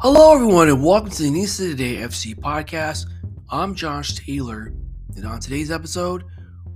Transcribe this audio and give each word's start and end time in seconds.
Hello, 0.00 0.32
everyone, 0.32 0.68
and 0.68 0.80
welcome 0.80 1.10
to 1.10 1.24
the 1.24 1.30
NISA 1.30 1.70
Today 1.70 1.96
FC 1.96 2.32
podcast. 2.32 3.06
I'm 3.50 3.74
Josh 3.74 4.14
Taylor, 4.14 4.72
and 5.16 5.26
on 5.26 5.40
today's 5.40 5.72
episode, 5.72 6.22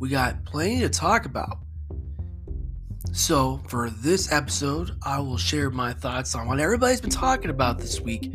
we 0.00 0.08
got 0.08 0.44
plenty 0.44 0.80
to 0.80 0.88
talk 0.88 1.24
about. 1.24 1.58
So, 3.12 3.60
for 3.68 3.90
this 3.90 4.32
episode, 4.32 4.96
I 5.04 5.20
will 5.20 5.36
share 5.36 5.70
my 5.70 5.92
thoughts 5.92 6.34
on 6.34 6.48
what 6.48 6.58
everybody's 6.58 7.00
been 7.00 7.10
talking 7.10 7.50
about 7.52 7.78
this 7.78 8.00
week. 8.00 8.34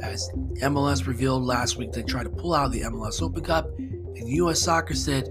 As 0.00 0.30
MLS 0.62 1.04
revealed 1.08 1.42
last 1.42 1.76
week, 1.76 1.90
they 1.90 2.04
tried 2.04 2.24
to 2.24 2.30
pull 2.30 2.54
out 2.54 2.70
the 2.70 2.82
MLS 2.82 3.20
Open 3.22 3.42
Cup, 3.42 3.76
and 3.76 4.28
U.S. 4.28 4.60
Soccer 4.60 4.94
said, 4.94 5.30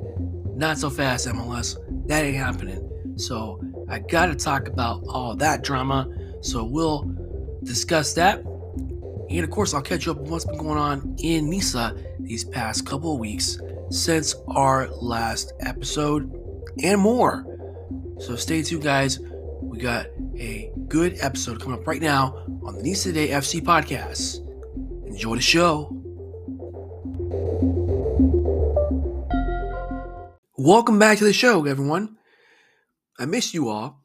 Not 0.54 0.78
so 0.78 0.90
fast, 0.90 1.30
MLS. 1.30 1.78
That 2.10 2.26
ain't 2.26 2.36
happening. 2.36 3.14
So, 3.16 3.64
I 3.88 4.00
got 4.00 4.26
to 4.26 4.36
talk 4.36 4.68
about 4.68 5.06
all 5.08 5.34
that 5.38 5.64
drama. 5.64 6.10
So, 6.42 6.66
we'll 6.66 7.10
discuss 7.64 8.14
that 8.16 8.44
and 9.38 9.44
of 9.46 9.50
course, 9.50 9.74
I'll 9.74 9.82
catch 9.82 10.06
you 10.06 10.12
up 10.12 10.18
on 10.20 10.26
what's 10.26 10.46
been 10.46 10.58
going 10.58 10.78
on 10.78 11.16
in 11.20 11.50
NISA 11.50 11.96
these 12.20 12.44
past 12.44 12.86
couple 12.86 13.14
of 13.14 13.20
weeks 13.20 13.58
since 13.90 14.36
our 14.50 14.90
last 14.90 15.54
episode 15.62 16.32
and 16.84 17.00
more. 17.00 17.46
So 18.20 18.36
stay 18.36 18.62
tuned, 18.62 18.84
guys. 18.84 19.20
We 19.62 19.80
got 19.80 20.08
a 20.38 20.72
good 20.88 21.18
episode 21.22 21.62
coming 21.62 21.80
up 21.80 21.88
right 21.88 22.02
now 22.02 22.46
on 22.64 22.76
the 22.76 22.84
NISA 22.84 23.14
Today 23.14 23.30
FC 23.30 23.62
podcast. 23.62 24.46
Enjoy 25.08 25.36
the 25.36 25.42
show. 25.42 25.98
Welcome 30.58 31.00
back 31.00 31.18
to 31.20 31.24
the 31.24 31.34
show, 31.34 31.66
everyone. 31.66 32.18
I 33.18 33.26
miss 33.26 33.54
you 33.54 33.70
all. 33.70 34.04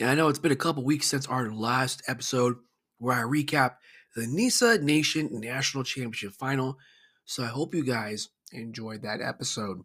And 0.00 0.10
I 0.10 0.14
know 0.14 0.28
it's 0.28 0.38
been 0.38 0.52
a 0.52 0.56
couple 0.56 0.84
weeks 0.84 1.06
since 1.06 1.26
our 1.26 1.50
last 1.50 2.02
episode 2.08 2.56
where 2.98 3.16
I 3.16 3.22
recap 3.22 3.76
the 4.16 4.26
NISA 4.26 4.78
Nation 4.78 5.28
National 5.30 5.84
Championship 5.84 6.32
Final. 6.32 6.78
So 7.26 7.44
I 7.44 7.48
hope 7.48 7.74
you 7.74 7.84
guys 7.84 8.30
enjoyed 8.50 9.02
that 9.02 9.20
episode. 9.20 9.82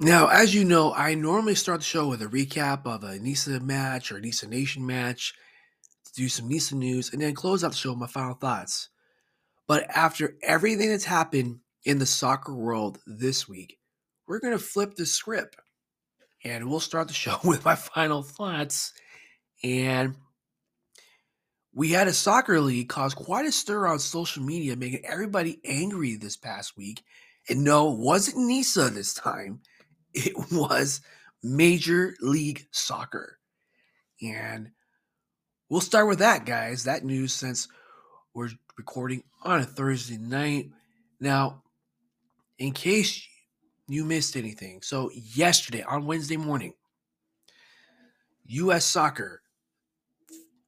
Now, 0.00 0.26
as 0.26 0.54
you 0.54 0.64
know, 0.64 0.92
I 0.92 1.14
normally 1.14 1.54
start 1.54 1.80
the 1.80 1.84
show 1.84 2.08
with 2.08 2.20
a 2.20 2.26
recap 2.26 2.84
of 2.84 3.04
a 3.04 3.18
NISA 3.18 3.60
match 3.60 4.10
or 4.10 4.16
a 4.16 4.20
NISA 4.20 4.48
Nation 4.48 4.84
match, 4.86 5.34
to 6.06 6.12
do 6.14 6.28
some 6.28 6.48
NISA 6.48 6.74
news, 6.74 7.12
and 7.12 7.22
then 7.22 7.34
close 7.34 7.62
out 7.62 7.70
the 7.70 7.76
show 7.76 7.90
with 7.90 8.00
my 8.00 8.06
final 8.06 8.34
thoughts. 8.34 8.88
But 9.68 9.88
after 9.94 10.36
everything 10.42 10.90
that's 10.90 11.04
happened 11.04 11.60
in 11.84 11.98
the 11.98 12.06
soccer 12.06 12.54
world 12.54 12.98
this 13.06 13.48
week, 13.48 13.78
we're 14.26 14.40
going 14.40 14.56
to 14.56 14.64
flip 14.64 14.94
the 14.96 15.06
script 15.06 15.56
and 16.42 16.68
we'll 16.68 16.80
start 16.80 17.08
the 17.08 17.14
show 17.14 17.38
with 17.44 17.64
my 17.64 17.76
final 17.76 18.22
thoughts. 18.22 18.92
And 19.62 20.16
we 21.80 21.92
had 21.92 22.08
a 22.08 22.12
soccer 22.12 22.60
league 22.60 22.90
cause 22.90 23.14
quite 23.14 23.46
a 23.46 23.50
stir 23.50 23.86
on 23.86 23.98
social 23.98 24.42
media, 24.42 24.76
making 24.76 25.02
everybody 25.02 25.58
angry 25.64 26.14
this 26.14 26.36
past 26.36 26.76
week. 26.76 27.02
And 27.48 27.64
no, 27.64 27.94
it 27.94 27.98
wasn't 27.98 28.46
NISA 28.46 28.90
this 28.90 29.14
time. 29.14 29.62
It 30.12 30.34
was 30.52 31.00
Major 31.42 32.16
League 32.20 32.66
Soccer. 32.70 33.38
And 34.20 34.72
we'll 35.70 35.80
start 35.80 36.06
with 36.06 36.18
that, 36.18 36.44
guys. 36.44 36.84
That 36.84 37.02
news 37.02 37.32
since 37.32 37.66
we're 38.34 38.50
recording 38.76 39.22
on 39.42 39.60
a 39.60 39.64
Thursday 39.64 40.18
night. 40.18 40.72
Now, 41.18 41.62
in 42.58 42.72
case 42.72 43.26
you 43.88 44.04
missed 44.04 44.36
anything, 44.36 44.82
so 44.82 45.10
yesterday 45.14 45.82
on 45.84 46.04
Wednesday 46.04 46.36
morning, 46.36 46.74
U.S. 48.48 48.84
Soccer 48.84 49.40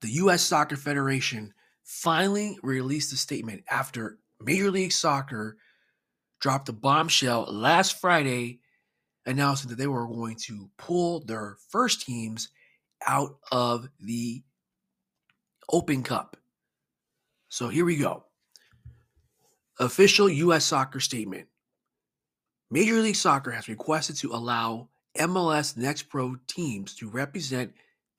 the 0.03 0.11
U.S. 0.11 0.43
Soccer 0.43 0.77
Federation 0.77 1.55
finally 1.85 2.59
released 2.63 3.13
a 3.13 3.17
statement 3.17 3.63
after 3.71 4.19
Major 4.41 4.71
League 4.71 4.93
Soccer 4.93 5.57
dropped 6.41 6.69
a 6.69 6.73
bombshell 6.73 7.47
last 7.49 8.01
Friday 8.01 8.61
announcing 9.27 9.71
that 9.71 9.79
they 9.79 9.87
were 9.87 10.07
going 10.07 10.37
to 10.37 10.69
pull 10.77 11.21
their 11.21 11.57
first 11.71 12.03
teams 12.03 12.49
out 13.07 13.37
of 13.53 13.89
the 14.01 14.43
Open 15.71 16.03
Cup. 16.03 16.37
So 17.49 17.69
here 17.69 17.85
we 17.85 17.97
go. 17.97 18.25
Official 19.79 20.29
U.S. 20.29 20.65
soccer 20.65 21.01
statement. 21.01 21.47
Major 22.71 23.01
League 23.01 23.17
Soccer 23.17 23.51
has 23.51 23.69
requested 23.69 24.17
to 24.17 24.33
allow 24.33 24.89
MLS 25.19 25.77
Next 25.77 26.05
Pro 26.05 26.37
teams 26.49 26.95
to 26.97 27.09
represent 27.09 27.73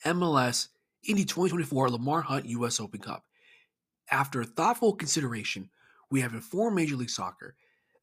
MLS 0.06 0.68
in 1.06 1.18
the 1.18 1.25
2024 1.25 1.90
Lamar 1.90 2.22
Hunt 2.22 2.46
U.S. 2.46 2.80
Open 2.80 3.00
Cup. 3.00 3.24
After 4.12 4.44
thoughtful 4.44 4.94
consideration, 4.94 5.69
we 6.09 6.22
have 6.22 6.34
informed 6.34 6.75
Major 6.75 6.96
League 6.96 7.09
Soccer 7.09 7.56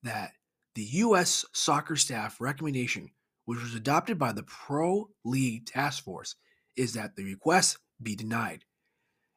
that 0.02 0.32
the 0.74 0.82
U.S. 0.82 1.44
soccer 1.52 1.96
staff 1.96 2.40
recommendation, 2.40 3.10
which 3.44 3.60
was 3.60 3.74
adopted 3.74 4.18
by 4.18 4.32
the 4.32 4.42
Pro 4.44 5.08
League 5.24 5.66
Task 5.66 6.04
Force, 6.04 6.36
is 6.76 6.92
that 6.94 7.16
the 7.16 7.24
request 7.24 7.78
be 8.02 8.14
denied. 8.14 8.64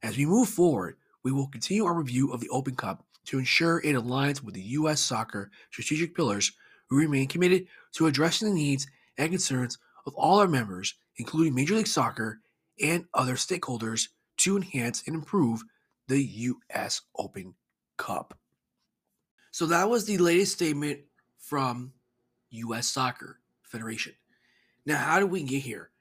As 0.01 0.17
we 0.17 0.25
move 0.25 0.49
forward, 0.49 0.97
we 1.23 1.31
will 1.31 1.47
continue 1.47 1.85
our 1.85 1.93
review 1.93 2.31
of 2.31 2.41
the 2.41 2.49
Open 2.49 2.75
Cup 2.75 3.05
to 3.25 3.39
ensure 3.39 3.79
it 3.79 3.95
aligns 3.95 4.43
with 4.43 4.53
the 4.53 4.61
U.S. 4.61 4.99
soccer 4.99 5.49
strategic 5.71 6.15
pillars 6.15 6.51
We 6.91 6.97
remain 6.97 7.27
committed 7.27 7.67
to 7.93 8.07
addressing 8.07 8.49
the 8.49 8.53
needs 8.53 8.87
and 9.17 9.29
concerns 9.31 9.77
of 10.05 10.13
all 10.15 10.39
our 10.39 10.47
members, 10.47 10.95
including 11.17 11.55
Major 11.55 11.75
League 11.75 11.87
Soccer 11.87 12.41
and 12.81 13.05
other 13.13 13.35
stakeholders 13.35 14.09
to 14.37 14.55
enhance 14.55 15.03
and 15.07 15.15
improve 15.15 15.63
the 16.07 16.21
U.S. 16.21 17.01
Open 17.17 17.53
Cup. 17.97 18.37
So 19.51 19.65
that 19.67 19.89
was 19.89 20.05
the 20.05 20.17
latest 20.17 20.53
statement 20.53 20.99
from 21.37 21.93
U.S. 22.49 22.87
Soccer 22.87 23.39
Federation. 23.63 24.13
Now, 24.85 24.97
how 24.97 25.19
did 25.19 25.29
we 25.29 25.43
get 25.43 25.61
here? 25.61 25.91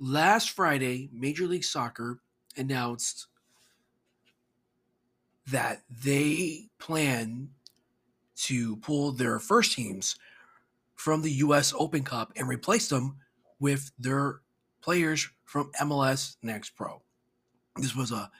Last 0.00 0.50
Friday, 0.50 1.10
Major 1.12 1.46
League 1.46 1.64
Soccer 1.64 2.20
announced 2.56 3.26
that 5.48 5.82
they 6.04 6.68
plan 6.78 7.48
to 8.36 8.76
pull 8.76 9.12
their 9.12 9.38
first 9.38 9.72
teams 9.72 10.16
from 10.94 11.22
the 11.22 11.32
U.S. 11.32 11.74
Open 11.76 12.04
Cup 12.04 12.32
and 12.36 12.48
replace 12.48 12.88
them 12.88 13.16
with 13.58 13.90
their 13.98 14.40
players 14.80 15.28
from 15.48 15.72
MLS 15.80 16.36
Next 16.42 16.76
Pro. 16.76 17.00
This 17.76 17.96
was 17.96 18.12
a 18.12 18.30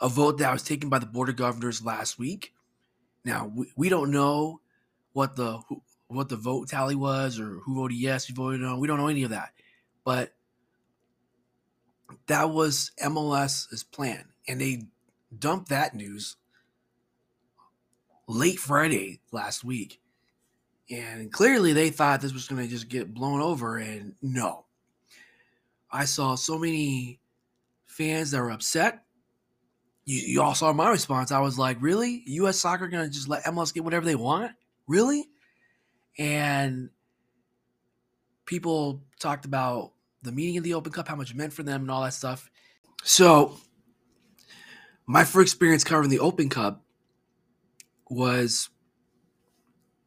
a 0.00 0.08
vote 0.08 0.38
that 0.38 0.52
was 0.52 0.62
taken 0.62 0.88
by 0.88 0.98
the 0.98 1.06
board 1.06 1.28
of 1.28 1.36
governors 1.36 1.84
last 1.84 2.18
week. 2.18 2.54
Now 3.26 3.52
we, 3.54 3.70
we 3.76 3.88
don't 3.90 4.10
know 4.10 4.60
what 5.12 5.36
the 5.36 5.60
what 6.08 6.30
the 6.30 6.36
vote 6.36 6.68
tally 6.68 6.94
was 6.94 7.38
or 7.38 7.58
who 7.60 7.76
voted 7.76 7.98
yes, 7.98 8.24
who 8.24 8.34
voted 8.34 8.62
no. 8.62 8.78
We 8.78 8.88
don't 8.88 8.98
know 8.98 9.08
any 9.08 9.24
of 9.24 9.30
that, 9.30 9.50
but 10.02 10.32
that 12.26 12.48
was 12.50 12.90
MLS's 13.02 13.84
plan, 13.84 14.24
and 14.48 14.58
they 14.58 14.84
dumped 15.38 15.68
that 15.68 15.94
news 15.94 16.36
late 18.26 18.58
Friday 18.58 19.20
last 19.30 19.62
week. 19.62 20.00
And 20.90 21.30
clearly 21.30 21.74
they 21.74 21.90
thought 21.90 22.22
this 22.22 22.32
was 22.32 22.48
going 22.48 22.62
to 22.62 22.68
just 22.68 22.88
get 22.88 23.12
blown 23.12 23.42
over, 23.42 23.76
and 23.76 24.14
no, 24.22 24.63
I 25.94 26.06
saw 26.06 26.34
so 26.34 26.58
many 26.58 27.20
fans 27.86 28.32
that 28.32 28.40
were 28.40 28.50
upset. 28.50 29.04
You, 30.04 30.18
you 30.18 30.42
all 30.42 30.56
saw 30.56 30.72
my 30.72 30.90
response. 30.90 31.30
I 31.30 31.38
was 31.38 31.56
like, 31.56 31.76
really? 31.80 32.24
U.S. 32.26 32.58
soccer 32.58 32.88
going 32.88 33.06
to 33.06 33.14
just 33.14 33.28
let 33.28 33.44
MLS 33.44 33.72
get 33.72 33.84
whatever 33.84 34.04
they 34.04 34.16
want? 34.16 34.50
Really? 34.88 35.24
And 36.18 36.90
people 38.44 39.04
talked 39.20 39.44
about 39.44 39.92
the 40.22 40.32
meaning 40.32 40.58
of 40.58 40.64
the 40.64 40.74
Open 40.74 40.90
Cup, 40.90 41.06
how 41.06 41.14
much 41.14 41.30
it 41.30 41.36
meant 41.36 41.52
for 41.52 41.62
them, 41.62 41.82
and 41.82 41.90
all 41.92 42.02
that 42.02 42.12
stuff. 42.12 42.50
So, 43.04 43.56
my 45.06 45.22
first 45.22 45.52
experience 45.52 45.84
covering 45.84 46.10
the 46.10 46.18
Open 46.18 46.48
Cup 46.48 46.82
was 48.10 48.68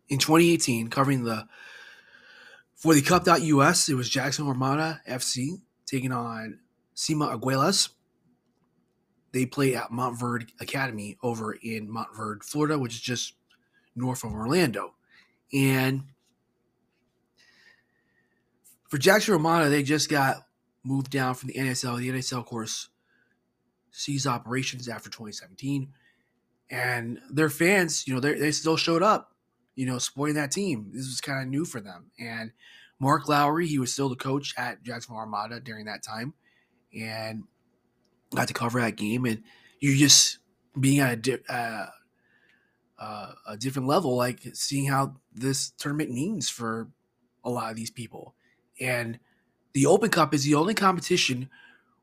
in 0.09 0.17
2018, 0.17 0.89
covering 0.89 1.23
the 1.23 1.47
for 2.75 2.93
the 2.93 3.01
Cup.us. 3.01 3.87
It 3.87 3.95
was 3.95 4.09
Jacksonville 4.09 4.51
Armada 4.51 5.01
FC 5.09 5.61
taking 5.87 6.11
on 6.11 6.59
Sima 6.95 7.33
Aguilas. 7.33 7.89
They 9.31 9.45
play 9.45 9.75
at 9.75 9.89
Montverde 9.89 10.49
Academy 10.59 11.17
over 11.23 11.53
in 11.53 11.89
Montverde, 11.89 12.43
Florida, 12.43 12.77
which 12.77 12.93
is 12.93 13.01
just 13.01 13.33
north 13.95 14.23
of 14.23 14.33
Orlando. 14.33 14.93
And 15.51 16.03
for 18.89 18.97
Jacksonville 18.97 19.45
Armada, 19.45 19.69
they 19.69 19.83
just 19.83 20.09
got 20.09 20.47
moved 20.83 21.11
down 21.11 21.35
from 21.35 21.47
the 21.47 21.55
NASL. 21.55 21.97
The 21.97 22.09
NASL, 22.09 22.39
of 22.39 22.45
course, 22.45 22.89
ceased 23.91 24.27
operations 24.27 24.87
after 24.87 25.09
2017. 25.09 25.89
And 26.69 27.19
their 27.29 27.49
fans, 27.49 28.07
you 28.07 28.13
know, 28.13 28.19
they 28.19 28.51
still 28.51 28.77
showed 28.77 29.03
up, 29.03 29.35
you 29.75 29.85
know, 29.85 29.97
supporting 29.97 30.35
that 30.35 30.51
team. 30.51 30.91
This 30.93 31.05
was 31.07 31.21
kind 31.21 31.41
of 31.41 31.47
new 31.47 31.65
for 31.65 31.79
them. 31.79 32.11
And 32.19 32.51
Mark 32.99 33.27
Lowry, 33.29 33.67
he 33.67 33.79
was 33.79 33.93
still 33.93 34.09
the 34.09 34.15
coach 34.15 34.53
at 34.57 34.83
Jacksonville 34.83 35.19
Armada 35.19 35.59
during 35.59 35.85
that 35.85 36.03
time, 36.03 36.33
and 36.97 37.43
got 38.33 38.47
to 38.47 38.53
cover 38.53 38.81
that 38.81 38.95
game. 38.95 39.25
And 39.25 39.43
you 39.79 39.95
just 39.95 40.39
being 40.79 40.99
at 40.99 41.13
a, 41.13 41.15
di- 41.15 41.43
uh, 41.49 41.87
uh, 42.99 43.31
a 43.47 43.57
different 43.57 43.87
level, 43.87 44.15
like 44.15 44.41
seeing 44.53 44.87
how 44.87 45.15
this 45.33 45.71
tournament 45.77 46.11
means 46.11 46.49
for 46.49 46.89
a 47.43 47.49
lot 47.49 47.69
of 47.69 47.77
these 47.77 47.91
people. 47.91 48.35
And 48.79 49.19
the 49.73 49.85
Open 49.85 50.09
Cup 50.09 50.33
is 50.33 50.43
the 50.43 50.55
only 50.55 50.73
competition 50.73 51.49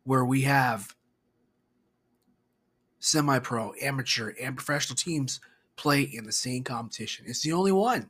where 0.04 0.24
we 0.24 0.42
have 0.42 0.94
semi 3.00 3.38
pro, 3.38 3.72
amateur, 3.82 4.32
and 4.40 4.56
professional 4.56 4.96
teams 4.96 5.40
play 5.76 6.02
in 6.02 6.24
the 6.24 6.32
same 6.32 6.62
competition. 6.62 7.24
It's 7.28 7.42
the 7.42 7.52
only 7.52 7.72
one. 7.72 8.08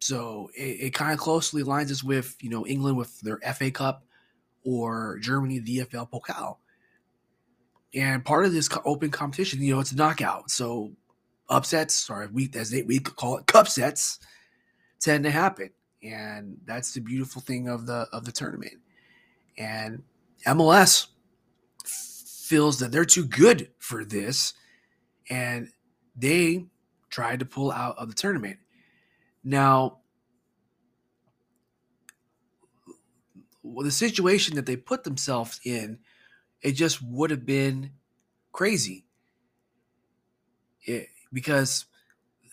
So 0.00 0.50
it, 0.56 0.80
it 0.80 0.94
kind 0.94 1.12
of 1.12 1.18
closely 1.18 1.62
aligns 1.62 1.90
us 1.90 2.02
with, 2.02 2.36
you 2.40 2.50
know, 2.50 2.66
England 2.66 2.96
with 2.96 3.20
their 3.20 3.38
FA 3.54 3.70
Cup 3.70 4.04
or 4.64 5.18
Germany, 5.20 5.58
the 5.58 5.78
DFB 5.78 6.10
Pokal. 6.10 6.56
And 7.94 8.24
part 8.24 8.46
of 8.46 8.52
this 8.52 8.68
open 8.84 9.10
competition, 9.10 9.62
you 9.62 9.74
know, 9.74 9.80
it's 9.80 9.92
a 9.92 9.96
knockout. 9.96 10.50
So 10.50 10.92
upsets, 11.48 12.08
or 12.08 12.28
we 12.32 12.48
as 12.54 12.70
they 12.70 12.82
we 12.82 13.00
call 13.00 13.36
it 13.36 13.46
cup 13.46 13.68
sets, 13.68 14.20
tend 15.00 15.24
to 15.24 15.30
happen. 15.30 15.70
And 16.02 16.56
that's 16.64 16.94
the 16.94 17.00
beautiful 17.00 17.42
thing 17.42 17.68
of 17.68 17.86
the 17.86 18.06
of 18.12 18.24
the 18.24 18.32
tournament. 18.32 18.74
And 19.58 20.02
MLS 20.46 21.08
feels 21.84 22.78
that 22.78 22.92
they're 22.92 23.04
too 23.04 23.26
good 23.26 23.68
for 23.78 24.04
this. 24.04 24.54
And 25.28 25.68
they 26.16 26.66
tried 27.10 27.40
to 27.40 27.44
pull 27.44 27.72
out 27.72 27.98
of 27.98 28.08
the 28.08 28.14
tournament. 28.14 28.58
Now, 29.42 29.98
the 33.64 33.90
situation 33.90 34.56
that 34.56 34.66
they 34.66 34.76
put 34.76 35.04
themselves 35.04 35.60
in, 35.64 35.98
it 36.62 36.72
just 36.72 37.02
would 37.02 37.30
have 37.30 37.46
been 37.46 37.92
crazy. 38.52 39.04
It, 40.84 41.08
because 41.32 41.86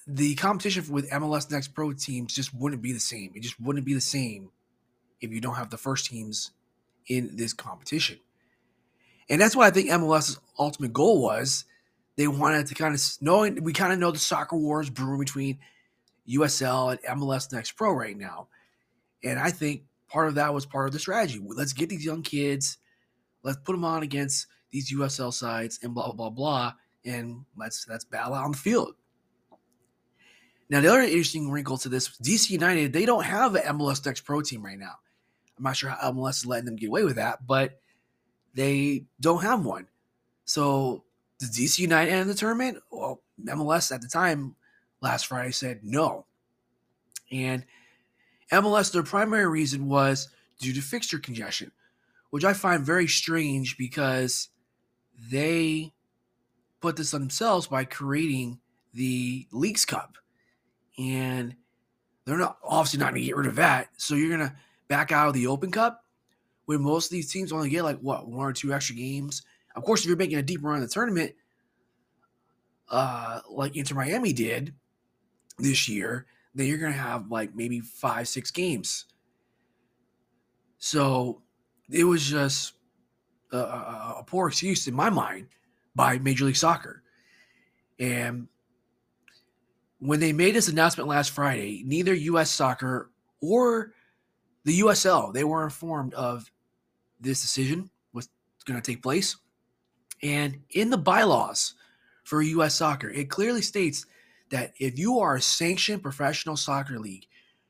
the 0.06 0.36
competition 0.36 0.86
with 0.90 1.10
MLS 1.10 1.52
Next 1.52 1.70
Pro 1.70 1.92
teams 1.94 2.34
just 2.34 2.54
wouldn't 2.54 2.82
be 2.82 2.94
the 2.94 3.00
same. 3.00 3.32
It 3.36 3.42
just 3.42 3.60
wouldn't 3.60 3.86
be 3.86 3.94
the 3.94 4.02
same 4.02 4.50
if 5.20 5.32
you 5.32 5.42
don't 5.42 5.56
have 5.56 5.70
the 5.70 5.78
first 5.78 6.06
teams 6.06 6.52
in 7.08 7.36
this 7.36 7.54
competition. 7.54 8.20
And 9.30 9.42
that's 9.42 9.56
why 9.56 9.68
I 9.68 9.72
think 9.72 9.90
MLS's 9.90 10.40
ultimate 10.58 10.94
goal 10.94 11.22
was 11.22 11.66
they 12.16 12.28
wanted 12.28 12.68
to 12.68 12.76
kind 12.76 12.96
of 12.96 13.02
knowing 13.22 13.64
we 13.64 13.74
kind 13.74 13.92
of 13.92 14.00
know 14.00 14.12
the 14.12 14.20
soccer 14.20 14.56
wars 14.56 14.90
brewing 14.90 15.20
between 15.20 15.60
USL 16.30 16.92
and 16.92 17.20
MLS 17.20 17.52
Next 17.52 17.72
Pro 17.74 17.92
right 17.92 18.18
now. 18.18 18.48
And 19.24 19.40
I 19.40 19.50
think 19.52 19.84
part 20.08 20.28
of 20.28 20.36
that 20.36 20.54
was 20.54 20.66
part 20.66 20.88
of 20.88 20.94
the 20.94 21.00
strategy. 21.00 21.42
Let's 21.44 21.74
get 21.74 21.90
these 21.90 22.06
young 22.06 22.22
kids, 22.22 22.78
let's 23.44 23.58
put 23.58 23.74
them 23.74 23.86
on 23.86 24.04
against 24.04 24.48
these 24.72 24.92
USL 24.92 25.34
sides 25.34 25.80
and 25.84 25.94
blah 25.94 26.06
blah 26.12 26.14
blah 26.14 26.30
blah, 26.30 26.74
and 27.06 27.46
let's 27.56 27.88
let's 27.90 28.06
battle 28.06 28.34
out 28.34 28.46
on 28.46 28.52
the 28.52 28.58
field. 28.58 28.94
Now 30.70 30.82
the 30.82 30.90
other 30.90 31.02
interesting 31.02 31.50
wrinkle 31.50 31.78
to 31.80 31.90
this, 31.90 32.10
DC 32.18 32.50
United, 32.50 32.92
they 32.92 33.06
don't 33.06 33.24
have 33.24 33.56
an 33.56 33.64
MLS 33.78 34.06
Next 34.06 34.22
Pro 34.22 34.42
team 34.42 34.64
right 34.64 34.78
now. 34.78 34.96
I'm 35.58 35.64
not 35.64 35.78
sure 35.78 35.90
how 35.90 36.12
MLS 36.12 36.38
is 36.38 36.46
letting 36.46 36.66
them 36.66 36.76
get 36.76 36.90
away 36.90 37.04
with 37.04 37.16
that, 37.16 37.48
but 37.48 37.80
they 38.54 39.06
don't 39.20 39.44
have 39.44 39.66
one. 39.66 39.88
So 40.46 41.04
does 41.40 41.52
DC 41.52 41.80
United 41.80 42.12
end 42.12 42.30
the 42.30 42.34
tournament? 42.34 42.80
Well, 42.92 43.22
MLS 43.46 43.94
at 43.94 44.02
the 44.02 44.08
time 44.08 44.56
last 45.02 45.28
Friday 45.28 45.52
said 45.52 45.82
no. 45.84 46.26
And 47.32 47.66
MLS, 48.52 48.92
their 48.92 49.04
primary 49.04 49.48
reason 49.48 49.88
was 49.88 50.30
due 50.60 50.74
to 50.74 50.82
fixture 50.82 51.20
congestion, 51.20 51.72
which 52.30 52.46
I 52.46 52.54
find 52.54 52.84
very 52.84 53.08
strange 53.08 53.78
because 53.78 54.50
they 55.32 55.94
put 56.80 56.96
this 56.96 57.14
on 57.14 57.22
themselves 57.22 57.68
by 57.68 57.84
creating 57.84 58.60
the 58.94 59.48
Leagues 59.52 59.86
Cup. 59.86 60.18
And 60.98 61.56
they're 62.26 62.38
not 62.38 62.58
obviously 62.64 63.00
not 63.00 63.12
going 63.12 63.22
to 63.22 63.28
get 63.28 63.38
rid 63.38 63.48
of 63.48 63.56
that. 63.56 63.90
So 63.98 64.16
you're 64.16 64.36
going 64.36 64.50
to 64.50 64.56
back 64.88 65.12
out 65.12 65.28
of 65.28 65.34
the 65.34 65.48
Open 65.48 65.72
Cup 65.72 66.04
when 66.66 66.82
most 66.82 67.06
of 67.08 67.12
these 67.12 67.32
teams 67.32 67.52
only 67.52 67.70
get 67.70 67.84
like 67.84 68.00
what 68.00 68.28
one 68.28 68.46
or 68.46 68.54
two 68.54 68.74
extra 68.74 68.96
games. 68.96 69.44
Of 69.76 69.84
course, 69.84 70.02
if 70.02 70.08
you're 70.08 70.18
making 70.18 70.38
a 70.38 70.44
deep 70.44 70.64
run 70.64 70.76
in 70.76 70.82
the 70.82 70.88
tournament, 70.88 71.34
uh, 72.90 73.42
like 73.50 73.76
Inter 73.76 73.96
Miami 73.96 74.34
did 74.34 74.74
this 75.58 75.88
year, 75.88 76.26
then 76.54 76.68
you're 76.68 76.78
going 76.78 76.94
to 76.94 76.98
have 76.98 77.30
like 77.32 77.56
maybe 77.56 77.80
five, 77.80 78.28
six 78.28 78.52
games. 78.52 79.06
So 80.78 81.42
it 81.90 82.04
was 82.04 82.26
just 82.26 82.74
a, 83.52 83.58
a, 83.58 84.16
a 84.20 84.24
poor 84.26 84.48
excuse 84.48 84.88
in 84.88 84.94
my 84.94 85.10
mind 85.10 85.48
by 85.96 86.20
Major 86.20 86.46
League 86.46 86.56
Soccer. 86.56 87.04
And 88.00 88.48
when 90.00 90.20
they 90.20 90.34
made 90.34 90.56
this 90.56 90.68
announcement 90.68 91.10
last 91.10 91.32
Friday, 91.32 91.84
neither 91.86 92.14
U.S. 92.14 92.52
Soccer 92.52 93.10
or 93.42 93.94
the 94.64 94.82
USL 94.82 95.34
they 95.34 95.44
were 95.44 95.64
informed 95.64 96.14
of 96.14 96.52
this 97.20 97.42
decision 97.42 97.90
was 98.14 98.30
going 98.66 98.80
to 98.80 98.92
take 98.92 99.02
place. 99.02 99.38
And 100.22 100.60
in 100.72 100.90
the 100.90 100.98
bylaws 100.98 101.74
for 102.24 102.42
U.S. 102.42 102.76
Soccer, 102.76 103.10
it 103.10 103.30
clearly 103.30 103.62
states 103.62 104.06
that 104.50 104.74
if 104.80 104.98
you 104.98 105.20
are 105.20 105.36
a 105.36 105.42
sanctioned 105.42 106.04
professional 106.04 106.56
soccer 106.56 107.00
league, 107.00 107.28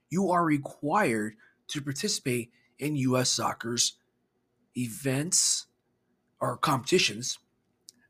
you 0.10 0.32
are 0.32 0.44
required 0.44 1.36
to 1.68 1.82
participate 1.82 2.52
in 2.80 2.96
U.S. 2.96 3.30
Soccer's 3.30 3.94
events 4.78 5.66
or 6.40 6.58
competitions 6.58 7.40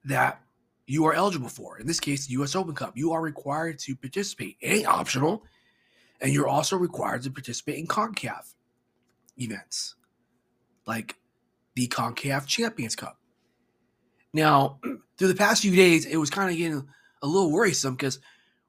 that 0.06 0.42
you 0.86 1.06
are 1.06 1.14
eligible 1.14 1.50
for. 1.50 1.80
In 1.80 1.88
this 1.88 2.00
case, 2.00 2.28
the 2.28 2.34
U.S. 2.34 2.56
Open 2.56 2.76
Cup. 2.76 2.94
You 2.96 3.12
are 3.14 3.22
required 3.22 3.80
to 3.80 3.96
participate. 3.96 4.58
It 4.62 4.68
ain't 4.68 4.88
optional. 4.88 5.44
And 6.22 6.34
you're 6.34 6.48
also 6.48 6.78
required 6.78 7.24
to 7.24 7.32
participate 7.32 7.78
in 7.78 7.88
CONCACAF 7.88 8.54
events 9.38 9.96
like 10.86 11.16
the 11.76 11.88
CONCACAF 11.88 12.48
Champions 12.48 12.96
Cup. 12.96 13.20
Now, 14.34 14.80
through 15.18 15.28
the 15.28 15.36
past 15.36 15.62
few 15.62 15.76
days, 15.76 16.06
it 16.06 16.18
was 16.18 16.30
kind 16.30 16.50
of 16.50 16.58
getting 16.58 16.88
a 17.22 17.28
little 17.28 17.52
worrisome 17.52 17.96
because 17.96 18.20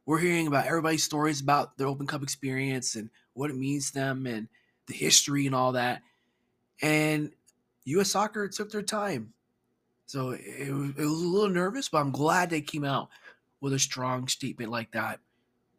we're 0.09 0.19
hearing 0.19 0.47
about 0.47 0.65
everybody's 0.65 1.05
stories 1.05 1.43
about 1.43 1.77
their 1.77 1.87
Open 1.87 2.07
Cup 2.07 2.23
experience 2.23 2.95
and 2.95 3.11
what 3.35 3.51
it 3.51 3.57
means 3.57 3.89
to 3.89 3.95
them 3.99 4.27
and 4.27 4.49
the 4.87 4.95
history 4.95 5.45
and 5.45 5.55
all 5.55 5.73
that. 5.73 6.01
And 6.81 7.31
U.S. 7.85 8.13
Soccer 8.13 8.49
took 8.49 8.73
their 8.73 8.81
time. 8.81 9.35
So 10.07 10.31
it, 10.31 10.73
was, 10.73 10.91
it 10.97 11.03
was 11.03 11.23
a 11.23 11.29
little 11.29 11.51
nervous, 11.51 11.91
but 11.91 11.99
I'm 11.99 12.11
glad 12.11 12.49
they 12.49 12.63
came 12.63 12.85
out 12.85 13.11
with 13.61 13.75
a 13.75 13.79
strong 13.79 14.29
statement 14.29 14.71
like 14.71 14.91
that, 14.93 15.21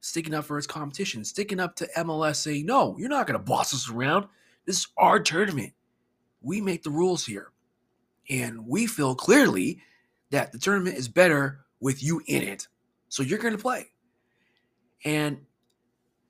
sticking 0.02 0.36
up 0.36 0.46
for 0.46 0.60
its 0.60 0.68
competition, 0.68 1.26
sticking 1.26 1.60
up 1.60 1.76
to 1.78 1.90
MLS 1.98 2.36
saying, 2.36 2.68
no, 2.68 2.96
you're 3.00 3.10
not 3.10 3.26
going 3.26 3.40
to 3.40 3.44
boss 3.44 3.74
us 3.74 3.90
around. 3.90 4.28
This 4.68 4.78
is 4.78 4.88
our 4.96 5.20
tournament. 5.20 5.74
We 6.44 6.62
make 6.62 6.84
the 6.84 6.92
rules 6.92 7.26
here. 7.26 7.48
And 8.30 8.68
we 8.68 8.86
feel 8.86 9.16
clearly 9.16 9.82
that 10.30 10.52
the 10.52 10.60
tournament 10.60 10.98
is 10.98 11.08
better 11.08 11.62
with 11.80 12.04
you 12.04 12.22
in 12.28 12.44
it. 12.44 12.68
So 13.08 13.24
you're 13.24 13.40
going 13.40 13.58
to 13.58 13.60
play. 13.60 13.88
And, 15.06 15.40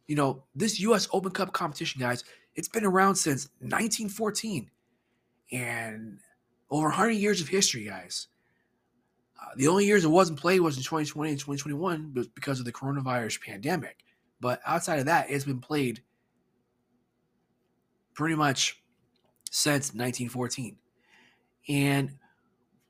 you 0.07 0.15
know, 0.15 0.43
this 0.55 0.79
U.S. 0.81 1.07
Open 1.11 1.31
Cup 1.31 1.53
competition, 1.53 2.01
guys, 2.01 2.23
it's 2.55 2.67
been 2.67 2.85
around 2.85 3.15
since 3.15 3.49
1914 3.59 4.69
and 5.51 6.19
over 6.69 6.88
100 6.88 7.11
years 7.11 7.41
of 7.41 7.47
history, 7.47 7.85
guys. 7.85 8.27
Uh, 9.41 9.51
the 9.55 9.67
only 9.67 9.85
years 9.85 10.03
it 10.03 10.09
wasn't 10.09 10.39
played 10.39 10.59
was 10.59 10.77
in 10.77 10.83
2020 10.83 11.31
and 11.31 11.39
2021 11.39 12.27
because 12.35 12.59
of 12.59 12.65
the 12.65 12.73
coronavirus 12.73 13.41
pandemic. 13.41 13.97
But 14.41 14.61
outside 14.65 14.99
of 14.99 15.05
that, 15.05 15.29
it's 15.29 15.45
been 15.45 15.59
played 15.59 16.01
pretty 18.13 18.35
much 18.35 18.81
since 19.49 19.93
1914. 19.93 20.77
And 21.67 22.17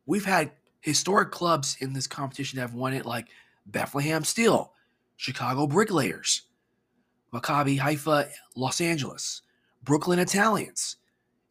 we've 0.05 0.25
had 0.25 0.51
historic 0.81 1.31
clubs 1.31 1.77
in 1.79 1.93
this 1.93 2.07
competition 2.07 2.57
that 2.57 2.63
have 2.63 2.73
won 2.73 2.93
it, 2.93 3.05
like 3.05 3.27
Bethlehem 3.65 4.23
Steel, 4.23 4.73
Chicago 5.19 5.67
Bricklayers, 5.67 6.43
Maccabi 7.33 7.77
Haifa, 7.77 8.29
Los 8.55 8.79
Angeles, 8.79 9.41
Brooklyn 9.83 10.17
Italians, 10.17 10.95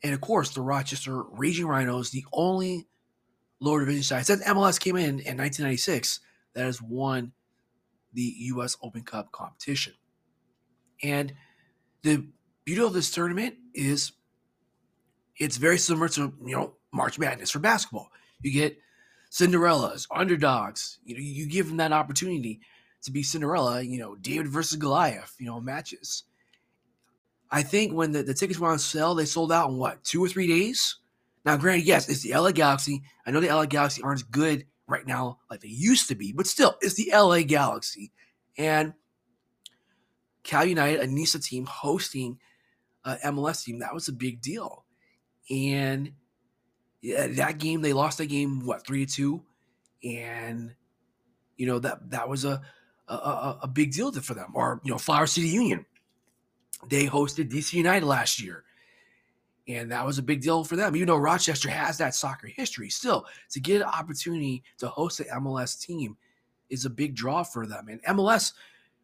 and 0.03 0.15
of 0.15 0.23
course 0.23 0.49
the 0.49 0.63
Rochester 0.63 1.25
Raging 1.25 1.67
Rhinos, 1.67 2.09
the 2.09 2.25
only 2.33 2.89
lower 3.61 3.81
division 3.81 4.03
side 4.03 4.25
since 4.25 4.43
MLS 4.45 4.81
came 4.81 4.97
in 4.97 5.21
in 5.21 5.37
1996 5.37 6.21
that 6.55 6.65
has 6.65 6.81
won 6.81 7.31
the 8.15 8.35
U.S. 8.39 8.79
Open 8.83 9.03
Cup 9.03 9.31
competition. 9.33 9.93
And 11.03 11.35
the 12.01 12.27
beauty 12.65 12.81
of 12.81 12.95
this 12.95 13.11
tournament 13.11 13.57
is 13.75 14.13
it's 15.37 15.59
very 15.59 15.77
similar 15.77 16.09
to 16.09 16.33
you 16.43 16.57
know 16.57 16.73
March 16.91 17.19
Madness 17.19 17.51
for 17.51 17.59
basketball. 17.59 18.09
You 18.41 18.51
get 18.51 18.79
Cinderellas, 19.31 20.07
underdogs. 20.11 21.01
You 21.05 21.17
know, 21.17 21.21
you 21.21 21.47
give 21.47 21.69
them 21.69 21.77
that 21.77 21.93
opportunity 21.93 22.61
to 23.02 23.12
be 23.12 23.23
Cinderella, 23.23 23.83
you 23.83 23.99
know, 23.99 24.17
David 24.17 24.49
versus 24.49 24.76
Goliath, 24.76 25.35
you 25.38 25.47
know, 25.47 25.61
matches. 25.61 26.25
I 27.50 27.62
think 27.62 27.93
when 27.93 28.12
the, 28.12 28.23
the 28.23 28.35
tickets 28.35 28.59
were 28.59 28.71
on 28.71 28.78
sale, 28.78 29.14
they 29.14 29.25
sold 29.25 29.52
out 29.52 29.71
in 29.71 29.76
what, 29.76 30.05
two 30.05 30.23
or 30.23 30.28
three 30.28 30.47
days? 30.47 30.97
Now, 31.45 31.57
granted, 31.57 31.87
yes, 31.87 32.09
it's 32.09 32.23
the 32.23 32.35
LA 32.35 32.52
Galaxy. 32.52 33.02
I 33.26 33.31
know 33.31 33.40
the 33.40 33.49
LA 33.49 33.67
Galaxy 33.67 34.02
aren't 34.02 34.21
as 34.21 34.25
good 34.25 34.67
right 34.87 35.07
now 35.07 35.38
like 35.50 35.61
they 35.61 35.69
used 35.69 36.09
to 36.09 36.14
be, 36.14 36.33
but 36.33 36.47
still, 36.47 36.76
it's 36.81 36.95
the 36.95 37.11
LA 37.12 37.43
Galaxy. 37.43 38.12
And 38.59 38.93
Cal 40.43 40.64
United, 40.64 41.00
a 41.00 41.07
NISA 41.07 41.40
team 41.40 41.67
hosting 41.67 42.38
uh, 43.05 43.17
a 43.23 43.33
MLS 43.33 43.64
team, 43.64 43.78
that 43.78 43.95
was 43.95 44.09
a 44.09 44.12
big 44.12 44.43
deal. 44.43 44.85
And 45.50 46.12
that 47.02 47.59
game, 47.59 47.81
they 47.81 47.93
lost 47.93 48.19
that 48.19 48.26
game, 48.26 48.67
what, 48.67 48.85
three 48.85 49.07
to 49.07 49.12
two? 49.12 49.43
And, 50.05 50.75
you 51.57 51.67
know, 51.67 51.78
that 51.78 52.11
that 52.11 52.28
was 52.28 52.45
a, 52.45 52.61
a, 53.15 53.59
a 53.62 53.69
big 53.69 53.93
deal 53.93 54.12
for 54.12 54.35
them. 54.35 54.53
Or, 54.55 54.81
you 54.85 54.91
know, 54.91 54.99
Flower 54.99 55.27
City 55.27 55.49
Union. 55.49 55.85
They 56.88 57.07
hosted 57.07 57.50
DC 57.50 57.73
United 57.75 58.07
last 58.07 58.41
year. 58.41 58.65
And 59.67 59.91
that 59.93 60.07
was 60.07 60.19
a 60.19 60.23
big 60.23 60.41
deal 60.41 60.65
for 60.65 60.77
them. 60.77 60.97
Even 60.97 61.09
though 61.09 61.17
Rochester 61.17 61.69
has 61.69 61.99
that 61.99 62.15
soccer 62.15 62.47
history, 62.47 62.88
still 62.88 63.27
to 63.50 63.61
get 63.61 63.83
an 63.83 63.88
opportunity 63.88 64.62
to 64.79 64.88
host 64.88 65.21
an 65.21 65.27
MLS 65.43 65.79
team 65.79 66.17
is 66.71 66.85
a 66.85 66.91
big 66.91 67.15
draw 67.15 67.43
for 67.43 67.67
them. 67.67 67.88
And 67.88 68.03
MLS 68.05 68.53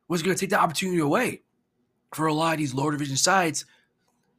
was 0.09 0.23
going 0.23 0.35
to 0.35 0.41
take 0.41 0.51
the 0.51 0.61
opportunity 0.61 1.01
away 1.01 1.43
for 2.15 2.27
a 2.27 2.33
lot 2.33 2.55
of 2.55 2.59
these 2.59 2.73
lower 2.73 2.93
division 2.93 3.17
sides 3.17 3.67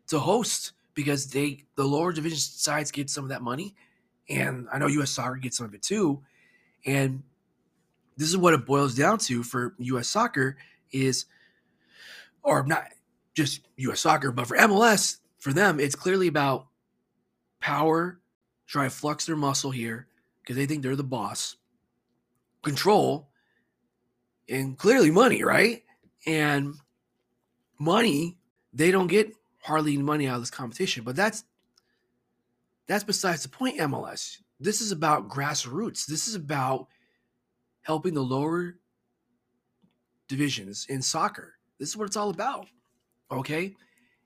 to 0.07 0.19
host 0.19 0.74
because 0.93 1.27
they 1.27 1.63
the 1.75 1.84
lower 1.84 2.12
division 2.13 2.38
sides 2.38 2.91
get 2.91 3.10
some 3.10 3.25
of 3.25 3.29
that 3.29 3.41
money, 3.41 3.75
and 4.29 4.67
I 4.72 4.79
know 4.79 4.88
U.S. 4.88 5.12
Soccer 5.12 5.36
gets 5.36 5.57
some 5.57 5.65
of 5.65 5.74
it 5.74 5.84
too. 5.84 6.22
And 6.86 7.22
this 8.17 8.29
is 8.29 8.38
what 8.38 8.53
it 8.53 8.65
boils 8.65 8.95
down 8.95 9.17
to 9.19 9.43
for 9.43 9.75
U.S. 9.79 10.07
Soccer 10.07 10.57
is, 10.91 11.25
or 12.43 12.65
not 12.65 12.86
just 13.34 13.62
U.S. 13.77 14.00
Soccer, 14.00 14.31
but 14.31 14.48
for 14.48 14.57
MLS, 14.57 15.17
for 15.39 15.53
them, 15.53 15.79
it's 15.79 15.95
clearly 15.95 16.27
about 16.27 16.67
power, 17.60 18.19
try 18.67 18.86
to 18.86 18.89
flux 18.89 19.25
their 19.25 19.36
muscle 19.36 19.72
here 19.72 20.07
because 20.41 20.55
they 20.55 20.65
think 20.65 20.81
they're 20.81 20.95
the 20.95 21.03
boss, 21.03 21.57
control, 22.62 23.29
and 24.48 24.77
clearly 24.77 25.12
money, 25.12 25.43
right? 25.43 25.84
And 26.25 26.75
money, 27.79 28.38
they 28.74 28.91
don't 28.91 29.07
get 29.07 29.34
hardly 29.62 29.93
any 29.93 30.03
money 30.03 30.27
out 30.27 30.36
of 30.36 30.41
this 30.41 30.51
competition, 30.51 31.03
but 31.03 31.15
that's 31.15 31.43
that's 32.88 33.03
besides 33.03 33.43
the 33.43 33.50
point, 33.50 33.79
MLS. 33.79 34.38
This 34.60 34.79
is 34.79 34.91
about 34.91 35.27
grassroots. 35.27 36.05
This 36.05 36.27
is 36.27 36.36
about 36.36 36.88
helping 37.85 38.15
the 38.15 38.21
lower 38.21 38.75
divisions 40.27 40.87
in 40.89 41.01
soccer. 41.01 41.53
This 41.79 41.89
is 41.89 41.97
what 41.97 42.07
it's 42.07 42.17
all 42.17 42.31
about. 42.31 42.65
Okay? 43.31 43.75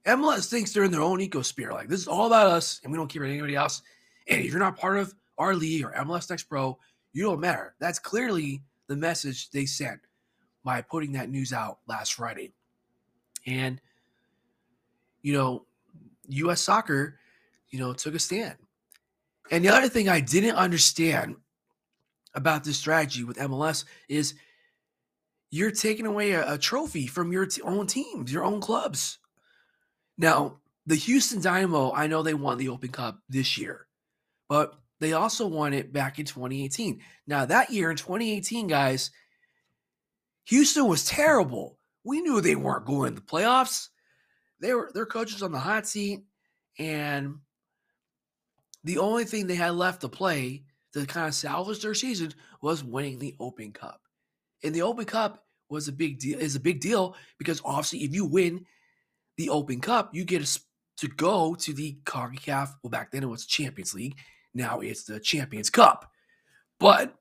MLS 0.06 0.48
thinks 0.48 0.72
they're 0.72 0.84
in 0.84 0.90
their 0.90 1.02
own 1.02 1.18
ecosphere. 1.18 1.70
Like 1.72 1.88
this 1.88 2.00
is 2.00 2.08
all 2.08 2.26
about 2.26 2.46
us, 2.46 2.80
and 2.82 2.90
we 2.90 2.96
don't 2.96 3.08
care 3.08 3.22
about 3.22 3.32
anybody 3.32 3.54
else. 3.54 3.82
And 4.28 4.40
if 4.40 4.50
you're 4.50 4.58
not 4.58 4.78
part 4.78 4.96
of 4.96 5.14
our 5.36 5.54
league 5.54 5.84
or 5.84 5.92
MLS 5.92 6.30
Next 6.30 6.44
Pro, 6.44 6.78
you 7.12 7.22
don't 7.22 7.40
matter. 7.40 7.74
That's 7.80 7.98
clearly 7.98 8.62
the 8.86 8.96
message 8.96 9.50
they 9.50 9.66
sent 9.66 10.00
by 10.64 10.80
putting 10.80 11.12
that 11.12 11.28
news 11.28 11.52
out 11.52 11.80
last 11.86 12.14
Friday. 12.14 12.52
And 13.46 13.78
you 15.20 15.34
know, 15.34 15.66
U.S. 16.28 16.62
Soccer, 16.62 17.18
you 17.68 17.78
know, 17.78 17.92
took 17.92 18.14
a 18.14 18.18
stand. 18.18 18.56
And 19.50 19.62
the 19.62 19.68
other 19.68 19.88
thing 19.88 20.08
I 20.08 20.20
didn't 20.20 20.56
understand 20.56 21.36
about 22.34 22.64
this 22.64 22.78
strategy 22.78 23.24
with 23.24 23.38
MLS 23.38 23.84
is 24.08 24.34
you're 25.50 25.70
taking 25.70 26.06
away 26.06 26.32
a, 26.32 26.54
a 26.54 26.58
trophy 26.58 27.06
from 27.06 27.32
your 27.32 27.46
t- 27.46 27.62
own 27.62 27.86
teams, 27.86 28.32
your 28.32 28.44
own 28.44 28.60
clubs. 28.60 29.18
Now, 30.16 30.58
the 30.86 30.94
Houston 30.94 31.40
Dynamo, 31.40 31.92
I 31.92 32.06
know 32.06 32.22
they 32.22 32.34
won 32.34 32.58
the 32.58 32.68
Open 32.68 32.90
Cup 32.90 33.18
this 33.28 33.58
year, 33.58 33.86
but 34.48 34.74
they 35.00 35.12
also 35.12 35.46
won 35.46 35.72
it 35.72 35.92
back 35.92 36.18
in 36.18 36.26
2018. 36.26 37.00
Now, 37.26 37.46
that 37.46 37.70
year 37.70 37.90
in 37.90 37.96
2018, 37.96 38.66
guys, 38.66 39.10
Houston 40.46 40.86
was 40.86 41.04
terrible. 41.04 41.78
We 42.04 42.20
knew 42.20 42.40
they 42.40 42.56
weren't 42.56 42.86
going 42.86 43.14
to 43.14 43.20
the 43.20 43.26
playoffs. 43.26 43.88
They 44.60 44.74
were 44.74 44.90
their 44.92 45.06
coaches 45.06 45.42
on 45.42 45.52
the 45.52 45.58
hot 45.58 45.86
seat, 45.86 46.20
and 46.78 47.36
the 48.84 48.98
only 48.98 49.24
thing 49.24 49.46
they 49.46 49.54
had 49.54 49.74
left 49.74 50.02
to 50.02 50.08
play 50.08 50.64
to 50.92 51.06
kind 51.06 51.28
of 51.28 51.34
salvage 51.34 51.82
their 51.82 51.94
season 51.94 52.32
was 52.60 52.84
winning 52.84 53.18
the 53.18 53.34
Open 53.40 53.72
Cup. 53.72 54.00
And 54.62 54.74
the 54.74 54.82
Open 54.82 55.04
Cup 55.04 55.44
was 55.68 55.88
a 55.88 55.92
big 55.92 56.18
deal. 56.18 56.38
Is 56.38 56.56
a 56.56 56.60
big 56.60 56.80
deal 56.80 57.16
because 57.38 57.60
obviously, 57.64 58.00
if 58.00 58.14
you 58.14 58.24
win 58.24 58.66
the 59.36 59.50
Open 59.50 59.80
Cup, 59.80 60.14
you 60.14 60.24
get 60.24 60.44
to 60.96 61.08
go 61.08 61.54
to 61.54 61.72
the 61.72 61.98
CONCACAF. 62.04 62.74
Well, 62.82 62.90
back 62.90 63.10
then 63.10 63.22
it 63.22 63.28
was 63.28 63.46
Champions 63.46 63.94
League. 63.94 64.16
Now 64.52 64.80
it's 64.80 65.04
the 65.04 65.20
Champions 65.20 65.70
Cup. 65.70 66.10
But 66.78 67.14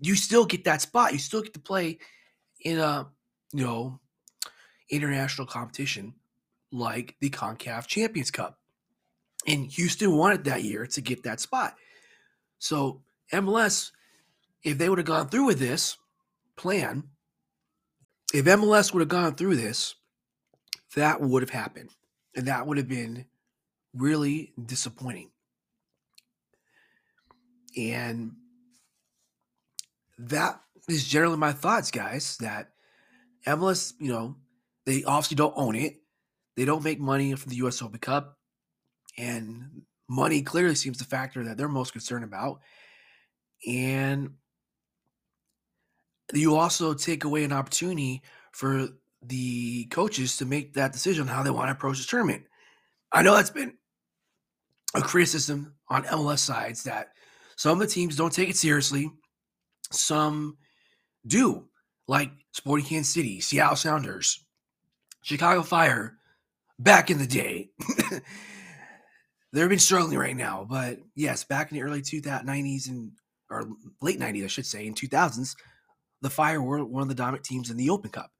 you 0.00 0.14
still 0.14 0.44
get 0.44 0.64
that 0.64 0.82
spot. 0.82 1.12
You 1.12 1.18
still 1.18 1.42
get 1.42 1.54
to 1.54 1.60
play 1.60 1.98
in 2.60 2.78
a 2.78 3.08
you 3.52 3.64
know 3.64 3.98
international 4.90 5.46
competition 5.46 6.14
like 6.70 7.16
the 7.20 7.30
CONCACAF 7.30 7.86
Champions 7.86 8.30
Cup. 8.30 8.58
And 9.46 9.66
Houston 9.66 10.16
wanted 10.16 10.44
that 10.44 10.64
year 10.64 10.86
to 10.86 11.00
get 11.00 11.22
that 11.24 11.40
spot. 11.40 11.76
So 12.64 13.02
MLS, 13.30 13.90
if 14.62 14.78
they 14.78 14.88
would 14.88 14.96
have 14.96 15.06
gone 15.06 15.28
through 15.28 15.44
with 15.44 15.58
this 15.58 15.98
plan, 16.56 17.10
if 18.32 18.46
MLS 18.46 18.90
would 18.90 19.00
have 19.00 19.08
gone 19.10 19.34
through 19.34 19.56
this, 19.56 19.96
that 20.94 21.20
would 21.20 21.42
have 21.42 21.50
happened. 21.50 21.90
And 22.34 22.46
that 22.46 22.66
would 22.66 22.78
have 22.78 22.88
been 22.88 23.26
really 23.94 24.54
disappointing. 24.64 25.28
And 27.76 28.32
that 30.16 30.58
is 30.88 31.06
generally 31.06 31.36
my 31.36 31.52
thoughts, 31.52 31.90
guys, 31.90 32.38
that 32.38 32.70
MLS, 33.46 33.92
you 34.00 34.10
know, 34.10 34.36
they 34.86 35.04
obviously 35.04 35.34
don't 35.34 35.52
own 35.54 35.76
it. 35.76 36.00
They 36.56 36.64
don't 36.64 36.82
make 36.82 36.98
money 36.98 37.34
from 37.34 37.50
the 37.50 37.56
US 37.56 37.82
Open 37.82 37.98
Cup. 37.98 38.38
And 39.18 39.82
money 40.08 40.42
clearly 40.42 40.74
seems 40.74 40.98
the 40.98 41.04
factor 41.04 41.44
that 41.44 41.56
they're 41.56 41.68
most 41.68 41.92
concerned 41.92 42.24
about. 42.24 42.60
And 43.66 44.34
you 46.32 46.56
also 46.56 46.94
take 46.94 47.24
away 47.24 47.44
an 47.44 47.52
opportunity 47.52 48.22
for 48.52 48.88
the 49.22 49.86
coaches 49.86 50.36
to 50.38 50.44
make 50.44 50.74
that 50.74 50.92
decision 50.92 51.22
on 51.22 51.34
how 51.34 51.42
they 51.42 51.50
want 51.50 51.68
to 51.68 51.72
approach 51.72 51.98
the 51.98 52.04
tournament. 52.04 52.44
I 53.12 53.22
know 53.22 53.34
that's 53.34 53.50
been 53.50 53.74
a 54.94 55.00
criticism 55.00 55.74
on 55.88 56.04
MLS 56.04 56.38
sides 56.38 56.84
that 56.84 57.12
some 57.56 57.72
of 57.72 57.78
the 57.78 57.92
teams 57.92 58.16
don't 58.16 58.32
take 58.32 58.48
it 58.48 58.56
seriously, 58.56 59.10
some 59.90 60.56
do, 61.26 61.68
like 62.08 62.30
Sporting 62.52 62.86
Kansas 62.86 63.12
City, 63.12 63.40
Seattle 63.40 63.76
Sounders, 63.76 64.44
Chicago 65.22 65.62
Fire, 65.62 66.18
back 66.78 67.10
in 67.10 67.18
the 67.18 67.26
day. 67.26 67.70
They've 69.54 69.68
been 69.68 69.78
struggling 69.78 70.18
right 70.18 70.36
now, 70.36 70.66
but 70.68 70.98
yes, 71.14 71.44
back 71.44 71.70
in 71.70 71.76
the 71.76 71.84
early 71.84 72.02
2090s 72.02 72.88
and 72.88 73.12
or 73.48 73.68
late 74.02 74.18
90s, 74.18 74.44
I 74.44 74.48
should 74.48 74.66
say, 74.66 74.84
in 74.84 74.94
2000s, 74.94 75.54
the 76.22 76.30
Fire 76.30 76.60
were 76.60 76.84
one 76.84 77.02
of 77.02 77.08
the 77.08 77.14
dominant 77.14 77.44
teams 77.44 77.70
in 77.70 77.76
the 77.76 77.88
Open 77.90 78.10
Cup. 78.10 78.32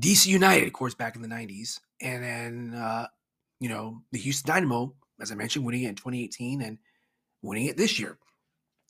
DC 0.00 0.26
United, 0.26 0.66
of 0.66 0.72
course, 0.72 0.92
back 0.92 1.14
in 1.14 1.22
the 1.22 1.28
90s. 1.28 1.78
And 2.00 2.24
then, 2.24 2.74
uh, 2.74 3.06
you 3.60 3.68
know, 3.68 4.02
the 4.10 4.18
Houston 4.18 4.52
Dynamo, 4.52 4.92
as 5.20 5.30
I 5.30 5.36
mentioned, 5.36 5.64
winning 5.64 5.84
it 5.84 5.90
in 5.90 5.94
2018 5.94 6.62
and 6.62 6.78
winning 7.42 7.66
it 7.66 7.76
this 7.76 8.00
year. 8.00 8.18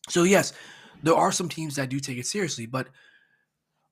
So, 0.09 0.23
yes, 0.23 0.55
there 1.03 1.15
are 1.15 1.31
some 1.31 1.51
teams 1.51 1.77
that 1.77 1.91
do 1.91 2.01
take 2.01 2.17
it 2.17 2.27
seriously. 2.27 2.65
But 2.65 2.89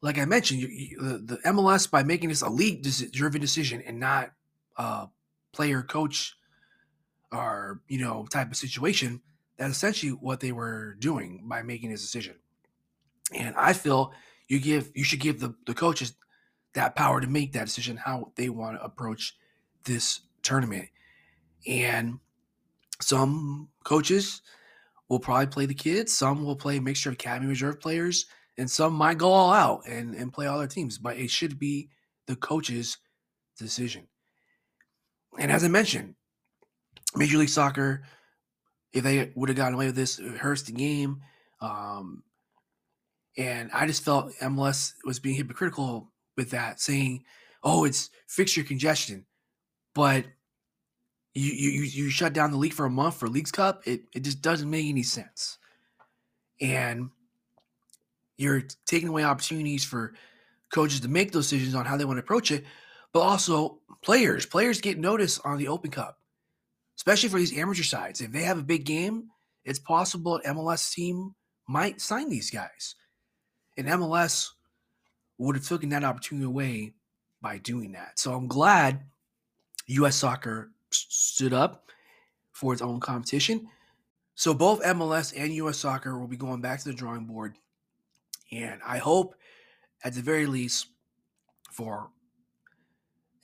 like 0.01 0.19
I 0.19 0.25
mentioned, 0.25 0.61
you, 0.61 0.69
you, 0.69 1.01
the, 1.01 1.19
the, 1.19 1.37
MLS, 1.49 1.91
by 1.91 2.03
making 2.03 2.31
this 2.31 2.41
a 2.41 2.49
league 2.49 2.83
driven 3.13 3.43
decision 3.43 3.83
and 3.83 4.01
not 4.01 4.31
a 4.79 5.09
player 5.53 5.83
coach 5.83 6.35
or, 7.33 7.81
you 7.89 7.99
know, 7.99 8.27
type 8.31 8.51
of 8.51 8.57
situation, 8.57 9.21
that's 9.57 9.73
essentially 9.73 10.13
what 10.13 10.41
they 10.41 10.53
were 10.53 10.97
doing 10.99 11.45
by 11.47 11.63
making 11.63 11.91
this 11.91 12.03
decision. 12.03 12.37
And 13.35 13.55
I 13.57 13.73
feel 13.73 14.13
you 14.49 14.61
give 14.61 14.91
you 14.95 15.05
should 15.05 15.21
give 15.21 15.41
the, 15.41 15.55
the 15.67 15.75
coaches 15.75 16.15
that 16.75 16.97
power 16.97 17.21
to 17.21 17.27
make 17.27 17.53
that 17.53 17.67
decision 17.67 17.97
how 17.97 18.33
they 18.37 18.49
want 18.49 18.79
to 18.79 18.85
approach 18.85 19.37
this 19.85 20.21
tournament. 20.43 20.89
And 21.67 22.19
some 23.01 23.69
coaches 23.85 24.43
will 25.09 25.21
probably 25.21 25.47
play 25.47 25.67
the 25.67 25.75
kids, 25.75 26.13
some 26.13 26.45
will 26.45 26.57
play 26.57 26.79
a 26.79 26.83
mixture 26.83 27.11
of 27.11 27.15
academy 27.15 27.49
reserve 27.49 27.81
players, 27.81 28.27
and 28.59 28.71
some 28.71 28.95
might 28.95 29.19
go 29.19 29.31
all 29.31 29.53
out 29.53 29.83
and, 29.87 30.15
and 30.15 30.33
play 30.33 30.47
all 30.47 30.59
their 30.59 30.67
teams. 30.67 30.99
But 30.99 31.17
it 31.17 31.31
should 31.31 31.59
be 31.59 31.89
the 32.27 32.37
coaches 32.37 32.99
decision. 33.59 34.07
And 35.39 35.51
as 35.51 35.65
I 35.65 35.69
mentioned, 35.69 36.15
Major 37.17 37.39
League 37.39 37.49
Soccer, 37.49 38.03
if 38.93 39.05
they 39.05 39.33
would 39.35 39.49
have 39.49 39.57
gotten 39.57 39.75
away 39.75 39.87
with 39.87 39.97
this, 39.97 40.19
it 40.19 40.37
hurts 40.37 40.63
the 40.63 40.73
game. 40.73 41.23
Um, 41.61 42.23
and 43.37 43.71
I 43.73 43.87
just 43.87 44.05
felt 44.05 44.33
MLS 44.43 44.95
was 45.05 45.19
being 45.19 45.37
hypocritical 45.37 46.13
with 46.37 46.51
that, 46.51 46.81
saying, 46.81 47.25
"Oh, 47.63 47.85
it's 47.85 48.11
fixture 48.27 48.63
congestion," 48.63 49.27
but 49.95 50.27
you 51.35 51.51
you 51.53 51.83
you 51.83 52.11
shut 52.11 52.33
down 52.33 52.51
the 52.51 52.59
league 52.59 52.75
for 52.75 52.87
a 52.87 52.91
month 52.91 53.17
for 53.17 53.29
Leagues 53.29 53.53
Cup. 53.53 53.83
It 53.87 54.03
it 54.13 54.21
just 54.21 54.43
doesn't 54.43 54.69
make 54.69 54.87
any 54.87 55.03
sense. 55.03 55.59
And 56.61 57.11
you're 58.37 58.63
taking 58.87 59.09
away 59.09 59.25
opportunities 59.25 59.85
for 59.85 60.15
coaches 60.73 61.01
to 61.01 61.09
make 61.09 61.33
those 61.33 61.49
decisions 61.49 61.75
on 61.75 61.87
how 61.87 61.97
they 61.97 62.05
want 62.05 62.19
to 62.19 62.23
approach 62.23 62.51
it, 62.51 62.65
but 63.13 63.21
also 63.21 63.79
players. 64.03 64.47
Players 64.47 64.81
get 64.81 64.99
notice 64.99 65.39
on 65.41 65.59
the 65.59 65.69
Open 65.69 65.91
Cup, 65.91 66.19
especially 67.03 67.29
for 67.29 67.39
these 67.41 67.59
amateur 67.59 67.83
sides. 67.83 68.21
If 68.21 68.31
they 68.31 68.45
have 68.45 68.59
a 68.59 68.63
big 68.63 68.85
game, 68.85 69.25
it's 69.65 69.81
possible 69.81 70.37
an 70.37 70.55
MLS 70.55 70.95
team 70.95 71.35
might 71.67 72.01
sign 72.01 72.29
these 72.29 72.49
guys. 72.49 72.95
And 73.77 73.89
MLS 73.89 74.51
would 75.37 75.57
have 75.57 75.67
taken 75.67 75.89
that 75.89 76.05
opportunity 76.05 76.47
away 76.47 76.95
by 77.41 77.59
doing 77.59 77.91
that. 77.93 78.21
So 78.21 78.35
I'm 78.35 78.47
glad 78.47 79.01
U.S. 79.87 80.15
Soccer 80.15 80.71
stood 80.91 81.53
up 81.53 81.91
for 82.53 82.73
its 82.73 82.83
own 82.83 83.01
competition. 83.01 83.67
So 84.37 84.55
both 84.55 84.81
MLS 84.83 85.35
and 85.37 85.53
U.S. 85.55 85.79
Soccer 85.79 86.17
will 86.17 86.29
be 86.29 86.37
going 86.37 86.61
back 86.61 86.79
to 86.83 86.89
the 86.89 86.95
drawing 86.95 87.25
board. 87.25 87.57
And 88.53 88.81
I 88.87 88.99
hope, 88.99 89.35
at 90.05 90.15
the 90.15 90.23
very 90.23 90.47
least, 90.47 90.87
for 91.73 92.11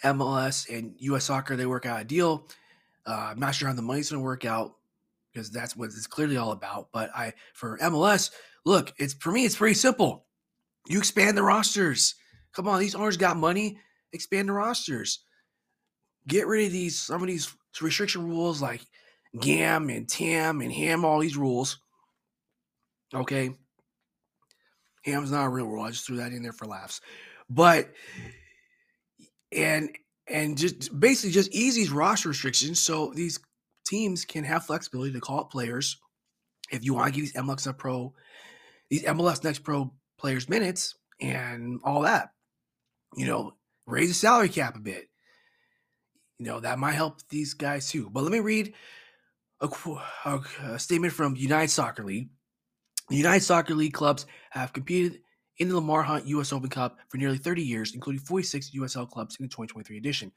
MLS 0.05 0.73
and 0.73 0.95
U.S. 0.99 1.25
Soccer, 1.25 1.57
they 1.57 1.67
work 1.67 1.87
out 1.87 2.03
a 2.03 2.05
deal. 2.05 2.47
Uh, 3.09 3.29
I'm 3.31 3.41
not 3.41 3.55
sure 3.55 3.69
how 3.69 3.75
the 3.75 3.81
money's 3.81 4.11
going 4.11 4.21
to 4.21 4.25
work 4.25 4.45
out 4.45 4.75
because 5.33 5.51
that's 5.51 5.75
what 5.75 5.87
it's 5.87 6.07
clearly 6.07 6.37
all 6.37 6.53
about. 6.53 6.89
But 6.93 7.11
I, 7.17 7.33
for 7.55 7.79
MLS, 7.79 8.31
look, 8.67 8.93
it's 8.99 9.15
for 9.15 9.33
me, 9.33 9.47
it's 9.47 9.57
pretty 9.57 9.75
simple. 9.75 10.27
You 10.87 10.99
expand 10.99 11.37
the 11.37 11.43
rosters. 11.43 12.15
Come 12.53 12.69
on, 12.69 12.81
these 12.81 12.95
owners 12.95 13.17
got 13.17 13.39
money. 13.39 13.79
Expand 14.13 14.49
the 14.49 14.53
rosters. 14.53 15.21
Get 16.27 16.47
rid 16.47 16.67
of 16.67 16.73
these 16.73 17.01
some 17.01 17.23
of 17.23 17.29
these 17.29 17.55
restriction 17.81 18.29
rules 18.29 18.61
like 18.61 18.83
GAM 19.41 19.89
and 19.89 20.09
TAM 20.09 20.61
and 20.61 20.73
HAM, 20.73 21.05
all 21.05 21.21
these 21.21 21.37
rules. 21.37 21.79
Okay. 23.15 23.55
HAM's 25.05 25.31
not 25.31 25.47
a 25.47 25.49
real 25.49 25.67
rule. 25.67 25.85
I 25.85 25.91
just 25.91 26.07
threw 26.07 26.17
that 26.17 26.33
in 26.33 26.43
there 26.43 26.53
for 26.53 26.67
laughs. 26.67 27.01
But 27.49 27.91
and 29.53 29.91
and 30.31 30.57
just 30.59 30.99
basically 30.99 31.31
just 31.31 31.55
ease 31.55 31.75
these 31.75 31.91
roster 31.91 32.29
restrictions 32.29 32.81
so 32.81 33.13
these 33.15 33.39
teams 33.87 34.25
can 34.25 34.45
have 34.45 34.67
flexibility 34.67 35.13
to 35.13 35.21
call 35.21 35.41
up 35.41 35.51
players 35.51 35.99
if 36.71 36.85
you 36.85 36.95
want 36.95 37.07
to 37.07 37.13
give 37.13 37.33
these 37.33 37.43
MLS 37.43 37.67
Next 37.67 37.79
Pro, 37.79 38.13
these 38.91 39.05
MLS 39.05 39.43
Next 39.43 39.61
Pro 39.61 39.93
players 40.19 40.49
minutes 40.49 40.97
and 41.21 41.81
all 41.85 42.03
that. 42.03 42.31
You 43.17 43.27
know, 43.27 43.55
raise 43.87 44.09
the 44.09 44.15
salary 44.15 44.49
cap 44.49 44.77
a 44.77 44.81
bit. 44.81 45.09
You 46.39 46.47
know, 46.47 46.61
that 46.61 46.79
might 46.79 46.93
help 46.93 47.21
these 47.31 47.55
guys 47.55 47.91
too. 47.91 48.11
But 48.11 48.23
let 48.23 48.33
me 48.33 48.41
read 48.41 48.75
a, 49.61 49.69
a, 50.25 50.41
a 50.65 50.79
statement 50.79 51.15
from 51.15 51.37
United 51.37 51.71
Soccer 51.71 52.05
League. 52.05 52.29
United 53.11 53.43
Soccer 53.43 53.75
League 53.75 53.95
clubs 53.95 54.27
have 54.51 54.73
competed 54.73 55.21
in 55.59 55.69
the 55.69 55.75
Lamar 55.75 56.03
Hunt 56.03 56.27
U.S. 56.27 56.53
Open 56.53 56.71
Cup 56.71 56.99
for 57.09 57.17
nearly 57.17 57.39
30 57.39 57.63
years, 57.63 57.95
including 57.95 58.21
46 58.21 58.71
USL 58.71 59.09
clubs 59.09 59.37
in 59.37 59.45
the 59.45 59.49
2023 59.49 59.97
edition. 59.97 60.33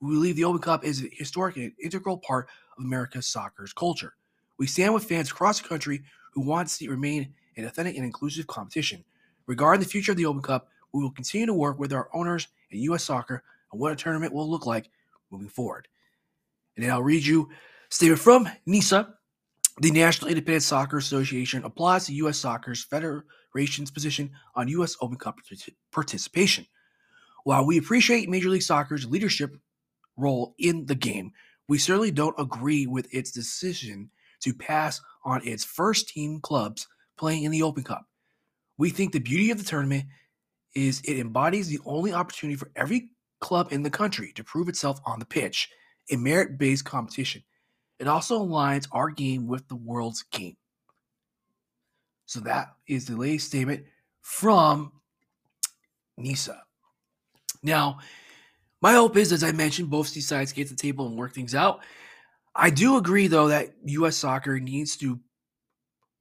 We 0.00 0.14
believe 0.14 0.36
the 0.36 0.44
Open 0.44 0.60
Cup 0.60 0.84
is 0.84 1.02
a 1.02 1.08
historic 1.12 1.56
and 1.56 1.72
integral 1.82 2.18
part 2.18 2.48
of 2.78 2.84
America's 2.84 3.26
soccer's 3.26 3.72
culture. 3.72 4.14
We 4.58 4.66
stand 4.66 4.94
with 4.94 5.04
fans 5.04 5.30
across 5.30 5.60
the 5.60 5.68
country 5.68 6.02
who 6.32 6.42
want 6.42 6.68
to 6.68 6.74
see 6.74 6.86
it 6.86 6.90
remain 6.90 7.34
an 7.56 7.64
authentic 7.64 7.96
and 7.96 8.04
inclusive 8.04 8.46
competition. 8.46 9.04
Regarding 9.46 9.82
the 9.82 9.88
future 9.88 10.12
of 10.12 10.18
the 10.18 10.26
Open 10.26 10.42
Cup, 10.42 10.68
we 10.92 11.02
will 11.02 11.10
continue 11.10 11.46
to 11.46 11.54
work 11.54 11.78
with 11.78 11.92
our 11.92 12.08
owners 12.14 12.48
and 12.70 12.80
U.S. 12.82 13.04
Soccer 13.04 13.42
on 13.72 13.80
what 13.80 13.92
a 13.92 13.96
tournament 13.96 14.32
will 14.32 14.48
look 14.48 14.66
like 14.66 14.90
moving 15.30 15.48
forward. 15.48 15.88
And 16.76 16.84
then 16.84 16.92
I'll 16.92 17.02
read 17.02 17.24
you 17.24 17.48
statement 17.88 18.20
from 18.20 18.48
NISA. 18.66 19.14
The 19.80 19.90
National 19.90 20.28
Independent 20.28 20.62
Soccer 20.62 20.98
Association 20.98 21.64
applauds 21.64 22.06
the 22.06 22.14
U.S. 22.14 22.38
Soccer's 22.38 22.84
Position 23.52 24.30
on 24.54 24.68
U.S. 24.68 24.96
Open 25.00 25.16
Cup 25.16 25.38
participation. 25.92 26.66
While 27.44 27.66
we 27.66 27.78
appreciate 27.78 28.28
Major 28.28 28.50
League 28.50 28.62
Soccer's 28.62 29.06
leadership 29.06 29.56
role 30.16 30.54
in 30.58 30.86
the 30.86 30.94
game, 30.94 31.32
we 31.68 31.78
certainly 31.78 32.10
don't 32.10 32.38
agree 32.38 32.86
with 32.86 33.12
its 33.14 33.30
decision 33.30 34.10
to 34.40 34.52
pass 34.52 35.00
on 35.24 35.46
its 35.46 35.64
first 35.64 36.08
team 36.08 36.40
clubs 36.40 36.86
playing 37.16 37.44
in 37.44 37.50
the 37.50 37.62
Open 37.62 37.82
Cup. 37.82 38.06
We 38.78 38.90
think 38.90 39.12
the 39.12 39.18
beauty 39.18 39.50
of 39.50 39.58
the 39.58 39.64
tournament 39.64 40.04
is 40.74 41.00
it 41.04 41.18
embodies 41.18 41.68
the 41.68 41.80
only 41.84 42.12
opportunity 42.12 42.56
for 42.56 42.70
every 42.76 43.10
club 43.40 43.68
in 43.70 43.82
the 43.82 43.90
country 43.90 44.32
to 44.34 44.44
prove 44.44 44.68
itself 44.68 45.00
on 45.04 45.18
the 45.18 45.26
pitch, 45.26 45.68
a 46.10 46.16
merit 46.16 46.58
based 46.58 46.84
competition. 46.84 47.42
It 47.98 48.08
also 48.08 48.44
aligns 48.44 48.88
our 48.92 49.10
game 49.10 49.46
with 49.46 49.68
the 49.68 49.76
world's 49.76 50.22
game. 50.22 50.56
So 52.30 52.38
that 52.42 52.76
is 52.86 53.06
the 53.06 53.16
latest 53.16 53.48
statement 53.48 53.86
from 54.20 54.92
NISA. 56.16 56.62
Now, 57.64 57.98
my 58.80 58.92
hope 58.92 59.16
is, 59.16 59.32
as 59.32 59.42
I 59.42 59.50
mentioned, 59.50 59.90
both 59.90 60.14
these 60.14 60.28
sides 60.28 60.52
get 60.52 60.68
to 60.68 60.74
the 60.74 60.80
table 60.80 61.08
and 61.08 61.16
work 61.16 61.34
things 61.34 61.56
out. 61.56 61.80
I 62.54 62.70
do 62.70 62.98
agree, 62.98 63.26
though, 63.26 63.48
that 63.48 63.74
U.S. 63.84 64.16
soccer 64.16 64.60
needs 64.60 64.96
to 64.98 65.18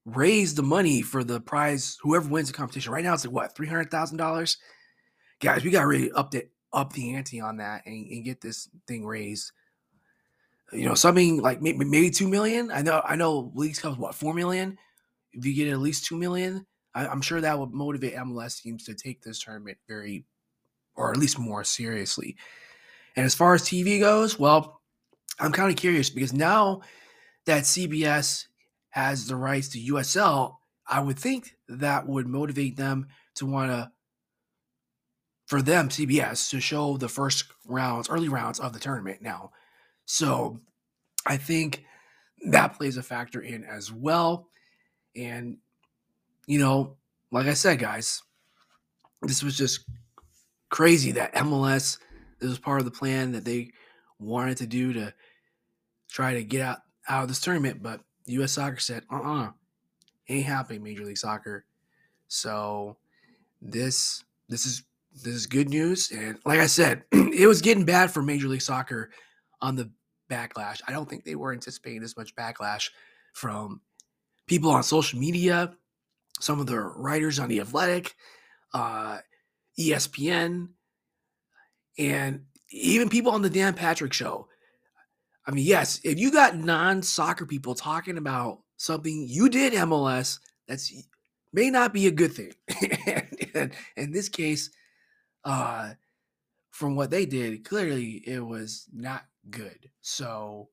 raise 0.04 0.56
the 0.56 0.64
money 0.64 1.04
for 1.04 1.24
the 1.24 1.40
prize. 1.40 2.00
Whoever 2.02 2.28
wins 2.28 2.48
the 2.48 2.58
competition 2.58 2.92
right 2.92 3.04
now, 3.04 3.14
it's 3.14 3.24
like 3.24 3.32
what 3.36 3.56
three 3.56 3.68
hundred 3.68 3.92
thousand 3.92 4.18
dollars. 4.18 4.58
Guys, 5.40 5.64
we 5.64 5.70
got 5.70 5.82
to 5.82 5.88
really 5.88 6.12
up 6.14 6.32
the 6.32 6.48
up 6.74 6.92
the 6.94 7.14
ante 7.14 7.40
on 7.40 7.58
that 7.58 7.86
and, 7.86 8.08
and, 8.08 8.26
get 8.26 8.42
this 8.42 8.68
thing 8.88 9.06
raised. 9.06 9.52
You 10.74 10.86
know, 10.86 10.96
something 10.96 11.40
like 11.40 11.62
maybe, 11.62 11.86
maybe 11.86 12.10
two 12.10 12.28
million. 12.28 12.72
I 12.72 12.82
know, 12.82 13.00
I 13.06 13.16
know, 13.16 13.52
leagues 13.54 13.78
comes 13.78 14.00
what 14.00 14.16
four 14.16 14.34
million. 14.34 14.80
If 15.34 15.46
you 15.46 15.54
get 15.54 15.72
at 15.72 15.80
least 15.80 16.06
two 16.06 16.18
million, 16.18 16.66
I, 16.94 17.08
I'm 17.08 17.22
sure 17.22 17.42
that 17.42 17.60
would 17.60 17.72
motivate 17.72 18.16
MLS 18.16 18.62
teams 18.62 18.86
to 18.86 18.96
take 18.96 19.22
this 19.22 19.40
tournament 19.40 19.78
very, 19.88 20.26
or 20.96 21.12
at 21.12 21.18
least 21.18 21.40
more 21.40 21.64
seriously. 21.64 22.36
And 23.16 23.26
as 23.26 23.36
far 23.36 23.54
as 23.54 23.64
TV 23.64 24.00
goes, 24.00 24.40
well, 24.40 24.82
I'm 25.40 25.52
kind 25.52 25.70
of 25.70 25.78
curious 25.78 26.10
because 26.10 26.34
now 26.34 26.82
that 27.46 27.64
CBS 27.64 28.46
has 28.90 29.28
the 29.28 29.36
rights 29.36 29.70
to 29.70 29.80
USL, 29.80 30.56
I 30.88 31.00
would 31.00 31.20
think 31.20 31.56
that 31.68 32.08
would 32.08 32.28
motivate 32.28 32.76
them 32.76 33.08
to 33.36 33.46
want 33.46 33.72
to, 33.72 33.92
for 35.46 35.62
them, 35.62 35.90
CBS, 35.90 36.50
to 36.50 36.60
show 36.60 36.98
the 36.98 37.10
first 37.10 37.46
rounds, 37.66 38.10
early 38.10 38.30
rounds 38.30 38.60
of 38.60 38.74
the 38.74 38.80
tournament 38.80 39.22
now. 39.22 39.52
So 40.06 40.60
I 41.26 41.38
think 41.38 41.86
that 42.48 42.76
plays 42.76 42.98
a 42.98 43.04
factor 43.04 43.42
in 43.42 43.64
as 43.64 43.92
well. 43.92 44.48
And, 45.16 45.58
you 46.48 46.60
know, 46.60 46.98
like 47.32 47.48
I 47.48 47.54
said, 47.54 47.80
guys, 47.80 48.22
this 49.22 49.44
was 49.44 49.58
just 49.58 49.86
crazy 50.70 51.12
that 51.12 51.34
MLS, 51.36 51.98
this 52.40 52.50
was 52.50 52.60
part 52.60 52.80
of 52.80 52.86
the 52.86 52.92
plan 52.92 53.32
that 53.34 53.46
they 53.46 53.72
wanted 54.20 54.58
to 54.58 54.68
do 54.68 54.94
to 54.94 55.14
try 56.10 56.34
to 56.34 56.44
get 56.44 56.62
out, 56.62 56.80
out 57.08 57.24
of 57.24 57.28
this 57.28 57.42
tournament. 57.42 57.82
But 57.82 58.02
U.S. 58.26 58.54
Soccer 58.54 58.80
said, 58.80 59.04
"Uh, 59.12 59.16
uh-uh, 59.16 59.44
uh 59.44 59.52
ain't 60.28 60.46
happening, 60.46 60.84
Major 60.84 61.06
League 61.06 61.18
Soccer." 61.18 61.66
So 62.28 62.98
this 63.62 64.24
this 64.48 64.66
is 64.66 64.84
this 65.14 65.34
is 65.34 65.48
good 65.48 65.70
news, 65.70 66.12
and 66.12 66.38
like 66.46 66.60
I 66.60 66.68
said, 66.68 67.04
it 67.12 67.48
was 67.48 67.62
getting 67.62 67.86
bad 67.86 68.12
for 68.12 68.22
Major 68.22 68.48
League 68.48 68.62
Soccer 68.62 69.10
on 69.62 69.76
the 69.76 69.92
backlash. 70.30 70.82
I 70.88 70.92
don't 70.92 71.10
think 71.10 71.24
they 71.24 71.36
were 71.36 71.52
anticipating 71.52 72.02
this 72.02 72.16
much 72.16 72.36
backlash 72.36 72.90
from 73.34 73.82
people 74.50 74.72
on 74.72 74.84
social 74.84 75.20
media, 75.20 75.72
some 76.40 76.60
of 76.60 76.68
the 76.68 76.80
writers 76.80 77.40
on 77.40 77.48
the 77.48 77.62
Athletic, 77.62 78.16
uh, 78.74 79.20
ESPN, 79.80 80.70
and 81.98 82.44
even 82.72 83.08
people 83.08 83.32
on 83.32 83.42
the 83.42 83.50
Dan 83.50 83.74
Patrick 83.74 84.12
Show. 84.12 84.48
I 85.48 85.52
mean, 85.52 85.66
yes, 85.66 86.02
if 86.04 86.20
you 86.20 86.32
got 86.32 86.58
non-soccer 86.58 87.46
people 87.46 87.76
talking 87.76 88.18
about 88.18 88.60
something 88.78 89.26
you 89.28 89.50
did 89.50 89.74
MLS, 89.74 90.40
that's 90.68 90.92
may 91.54 91.70
not 91.70 91.94
be 91.94 92.08
a 92.08 92.12
good 92.12 92.34
thing. 92.34 92.54
and, 93.56 93.72
in 93.96 94.12
this 94.12 94.30
case, 94.30 94.70
uh, 95.46 95.92
from 96.72 96.96
what 96.96 97.10
they 97.10 97.26
did, 97.26 97.64
clearly 97.64 98.24
it 98.26 98.46
was 98.46 98.88
not 98.94 99.26
good. 99.50 99.90
So, 100.02 100.70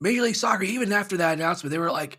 Major 0.00 0.22
League 0.22 0.36
Soccer, 0.36 0.64
even 0.64 0.92
after 0.92 1.16
that 1.16 1.34
announcement, 1.34 1.72
they 1.72 1.78
were 1.78 1.90
like, 1.90 2.18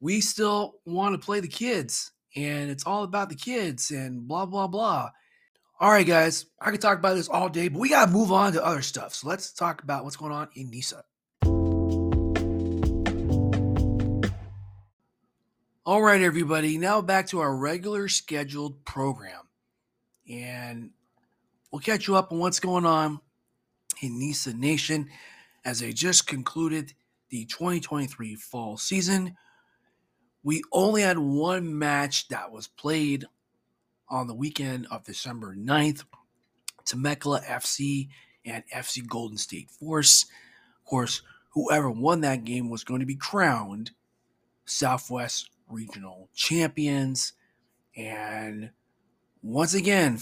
"We 0.00 0.20
still 0.20 0.76
want 0.84 1.14
to 1.14 1.24
play 1.24 1.40
the 1.40 1.48
kids, 1.48 2.12
and 2.34 2.70
it's 2.70 2.86
all 2.86 3.04
about 3.04 3.28
the 3.28 3.34
kids, 3.34 3.90
and 3.90 4.26
blah 4.26 4.46
blah 4.46 4.66
blah." 4.66 5.10
All 5.78 5.90
right, 5.90 6.06
guys, 6.06 6.44
I 6.60 6.70
could 6.70 6.82
talk 6.82 6.98
about 6.98 7.14
this 7.14 7.28
all 7.28 7.48
day, 7.48 7.68
but 7.68 7.78
we 7.78 7.88
got 7.88 8.06
to 8.06 8.12
move 8.12 8.32
on 8.32 8.52
to 8.52 8.64
other 8.64 8.82
stuff. 8.82 9.14
So 9.14 9.28
let's 9.28 9.50
talk 9.50 9.82
about 9.82 10.04
what's 10.04 10.16
going 10.16 10.32
on 10.32 10.48
in 10.54 10.68
NISA. 10.68 11.02
All 15.86 16.02
right, 16.02 16.20
everybody, 16.20 16.76
now 16.76 17.00
back 17.00 17.28
to 17.28 17.40
our 17.40 17.56
regular 17.56 18.08
scheduled 18.08 18.84
program. 18.84 19.48
And 20.28 20.90
we'll 21.72 21.80
catch 21.80 22.06
you 22.06 22.14
up 22.14 22.30
on 22.30 22.38
what's 22.38 22.60
going 22.60 22.84
on 22.84 23.20
in 24.02 24.18
NISA 24.18 24.52
Nation 24.52 25.08
as 25.64 25.80
they 25.80 25.92
just 25.92 26.26
concluded 26.26 26.92
the 27.30 27.46
2023 27.46 28.34
fall 28.34 28.76
season 28.76 29.34
we 30.42 30.62
only 30.72 31.02
had 31.02 31.18
one 31.18 31.78
match 31.78 32.28
that 32.28 32.50
was 32.50 32.66
played 32.66 33.26
on 34.08 34.26
the 34.26 34.34
weekend 34.34 34.86
of 34.90 35.04
December 35.04 35.54
9th. 35.54 36.04
Temecula 36.84 37.40
FC 37.42 38.08
and 38.44 38.64
FC 38.74 39.06
Golden 39.06 39.38
State 39.38 39.70
Force. 39.70 40.24
Of 40.78 40.84
course, 40.84 41.22
whoever 41.50 41.90
won 41.90 42.22
that 42.22 42.44
game 42.44 42.68
was 42.68 42.84
going 42.84 43.00
to 43.00 43.06
be 43.06 43.14
crowned 43.14 43.92
Southwest 44.64 45.50
Regional 45.68 46.28
Champions. 46.34 47.32
And 47.96 48.70
once 49.42 49.74
again, 49.74 50.16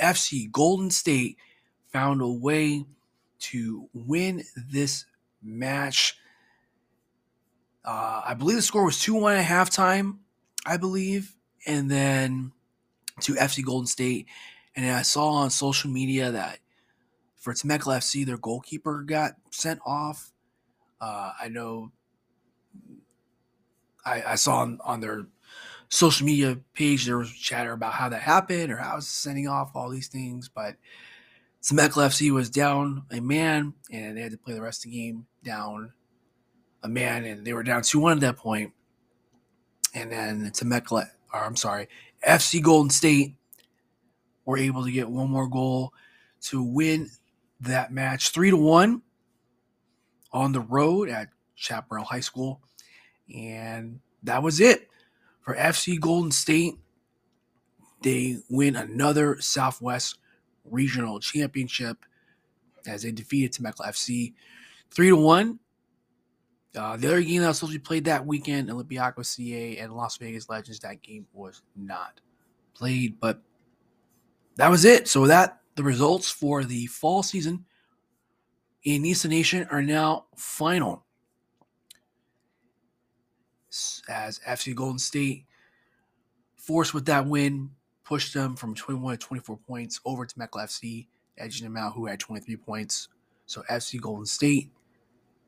FC 0.00 0.50
Golden 0.50 0.90
State 0.90 1.36
found 1.92 2.22
a 2.22 2.28
way 2.28 2.84
to 3.40 3.88
win 3.92 4.44
this 4.56 5.04
match. 5.42 6.16
Uh, 7.88 8.20
I 8.22 8.34
believe 8.34 8.56
the 8.56 8.62
score 8.62 8.84
was 8.84 9.00
2 9.00 9.14
1 9.14 9.36
at 9.36 9.46
halftime, 9.46 10.18
I 10.66 10.76
believe. 10.76 11.34
And 11.66 11.90
then 11.90 12.52
to 13.22 13.32
FC 13.32 13.64
Golden 13.64 13.86
State. 13.86 14.26
And 14.76 14.90
I 14.90 15.00
saw 15.00 15.30
on 15.30 15.48
social 15.48 15.90
media 15.90 16.30
that 16.32 16.58
for 17.38 17.54
Temecula 17.54 17.98
FC, 17.98 18.26
their 18.26 18.36
goalkeeper 18.36 19.02
got 19.04 19.32
sent 19.50 19.80
off. 19.86 20.32
Uh, 21.00 21.32
I 21.40 21.48
know 21.48 21.90
I, 24.04 24.22
I 24.26 24.34
saw 24.34 24.58
on, 24.58 24.78
on, 24.84 25.00
their 25.00 25.26
social 25.88 26.26
media 26.26 26.58
page 26.74 27.06
there 27.06 27.16
was 27.16 27.32
chatter 27.32 27.72
about 27.72 27.94
how 27.94 28.10
that 28.10 28.20
happened 28.20 28.70
or 28.70 28.76
how 28.76 28.96
was 28.96 29.08
sending 29.08 29.48
off 29.48 29.70
all 29.74 29.88
these 29.88 30.08
things, 30.08 30.50
but 30.54 30.76
Temecula 31.62 32.08
FC 32.08 32.30
was 32.32 32.50
down 32.50 33.04
a 33.10 33.20
man 33.20 33.72
and 33.90 34.16
they 34.16 34.20
had 34.20 34.32
to 34.32 34.38
play 34.38 34.52
the 34.52 34.60
rest 34.60 34.84
of 34.84 34.90
the 34.90 34.98
game 34.98 35.24
down 35.42 35.92
a 36.82 36.88
man, 36.88 37.24
and 37.24 37.44
they 37.44 37.52
were 37.52 37.62
down 37.62 37.82
2 37.82 37.98
1 37.98 38.18
at 38.18 38.20
that 38.20 38.36
point. 38.36 38.72
And 39.94 40.12
then 40.12 40.50
Temecula, 40.52 41.10
or 41.32 41.44
I'm 41.44 41.56
sorry, 41.56 41.88
FC 42.26 42.62
Golden 42.62 42.90
State 42.90 43.34
were 44.44 44.58
able 44.58 44.84
to 44.84 44.90
get 44.90 45.10
one 45.10 45.30
more 45.30 45.48
goal 45.48 45.92
to 46.42 46.62
win 46.62 47.10
that 47.60 47.92
match 47.92 48.30
3 48.30 48.50
to 48.50 48.56
1 48.56 49.02
on 50.32 50.52
the 50.52 50.60
road 50.60 51.08
at 51.08 51.28
Chaparral 51.54 52.04
High 52.04 52.20
School. 52.20 52.60
And 53.34 54.00
that 54.22 54.42
was 54.42 54.60
it 54.60 54.88
for 55.40 55.54
FC 55.54 55.98
Golden 55.98 56.30
State. 56.30 56.74
They 58.02 58.38
win 58.48 58.76
another 58.76 59.40
Southwest 59.40 60.18
Regional 60.64 61.18
Championship 61.18 61.98
as 62.86 63.02
they 63.02 63.10
defeated 63.10 63.52
Temecula 63.52 63.90
FC 63.90 64.34
3 64.90 65.08
to 65.08 65.16
1. 65.16 65.58
Uh, 66.76 66.96
the 66.96 67.08
other 67.08 67.22
game 67.22 67.40
that 67.40 67.48
was 67.48 67.58
supposed 67.58 67.72
to 67.72 67.78
be 67.78 67.82
played 67.82 68.04
that 68.04 68.26
weekend, 68.26 68.68
Olympiacos 68.68 69.26
CA 69.26 69.78
and 69.78 69.94
Las 69.94 70.16
Vegas 70.18 70.48
Legends, 70.48 70.80
that 70.80 71.02
game 71.02 71.26
was 71.32 71.62
not 71.74 72.20
played. 72.74 73.18
But 73.18 73.40
that 74.56 74.70
was 74.70 74.84
it. 74.84 75.08
So 75.08 75.26
that 75.26 75.60
the 75.76 75.82
results 75.82 76.30
for 76.30 76.64
the 76.64 76.86
fall 76.86 77.22
season 77.22 77.64
in 78.84 79.02
NISA 79.02 79.28
Nation 79.28 79.66
are 79.70 79.82
now 79.82 80.26
final. 80.36 81.04
As 84.08 84.40
FC 84.46 84.74
Golden 84.74 84.98
State 84.98 85.46
forced 86.56 86.94
with 86.94 87.06
that 87.06 87.26
win, 87.26 87.70
pushed 88.04 88.34
them 88.34 88.56
from 88.56 88.74
21 88.74 89.18
to 89.18 89.26
24 89.26 89.56
points 89.58 90.00
over 90.04 90.24
to 90.24 90.34
Temecula 90.34 90.66
FC, 90.66 91.06
edging 91.36 91.64
them 91.64 91.76
out, 91.76 91.92
who 91.94 92.06
had 92.06 92.18
23 92.18 92.56
points. 92.56 93.08
So 93.46 93.62
FC 93.70 94.00
Golden 94.00 94.26
State 94.26 94.70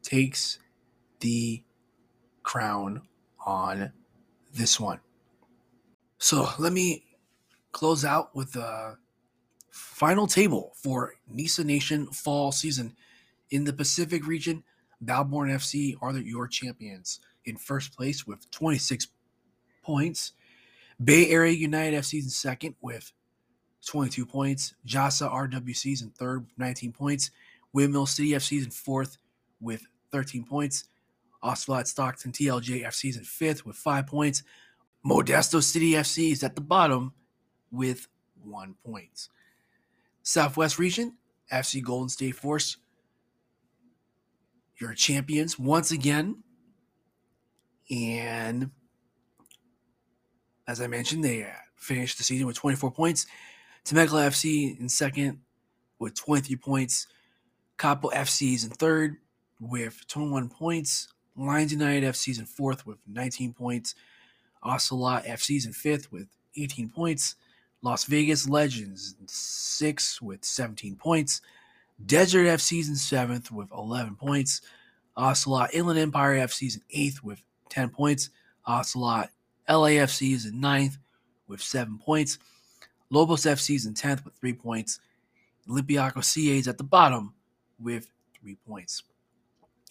takes 0.02 0.58
the 1.20 1.62
crown 2.42 3.02
on 3.46 3.92
this 4.52 4.80
one. 4.80 5.00
So 6.18 6.48
let 6.58 6.72
me 6.72 7.04
close 7.72 8.04
out 8.04 8.34
with 8.34 8.52
the 8.52 8.96
final 9.70 10.26
table 10.26 10.72
for 10.74 11.14
NISA 11.28 11.64
Nation 11.64 12.06
fall 12.08 12.52
season. 12.52 12.94
In 13.50 13.64
the 13.64 13.72
Pacific 13.72 14.26
region, 14.26 14.62
Battleborn 15.04 15.50
FC 15.50 15.96
are 16.00 16.16
your 16.18 16.46
champions 16.46 17.20
in 17.44 17.56
first 17.56 17.96
place 17.96 18.26
with 18.26 18.50
26 18.50 19.08
points. 19.82 20.32
Bay 21.02 21.30
Area 21.30 21.52
United 21.52 21.96
FC 21.96 22.22
in 22.22 22.28
second 22.28 22.74
with 22.80 23.12
22 23.86 24.26
points. 24.26 24.74
JASA 24.86 25.30
RWC 25.32 25.92
is 25.92 26.02
in 26.02 26.10
third, 26.10 26.46
19 26.58 26.92
points. 26.92 27.30
Windmill 27.72 28.06
City 28.06 28.30
FC 28.30 28.58
is 28.58 28.64
in 28.66 28.70
fourth 28.70 29.16
with 29.60 29.82
13 30.12 30.44
points. 30.44 30.89
Ocelot 31.42 31.88
Stockton 31.88 32.32
TLJ 32.32 32.84
FC 32.84 33.10
is 33.10 33.16
in 33.16 33.24
fifth 33.24 33.64
with 33.64 33.76
five 33.76 34.06
points. 34.06 34.42
Modesto 35.04 35.62
City 35.62 35.92
FC 35.92 36.32
is 36.32 36.42
at 36.42 36.54
the 36.54 36.60
bottom 36.60 37.12
with 37.70 38.08
one 38.42 38.74
point. 38.84 39.28
Southwest 40.22 40.78
Region, 40.78 41.16
FC 41.52 41.82
Golden 41.82 42.08
State 42.08 42.36
Force, 42.36 42.76
your 44.78 44.94
champions 44.94 45.58
once 45.58 45.90
again. 45.90 46.42
And 47.90 48.70
as 50.66 50.80
I 50.80 50.86
mentioned, 50.86 51.24
they 51.24 51.46
finished 51.76 52.18
the 52.18 52.24
season 52.24 52.46
with 52.46 52.56
24 52.56 52.90
points. 52.92 53.26
Temecula 53.84 54.28
FC 54.28 54.78
in 54.78 54.88
second 54.88 55.40
with 55.98 56.14
23 56.14 56.56
points. 56.56 57.06
Capo 57.76 58.10
FC 58.10 58.54
is 58.54 58.64
in 58.64 58.70
third 58.70 59.16
with 59.58 60.06
21 60.06 60.48
points. 60.48 61.08
Lions 61.36 61.72
United 61.72 62.04
FC 62.04 62.28
is 62.28 62.38
in 62.38 62.46
fourth 62.46 62.86
with 62.86 62.98
19 63.06 63.52
points. 63.52 63.94
Ocelot 64.62 65.24
FC 65.24 65.56
is 65.56 65.66
in 65.66 65.72
fifth 65.72 66.12
with 66.12 66.28
18 66.56 66.88
points. 66.88 67.36
Las 67.82 68.04
Vegas 68.04 68.48
Legends 68.48 69.16
six 69.26 70.20
with 70.20 70.44
17 70.44 70.96
points. 70.96 71.40
Desert 72.04 72.46
FC 72.46 72.80
is 72.80 72.88
in 72.88 72.96
seventh 72.96 73.50
with 73.50 73.70
11 73.72 74.16
points. 74.16 74.60
Ocelot 75.16 75.74
Inland 75.74 75.98
Empire 75.98 76.34
FC 76.34 76.66
is 76.66 76.76
in 76.76 76.82
eighth 76.90 77.22
with 77.22 77.42
10 77.70 77.90
points. 77.90 78.30
Ocelot 78.66 79.30
LAFC 79.68 80.34
is 80.34 80.46
in 80.46 80.60
ninth 80.60 80.98
with 81.46 81.62
seven 81.62 81.98
points. 81.98 82.38
Lobos 83.10 83.42
FC 83.42 83.74
is 83.74 83.86
in 83.86 83.94
10th 83.94 84.24
with 84.24 84.34
three 84.34 84.52
points. 84.52 85.00
Olympiacos 85.68 86.24
CA 86.24 86.58
is 86.58 86.68
at 86.68 86.78
the 86.78 86.84
bottom 86.84 87.34
with 87.78 88.10
three 88.38 88.56
points. 88.66 89.02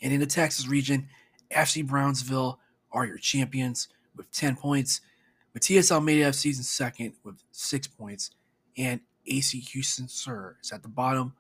And 0.02 0.14
in 0.14 0.20
the 0.20 0.26
Texas 0.26 0.68
region, 0.68 1.08
FC 1.54 1.86
Brownsville 1.86 2.60
are 2.92 3.06
your 3.06 3.18
champions 3.18 3.88
with 4.16 4.32
10 4.32 4.56
points. 4.56 5.02
Matias 5.54 5.92
Almeida 5.92 6.30
FC 6.30 6.52
is 6.52 6.58
in 6.58 6.64
second 6.64 7.14
with 7.24 7.44
six 7.52 7.88
points. 7.88 8.32
And 8.78 9.02
AC 9.26 9.60
Houston 9.60 10.08
Sur 10.08 10.58
is 10.62 10.72
at 10.72 10.84
the 10.84 10.90
bottom 10.90 11.34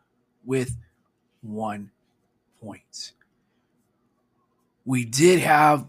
with 0.43 0.75
one 1.41 1.91
point. 2.61 3.13
We 4.85 5.05
did 5.05 5.39
have 5.39 5.87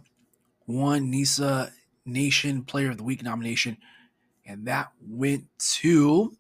one 0.67 1.11
NISA 1.11 1.73
Nation 2.05 2.63
Player 2.63 2.91
of 2.91 2.97
the 2.97 3.03
Week 3.03 3.23
nomination, 3.23 3.77
and 4.47 4.67
that 4.67 4.93
went 5.01 5.47
to 5.81 6.37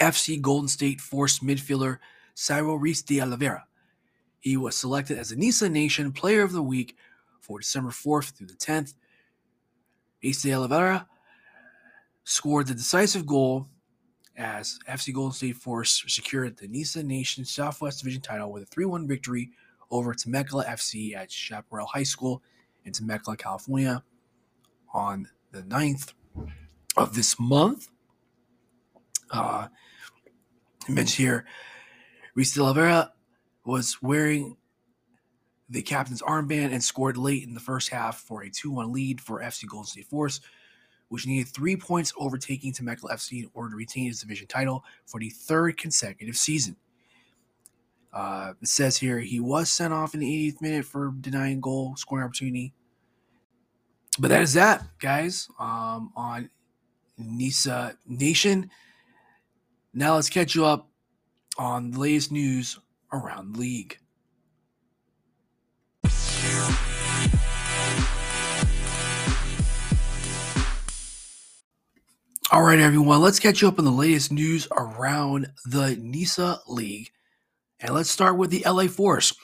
FC 0.00 0.40
Golden 0.40 0.68
State 0.68 1.00
Force 1.00 1.40
midfielder 1.40 1.98
Cyril 2.34 2.78
Reese 2.78 3.02
de 3.02 3.20
Oliveira. 3.20 3.67
He 4.40 4.56
was 4.56 4.76
selected 4.76 5.18
as 5.18 5.30
the 5.30 5.36
NISA 5.36 5.68
Nation 5.68 6.12
Player 6.12 6.42
of 6.42 6.52
the 6.52 6.62
Week 6.62 6.96
for 7.40 7.58
December 7.58 7.90
4th 7.90 8.32
through 8.32 8.46
the 8.46 8.54
10th. 8.54 8.94
Ace 10.22 10.42
de 10.42 10.54
Oliveira 10.54 11.06
scored 12.24 12.66
the 12.66 12.74
decisive 12.74 13.26
goal 13.26 13.68
as 14.36 14.78
FC 14.88 15.12
Golden 15.12 15.32
State 15.32 15.56
Force 15.56 16.04
secured 16.06 16.56
the 16.56 16.68
NISA 16.68 17.02
Nation 17.02 17.44
Southwest 17.44 18.00
Division 18.00 18.20
title 18.20 18.52
with 18.52 18.62
a 18.62 18.66
3 18.66 18.84
1 18.84 19.08
victory 19.08 19.50
over 19.90 20.14
Temecula 20.14 20.64
FC 20.66 21.16
at 21.16 21.30
Chaparral 21.30 21.86
High 21.86 22.02
School 22.04 22.42
in 22.84 22.92
Temecula, 22.92 23.36
California 23.36 24.02
on 24.92 25.28
the 25.52 25.62
9th 25.62 26.12
of 26.96 27.14
this 27.14 27.38
month. 27.38 27.88
Uh, 29.30 29.68
mentioned 30.88 31.26
here, 31.26 31.44
Reese 32.34 32.54
de 32.54 32.60
Oliveira 32.62 33.12
was 33.68 34.00
wearing 34.00 34.56
the 35.68 35.82
captain's 35.82 36.22
armband 36.22 36.72
and 36.72 36.82
scored 36.82 37.18
late 37.18 37.42
in 37.42 37.52
the 37.52 37.60
first 37.60 37.90
half 37.90 38.18
for 38.18 38.42
a 38.42 38.50
2 38.50 38.70
1 38.70 38.90
lead 38.90 39.20
for 39.20 39.42
FC 39.42 39.68
Golden 39.68 39.86
State 39.86 40.06
Force, 40.06 40.40
which 41.08 41.26
needed 41.26 41.48
three 41.48 41.76
points 41.76 42.14
overtaking 42.16 42.72
Temecula 42.72 43.14
FC 43.14 43.42
in 43.42 43.50
order 43.52 43.68
to 43.68 43.76
retain 43.76 44.08
its 44.08 44.22
division 44.22 44.46
title 44.46 44.84
for 45.04 45.20
the 45.20 45.28
third 45.28 45.76
consecutive 45.76 46.34
season. 46.34 46.76
Uh, 48.10 48.54
it 48.62 48.68
says 48.68 48.96
here 48.96 49.18
he 49.18 49.38
was 49.38 49.70
sent 49.70 49.92
off 49.92 50.14
in 50.14 50.20
the 50.20 50.50
80th 50.50 50.62
minute 50.62 50.86
for 50.86 51.12
denying 51.20 51.60
goal 51.60 51.94
scoring 51.96 52.24
opportunity. 52.24 52.72
But 54.18 54.28
that 54.28 54.40
is 54.40 54.54
that, 54.54 54.82
guys, 54.98 55.46
um, 55.60 56.10
on 56.16 56.48
NISA 57.18 57.98
Nation. 58.06 58.70
Now 59.92 60.14
let's 60.14 60.30
catch 60.30 60.54
you 60.54 60.64
up 60.64 60.88
on 61.58 61.90
the 61.90 62.00
latest 62.00 62.32
news 62.32 62.78
around 63.12 63.56
league. 63.56 63.98
All 72.50 72.62
right, 72.62 72.78
everyone, 72.78 73.20
let's 73.20 73.38
catch 73.38 73.60
you 73.60 73.68
up 73.68 73.78
on 73.78 73.84
the 73.84 73.90
latest 73.90 74.32
news 74.32 74.66
around 74.72 75.52
the 75.66 75.96
NISA 75.96 76.60
League. 76.66 77.10
And 77.78 77.94
let's 77.94 78.08
start 78.08 78.38
with 78.38 78.50
the 78.50 78.64
LA 78.66 78.86
Force, 78.86 79.34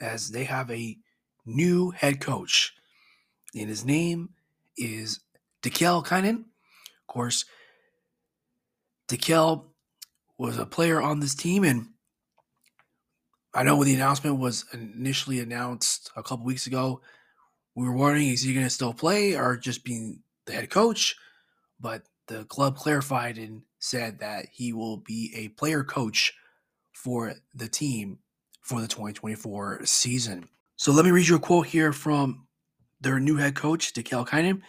as 0.00 0.30
they 0.30 0.44
have 0.44 0.70
a 0.70 0.96
new 1.44 1.90
head 1.90 2.20
coach. 2.20 2.74
And 3.54 3.68
his 3.68 3.84
name 3.84 4.30
is 4.78 5.20
Dekel 5.62 6.04
Keinan. 6.04 6.38
Of 6.38 7.06
course, 7.06 7.44
Dekel 9.06 9.66
was 10.38 10.56
a 10.58 10.66
player 10.66 11.00
on 11.00 11.20
this 11.20 11.34
team 11.34 11.62
and 11.62 11.88
I 13.56 13.62
know 13.62 13.76
when 13.76 13.86
the 13.88 13.94
announcement 13.94 14.38
was 14.38 14.66
initially 14.74 15.40
announced 15.40 16.10
a 16.14 16.22
couple 16.22 16.44
weeks 16.44 16.66
ago, 16.66 17.00
we 17.74 17.86
were 17.86 17.94
wondering 17.94 18.28
is 18.28 18.42
he 18.42 18.52
going 18.52 18.66
to 18.66 18.70
still 18.70 18.92
play 18.92 19.34
or 19.34 19.56
just 19.56 19.82
being 19.82 20.20
the 20.44 20.52
head 20.52 20.68
coach? 20.68 21.16
But 21.80 22.02
the 22.26 22.44
club 22.44 22.76
clarified 22.76 23.38
and 23.38 23.62
said 23.78 24.18
that 24.18 24.46
he 24.52 24.74
will 24.74 24.98
be 24.98 25.32
a 25.34 25.48
player 25.48 25.84
coach 25.84 26.34
for 26.92 27.34
the 27.54 27.66
team 27.66 28.18
for 28.60 28.82
the 28.82 28.88
2024 28.88 29.86
season. 29.86 30.50
So 30.76 30.92
let 30.92 31.06
me 31.06 31.10
read 31.10 31.26
you 31.26 31.36
a 31.36 31.38
quote 31.38 31.66
here 31.66 31.94
from 31.94 32.46
their 33.00 33.18
new 33.18 33.36
head 33.36 33.54
coach, 33.54 33.94
Dekel 33.94 34.28
Keinan. 34.28 34.60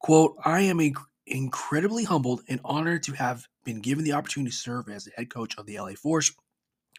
Quote, 0.00 0.36
I 0.44 0.60
am 0.60 0.78
a, 0.82 0.92
incredibly 1.26 2.04
humbled 2.04 2.42
and 2.48 2.60
honored 2.66 3.02
to 3.04 3.12
have 3.12 3.48
been 3.64 3.80
given 3.80 4.04
the 4.04 4.12
opportunity 4.12 4.50
to 4.50 4.56
serve 4.56 4.90
as 4.90 5.04
the 5.04 5.12
head 5.16 5.30
coach 5.30 5.56
of 5.56 5.64
the 5.64 5.78
LA 5.78 5.92
Force. 5.92 6.32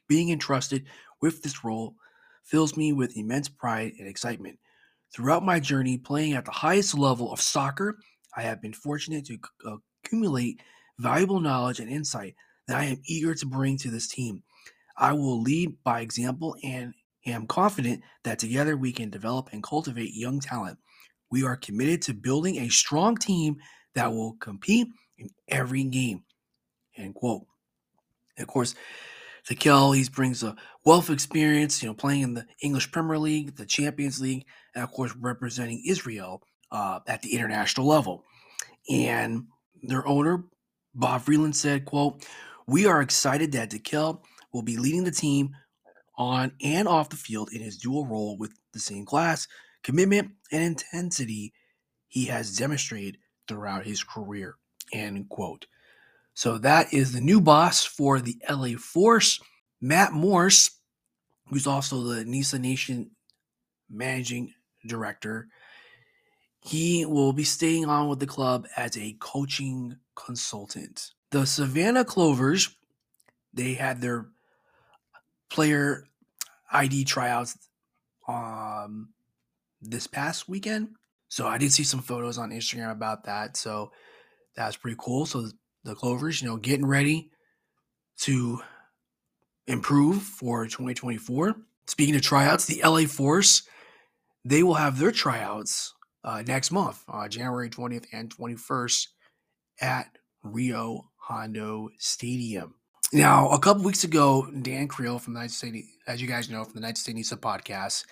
Being 0.08 0.32
entrusted 0.32 0.86
with 1.22 1.42
this 1.42 1.64
role 1.64 1.96
fills 2.44 2.78
me 2.78 2.94
with 2.94 3.18
immense 3.18 3.50
pride 3.50 3.94
and 4.00 4.08
excitement. 4.08 4.58
Throughout 5.14 5.44
my 5.44 5.60
journey 5.60 5.98
playing 5.98 6.34
at 6.34 6.46
the 6.46 6.52
highest 6.52 6.98
level 6.98 7.32
of 7.32 7.42
soccer, 7.42 7.98
I 8.36 8.42
have 8.42 8.62
been 8.62 8.74
fortunate 8.74 9.26
to 9.26 9.38
uh, 9.66 9.78
accumulate 10.04 10.62
valuable 11.00 11.40
knowledge 11.40 11.80
and 11.80 11.90
insight 11.90 12.36
that 12.68 12.78
I 12.78 12.86
am 12.86 13.02
eager 13.06 13.34
to 13.34 13.46
bring 13.46 13.78
to 13.78 13.90
this 13.90 14.08
team. 14.08 14.44
I 14.98 15.14
will 15.14 15.42
lead 15.42 15.78
by 15.84 16.02
example 16.02 16.56
and 16.64 16.94
am 17.26 17.48
confident 17.48 18.02
that 18.24 18.40
together 18.40 18.78
we 18.78 18.92
can 18.92 19.10
develop 19.10 19.50
and 19.52 19.64
cultivate 19.64 20.14
young 20.14 20.40
talent. 20.40 20.78
We 21.30 21.44
are 21.44 21.58
committed 21.58 22.02
to 22.04 22.14
building 22.14 22.58
a 22.60 22.70
strong 22.70 23.18
team 23.18 23.58
that 23.96 24.12
will 24.12 24.34
compete 24.40 24.88
in 25.18 25.30
every 25.50 25.84
game. 25.84 26.24
End 26.96 27.16
quote. 27.16 27.44
And 28.38 28.44
of 28.44 28.48
course, 28.48 28.76
Dekel, 29.50 29.96
he 29.96 30.08
brings 30.10 30.44
a 30.44 30.56
wealth 30.84 31.10
of 31.10 31.14
experience, 31.14 31.82
you 31.82 31.88
know, 31.88 31.96
playing 31.96 32.22
in 32.22 32.34
the 32.34 32.46
English 32.62 32.92
Premier 32.92 33.18
League, 33.18 33.56
the 33.56 33.66
Champions 33.66 34.20
League, 34.20 34.46
and 34.76 34.84
of 34.84 34.92
course 34.92 35.16
representing 35.16 35.84
Israel 35.88 36.44
uh, 36.72 37.00
at 37.08 37.22
the 37.22 37.34
international 37.34 37.88
level. 37.88 38.24
And 38.90 39.46
their 39.84 40.06
owner, 40.08 40.44
Bob 40.94 41.22
Freeland, 41.22 41.56
said, 41.56 41.86
quote, 41.86 42.26
We 42.68 42.86
are 42.88 43.02
excited 43.02 43.54
that 43.54 43.72
Dekel 43.72 44.22
will 44.52 44.64
be 44.64 44.78
leading 44.78 45.04
the 45.04 45.12
team 45.12 45.56
on 46.18 46.52
and 46.62 46.88
off 46.88 47.10
the 47.10 47.16
field 47.16 47.50
in 47.54 47.62
his 47.62 47.78
dual 47.78 48.06
role 48.06 48.38
with 48.38 48.52
the 48.74 48.80
same 48.80 49.06
class, 49.06 49.48
commitment, 49.84 50.32
and 50.52 50.64
intensity 50.64 51.54
he 52.08 52.26
has 52.26 52.56
demonstrated 52.56 53.18
throughout 53.48 53.86
his 53.86 54.04
career. 54.04 54.56
End 54.94 55.30
quote. 55.30 55.68
So 56.38 56.60
that 56.60 56.93
is 56.93 57.13
the 57.13 57.19
new 57.19 57.41
boss 57.41 57.84
for 57.84 58.21
the 58.21 58.38
LA 58.47 58.78
Force, 58.78 59.41
Matt 59.82 60.13
Morse, 60.13 60.69
who's 61.47 61.65
also 61.65 62.04
the 62.04 62.26
Nisa 62.26 62.60
Nation 62.60 63.10
managing 63.89 64.54
director. 64.86 65.47
He 66.60 67.06
will 67.06 67.34
be 67.34 67.43
staying 67.43 67.86
on 67.86 68.08
with 68.08 68.19
the 68.19 68.28
club 68.28 68.67
as 68.78 68.95
a 68.95 69.17
coaching 69.19 69.97
consultant. 70.13 71.10
The 71.32 71.47
Savannah 71.47 72.06
Clovers, 72.06 72.69
they 73.52 73.73
had 73.73 74.00
their 74.00 74.28
player 75.50 76.06
ID 76.71 77.06
tryouts 77.06 77.58
um 78.28 79.10
this 79.82 80.06
past 80.06 80.47
weekend. 80.47 80.89
So 81.30 81.47
I 81.47 81.58
did 81.58 81.71
see 81.71 81.84
some 81.84 82.04
photos 82.04 82.38
on 82.38 82.52
Instagram 82.52 82.91
about 82.91 83.23
that. 83.23 83.58
So 83.58 83.91
that's 84.56 84.78
pretty 84.78 84.97
cool. 85.00 85.26
So 85.26 85.50
the 85.88 85.95
Clovers, 85.95 86.41
you 86.41 86.47
know, 86.47 86.58
getting 86.58 86.86
ready 86.86 87.32
to 88.19 88.60
improve 89.67 90.21
for 90.21 90.65
2024. 90.65 91.56
Speaking 91.88 92.15
of 92.15 92.21
tryouts, 92.21 92.65
the 92.65 92.82
LA 92.84 93.06
Force, 93.06 93.63
they 94.43 94.63
will 94.63 94.73
have 94.73 95.00
their 95.00 95.12
tryouts 95.12 95.93
uh, 96.23 96.43
next 96.45 96.71
month, 96.71 97.04
uh, 97.08 97.28
January 97.28 97.69
20th 97.69 98.06
and 98.12 98.36
21st 98.36 99.08
at 99.82 100.17
Rio 100.43 101.10
Hondo 101.15 101.89
Stadium. 101.97 102.76
Now, 103.13 103.50
a 103.52 103.60
couple 103.60 103.84
weeks 103.84 104.04
ago, 104.04 104.52
Dan 104.62 104.89
Creel 104.89 105.17
from 105.17 105.34
the 105.34 105.39
United 105.39 105.54
States, 105.54 105.88
as 106.08 106.21
you 106.21 106.28
guys 106.28 106.50
know, 106.50 106.63
from 106.65 106.73
the 106.73 106.80
United 106.80 106.97
States 106.97 107.15
NISA 107.15 107.38
podcast, 107.38 108.04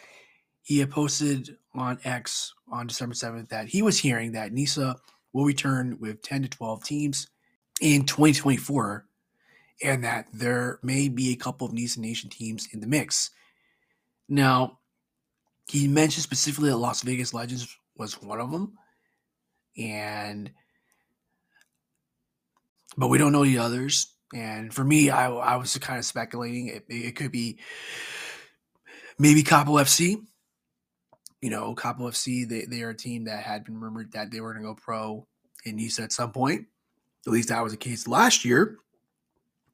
he 0.61 0.79
had 0.79 0.89
posted 0.89 1.57
on 1.73 1.99
X 2.05 2.53
on 2.71 2.87
December 2.87 3.13
7th 3.13 3.49
that 3.49 3.67
he 3.67 3.81
was 3.81 3.99
hearing 3.99 4.31
that 4.31 4.53
NISA 4.53 4.95
will 5.33 5.43
return 5.43 5.97
with 5.99 6.21
10 6.21 6.43
to 6.43 6.47
12 6.47 6.83
teams 6.85 7.27
in 7.81 8.05
2024 8.05 9.05
and 9.83 10.03
that 10.03 10.27
there 10.33 10.79
may 10.83 11.09
be 11.09 11.31
a 11.31 11.35
couple 11.35 11.67
of 11.67 11.73
NISA 11.73 11.99
Nation 11.99 12.29
teams 12.29 12.67
in 12.71 12.79
the 12.79 12.87
mix. 12.87 13.31
Now, 14.29 14.79
he 15.67 15.87
mentioned 15.87 16.23
specifically 16.23 16.69
that 16.69 16.77
Las 16.77 17.01
Vegas 17.01 17.33
Legends 17.33 17.77
was 17.97 18.21
one 18.21 18.39
of 18.39 18.51
them. 18.51 18.77
And 19.77 20.51
but 22.97 23.09
we 23.09 23.17
don't 23.17 23.33
know 23.33 23.43
the 23.43 23.57
others. 23.57 24.13
And 24.33 24.73
for 24.73 24.83
me, 24.83 25.09
I, 25.09 25.29
I 25.29 25.55
was 25.57 25.77
kind 25.77 25.99
of 25.99 26.05
speculating 26.05 26.67
it, 26.67 26.85
it 26.87 27.15
could 27.15 27.31
be 27.31 27.59
maybe 29.19 29.43
Capo 29.43 29.73
FC. 29.73 30.21
You 31.41 31.49
know, 31.49 31.75
Capo 31.75 32.09
FC, 32.09 32.47
they, 32.47 32.65
they 32.65 32.81
are 32.81 32.89
a 32.89 32.97
team 32.97 33.25
that 33.25 33.43
had 33.43 33.65
been 33.65 33.79
rumored 33.79 34.13
that 34.13 34.31
they 34.31 34.41
were 34.41 34.53
going 34.53 34.63
to 34.63 34.69
go 34.69 34.75
pro 34.75 35.27
in 35.63 35.75
NISA 35.75 36.03
at 36.03 36.11
some 36.11 36.31
point. 36.31 36.65
At 37.25 37.33
least 37.33 37.49
that 37.49 37.63
was 37.63 37.73
the 37.73 37.77
case 37.77 38.07
last 38.07 38.45
year. 38.45 38.77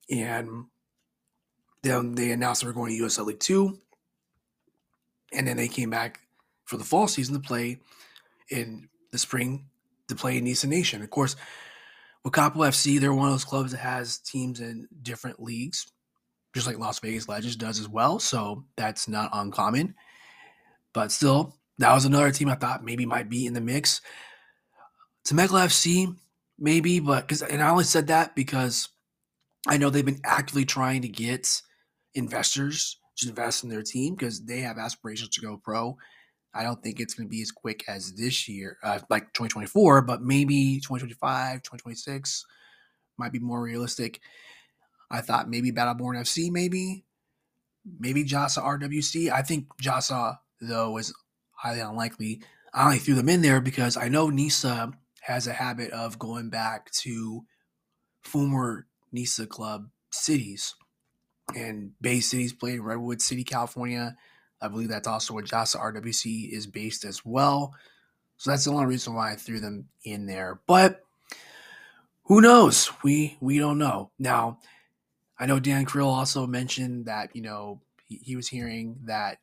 And 0.09 0.65
then 1.83 2.15
they 2.15 2.31
announced 2.31 2.61
they 2.61 2.67
were 2.67 2.73
going 2.73 2.95
to 2.95 3.03
USL 3.03 3.25
League 3.25 3.39
2. 3.39 3.77
And 5.33 5.47
then 5.47 5.57
they 5.57 5.67
came 5.67 5.89
back 5.89 6.21
for 6.65 6.77
the 6.77 6.83
fall 6.83 7.07
season 7.07 7.33
to 7.33 7.39
play 7.39 7.79
in 8.49 8.87
the 9.11 9.17
spring 9.17 9.65
to 10.07 10.15
play 10.15 10.37
in 10.37 10.43
Nisa 10.43 10.67
Nation. 10.67 11.01
Of 11.01 11.09
course, 11.09 11.35
with 12.23 12.33
Capo 12.33 12.59
FC, 12.59 12.99
they're 12.99 13.13
one 13.13 13.27
of 13.27 13.33
those 13.33 13.45
clubs 13.45 13.71
that 13.71 13.79
has 13.79 14.19
teams 14.19 14.59
in 14.59 14.87
different 15.01 15.41
leagues, 15.41 15.91
just 16.53 16.67
like 16.67 16.77
Las 16.77 16.99
Vegas 16.99 17.27
Legends 17.27 17.55
does 17.55 17.79
as 17.79 17.89
well. 17.89 18.19
So 18.19 18.65
that's 18.75 19.07
not 19.07 19.29
uncommon. 19.33 19.95
But 20.93 21.11
still, 21.11 21.55
that 21.79 21.93
was 21.93 22.05
another 22.05 22.31
team 22.31 22.49
I 22.49 22.55
thought 22.55 22.83
maybe 22.83 23.05
might 23.05 23.29
be 23.29 23.45
in 23.45 23.53
the 23.53 23.61
mix. 23.61 24.01
Temecula 25.23 25.65
FC, 25.65 26.15
maybe, 26.61 26.99
but 26.99 27.27
because, 27.27 27.41
and 27.41 27.61
I 27.61 27.69
only 27.69 27.83
said 27.83 28.07
that 28.07 28.35
because 28.35 28.87
I 29.67 29.77
know 29.77 29.89
they've 29.89 30.05
been 30.05 30.21
actively 30.23 30.63
trying 30.63 31.01
to 31.01 31.09
get 31.09 31.61
investors 32.13 32.97
to 33.17 33.29
invest 33.29 33.63
in 33.63 33.69
their 33.69 33.83
team 33.83 34.15
because 34.15 34.45
they 34.45 34.59
have 34.59 34.77
aspirations 34.77 35.29
to 35.29 35.41
go 35.41 35.57
pro. 35.57 35.97
I 36.53 36.63
don't 36.63 36.81
think 36.83 36.99
it's 36.99 37.13
going 37.13 37.27
to 37.27 37.31
be 37.31 37.41
as 37.41 37.51
quick 37.51 37.83
as 37.87 38.13
this 38.15 38.47
year, 38.47 38.77
uh, 38.83 38.99
like 39.09 39.33
2024, 39.33 40.01
but 40.01 40.21
maybe 40.21 40.75
2025, 40.75 41.63
2026 41.63 42.45
might 43.17 43.31
be 43.31 43.39
more 43.39 43.61
realistic. 43.61 44.19
I 45.09 45.21
thought 45.21 45.49
maybe 45.49 45.71
Battleborn 45.71 46.19
FC, 46.19 46.51
maybe, 46.51 47.05
maybe 47.99 48.23
Jasa 48.25 48.63
RWC. 48.63 49.31
I 49.31 49.41
think 49.41 49.67
Jasa, 49.81 50.37
though, 50.59 50.97
is 50.97 51.13
highly 51.53 51.79
unlikely. 51.79 52.41
I 52.73 52.85
only 52.85 52.97
threw 52.97 53.15
them 53.15 53.29
in 53.29 53.41
there 53.41 53.61
because 53.61 53.95
I 53.95 54.07
know 54.07 54.29
Nisa 54.29 54.91
has 55.21 55.47
a 55.47 55.53
habit 55.53 55.91
of 55.91 56.19
going 56.19 56.49
back 56.49 56.91
to 56.91 57.43
former 58.23 58.87
NISA 59.11 59.47
club 59.47 59.89
cities. 60.11 60.75
And 61.55 61.91
Bay 62.01 62.19
Cities 62.19 62.53
played 62.53 62.75
in 62.75 62.83
Redwood 62.83 63.21
City, 63.21 63.43
California. 63.43 64.15
I 64.61 64.67
believe 64.67 64.89
that's 64.89 65.07
also 65.07 65.33
where 65.33 65.43
JASA 65.43 65.79
RWC 65.79 66.51
is 66.51 66.67
based 66.67 67.03
as 67.03 67.25
well. 67.25 67.73
So 68.37 68.51
that's 68.51 68.65
the 68.65 68.71
only 68.71 68.85
reason 68.85 69.13
why 69.13 69.31
I 69.31 69.35
threw 69.35 69.59
them 69.59 69.89
in 70.03 70.25
there. 70.25 70.61
But 70.65 71.01
who 72.23 72.41
knows? 72.41 72.89
We 73.03 73.37
we 73.39 73.59
don't 73.59 73.77
know. 73.77 74.11
Now, 74.17 74.59
I 75.39 75.45
know 75.45 75.59
Dan 75.59 75.85
Creel 75.85 76.07
also 76.07 76.47
mentioned 76.47 77.05
that, 77.05 77.35
you 77.35 77.41
know, 77.41 77.81
he, 78.05 78.19
he 78.23 78.35
was 78.35 78.47
hearing 78.47 78.99
that 79.05 79.39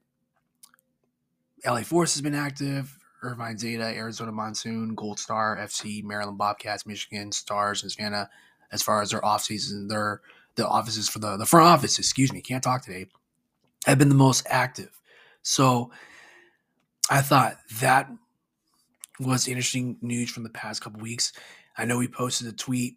LA 1.66 1.82
Force 1.82 2.14
has 2.14 2.22
been 2.22 2.34
active, 2.34 2.97
Irvine 3.22 3.59
Zeta, 3.59 3.85
Arizona 3.85 4.33
Monsoon, 4.33 4.94
Gold 4.94 5.18
Star, 5.18 5.57
FC, 5.57 6.04
Maryland 6.04 6.38
Bobcats, 6.38 6.87
Michigan 6.87 7.33
Stars, 7.33 7.83
and 7.83 7.90
Savannah, 7.90 8.31
as 8.70 8.83
far 8.83 9.02
as 9.02 9.11
their 9.11 9.24
off 9.24 9.44
season, 9.44 9.88
their 9.88 10.20
the 10.54 10.66
offices 10.66 11.09
for 11.09 11.18
the 11.18 11.37
the 11.37 11.46
front 11.46 11.66
office, 11.66 11.98
excuse 11.98 12.33
me, 12.33 12.40
can't 12.40 12.62
talk 12.62 12.85
today, 12.85 13.07
have 13.87 13.98
been 13.98 14.09
the 14.09 14.14
most 14.14 14.46
active. 14.48 15.00
So 15.42 15.90
I 17.11 17.22
thought 17.22 17.57
that 17.81 18.11
was 19.20 19.48
interesting 19.48 19.96
news 20.00 20.31
from 20.31 20.42
the 20.42 20.50
past 20.50 20.83
couple 20.83 21.00
weeks. 21.00 21.33
I 21.76 21.85
know 21.85 21.98
we 21.98 22.09
posted 22.09 22.48
a 22.48 22.52
tweet 22.52 22.96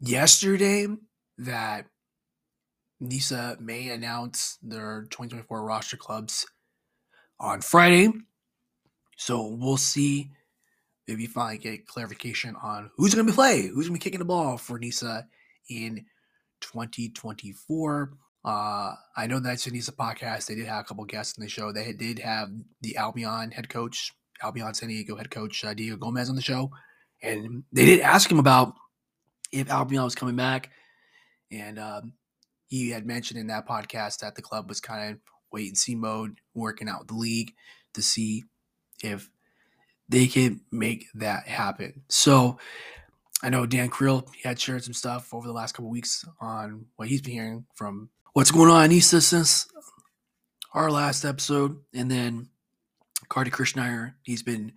yesterday 0.00 0.86
that 1.38 1.86
NISA 3.00 3.58
may 3.60 3.90
announce 3.90 4.58
their 4.62 5.02
2024 5.10 5.62
roster 5.62 5.96
clubs 5.96 6.46
on 7.38 7.60
Friday. 7.60 8.10
So 9.16 9.46
we'll 9.46 9.76
see. 9.76 10.30
Maybe 11.08 11.26
finally 11.26 11.58
get 11.58 11.86
clarification 11.86 12.56
on 12.62 12.90
who's 12.96 13.14
going 13.14 13.26
to 13.26 13.32
be 13.32 13.36
play, 13.36 13.62
who's 13.62 13.88
going 13.88 13.98
to 13.98 14.00
be 14.00 14.04
kicking 14.04 14.18
the 14.18 14.24
ball 14.24 14.56
for 14.56 14.78
NISA 14.78 15.26
in 15.70 16.04
2024. 16.60 18.12
Uh, 18.44 18.94
I 19.16 19.26
know 19.26 19.40
that's 19.40 19.66
a 19.66 19.70
NISA 19.70 19.92
podcast. 19.92 20.46
They 20.46 20.54
did 20.54 20.66
have 20.66 20.80
a 20.80 20.84
couple 20.84 21.04
guests 21.04 21.36
in 21.36 21.44
the 21.44 21.50
show. 21.50 21.72
They 21.72 21.92
did 21.92 22.18
have 22.20 22.48
the 22.80 22.96
Albion 22.96 23.50
head 23.50 23.68
coach, 23.68 24.12
Albion 24.42 24.74
San 24.74 24.88
Diego 24.88 25.16
head 25.16 25.30
coach 25.30 25.64
uh, 25.64 25.74
Diego 25.74 25.96
Gomez 25.96 26.28
on 26.28 26.36
the 26.36 26.42
show, 26.42 26.70
and 27.22 27.64
they 27.72 27.84
did 27.84 28.00
ask 28.00 28.30
him 28.30 28.38
about 28.38 28.74
if 29.52 29.70
Albion 29.70 30.04
was 30.04 30.14
coming 30.14 30.36
back, 30.36 30.70
and 31.50 31.78
um, 31.78 32.12
he 32.68 32.90
had 32.90 33.06
mentioned 33.06 33.40
in 33.40 33.48
that 33.48 33.66
podcast 33.66 34.18
that 34.20 34.34
the 34.34 34.42
club 34.42 34.68
was 34.68 34.80
kind 34.80 35.12
of 35.12 35.18
wait 35.52 35.68
and 35.68 35.78
see 35.78 35.94
mode, 35.94 36.40
working 36.54 36.88
out 36.88 37.00
with 37.00 37.08
the 37.08 37.14
league 37.14 37.52
to 37.94 38.02
see 38.02 38.44
if 39.02 39.30
they 40.08 40.26
can 40.26 40.60
make 40.70 41.06
that 41.14 41.46
happen. 41.48 42.02
So 42.08 42.58
I 43.42 43.50
know 43.50 43.66
Dan 43.66 43.88
Creel 43.88 44.26
he 44.34 44.48
had 44.48 44.60
shared 44.60 44.84
some 44.84 44.94
stuff 44.94 45.34
over 45.34 45.46
the 45.46 45.52
last 45.52 45.72
couple 45.72 45.90
weeks 45.90 46.24
on 46.40 46.86
what 46.96 47.08
he's 47.08 47.20
been 47.20 47.32
hearing 47.32 47.66
from 47.74 48.08
what's 48.32 48.50
going 48.50 48.70
on 48.70 48.84
in 48.86 48.92
East 48.92 49.10
since 49.10 49.68
our 50.72 50.90
last 50.90 51.24
episode, 51.24 51.78
and 51.94 52.10
then 52.10 52.48
Kartik 53.28 53.54
Krishnaiyer 53.54 54.14
he's 54.22 54.42
been 54.42 54.72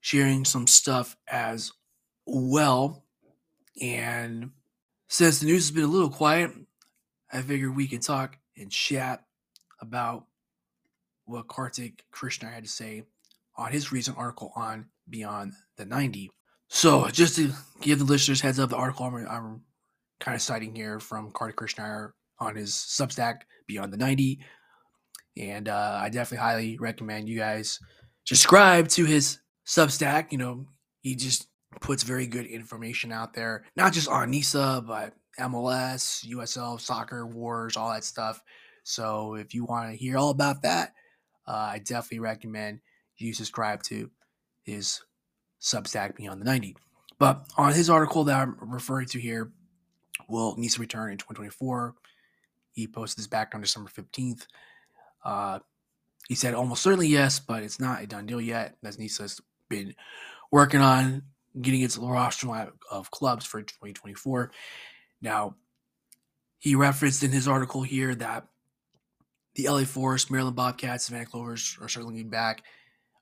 sharing 0.00 0.44
some 0.44 0.66
stuff 0.66 1.16
as 1.26 1.72
well. 2.26 3.04
And 3.80 4.50
since 5.08 5.40
the 5.40 5.46
news 5.46 5.64
has 5.64 5.70
been 5.70 5.84
a 5.84 5.88
little 5.88 6.10
quiet, 6.10 6.50
I 7.32 7.42
figured 7.42 7.76
we 7.76 7.88
can 7.88 8.00
talk 8.00 8.38
and 8.56 8.70
chat 8.70 9.24
about 9.80 10.26
what 11.24 11.48
Kartik 11.48 12.04
Krishnaiyer 12.12 12.54
had 12.54 12.64
to 12.64 12.70
say 12.70 13.04
on 13.58 13.72
his 13.72 13.92
recent 13.92 14.16
article 14.16 14.52
on 14.56 14.86
Beyond 15.10 15.52
the 15.76 15.84
90. 15.84 16.30
So, 16.68 17.08
just 17.08 17.36
to 17.36 17.50
give 17.80 17.98
the 17.98 18.04
listeners 18.04 18.40
heads 18.40 18.58
up, 18.58 18.70
the 18.70 18.76
article 18.76 19.06
I'm, 19.06 19.26
I'm 19.28 19.62
kind 20.20 20.34
of 20.34 20.42
citing 20.42 20.74
here 20.74 21.00
from 21.00 21.30
Kartik 21.32 21.56
Krishnaiyer 21.56 22.10
on 22.38 22.56
his 22.56 22.72
Substack 22.72 23.40
Beyond 23.66 23.92
the 23.92 23.96
90. 23.96 24.40
And 25.38 25.68
uh, 25.68 25.98
I 26.02 26.08
definitely 26.08 26.44
highly 26.44 26.78
recommend 26.78 27.28
you 27.28 27.38
guys 27.38 27.78
subscribe 28.24 28.88
to 28.88 29.04
his 29.04 29.38
Substack. 29.66 30.30
You 30.30 30.38
know, 30.38 30.66
he 31.00 31.14
just 31.14 31.48
puts 31.80 32.02
very 32.02 32.26
good 32.26 32.46
information 32.46 33.12
out 33.12 33.34
there, 33.34 33.64
not 33.76 33.92
just 33.92 34.08
on 34.08 34.30
NISA, 34.30 34.84
but 34.86 35.14
MLS, 35.38 36.26
USL, 36.26 36.80
soccer 36.80 37.26
wars, 37.26 37.76
all 37.76 37.92
that 37.92 38.04
stuff. 38.04 38.42
So 38.84 39.34
if 39.34 39.54
you 39.54 39.64
want 39.64 39.90
to 39.90 39.96
hear 39.96 40.16
all 40.16 40.30
about 40.30 40.62
that, 40.62 40.92
uh, 41.46 41.70
I 41.72 41.78
definitely 41.78 42.20
recommend 42.20 42.80
you 43.18 43.34
subscribe 43.34 43.82
to 43.84 44.10
his 44.62 45.02
Substack 45.60 46.16
Beyond 46.16 46.40
the 46.40 46.44
90. 46.44 46.76
But 47.18 47.46
on 47.56 47.72
his 47.72 47.90
article 47.90 48.24
that 48.24 48.36
I'm 48.36 48.56
referring 48.60 49.06
to 49.08 49.18
here, 49.18 49.50
will 50.28 50.56
NISA 50.56 50.80
return 50.80 51.10
in 51.10 51.18
2024? 51.18 51.94
He 52.72 52.86
posted 52.86 53.18
this 53.18 53.26
back 53.26 53.54
on 53.54 53.60
December 53.60 53.90
15th. 53.90 54.46
Uh, 55.24 55.58
he 56.28 56.34
said 56.34 56.54
almost 56.54 56.82
certainly 56.82 57.08
yes, 57.08 57.40
but 57.40 57.62
it's 57.62 57.80
not 57.80 58.02
a 58.02 58.06
done 58.06 58.26
deal 58.26 58.40
yet, 58.40 58.76
as 58.84 58.98
NISA's 58.98 59.40
been 59.68 59.94
working 60.52 60.80
on 60.80 61.22
getting 61.60 61.82
its 61.82 61.98
roster 61.98 62.70
of 62.90 63.10
clubs 63.10 63.44
for 63.44 63.62
2024. 63.62 64.52
Now, 65.20 65.56
he 66.58 66.74
referenced 66.74 67.22
in 67.22 67.32
his 67.32 67.48
article 67.48 67.82
here 67.82 68.14
that 68.14 68.46
the 69.54 69.68
LA 69.68 69.84
Forest, 69.84 70.30
Maryland 70.30 70.56
Bobcats, 70.56 71.06
Savannah 71.06 71.26
Clovers 71.26 71.76
are 71.80 71.88
certainly 71.88 72.22
back. 72.22 72.62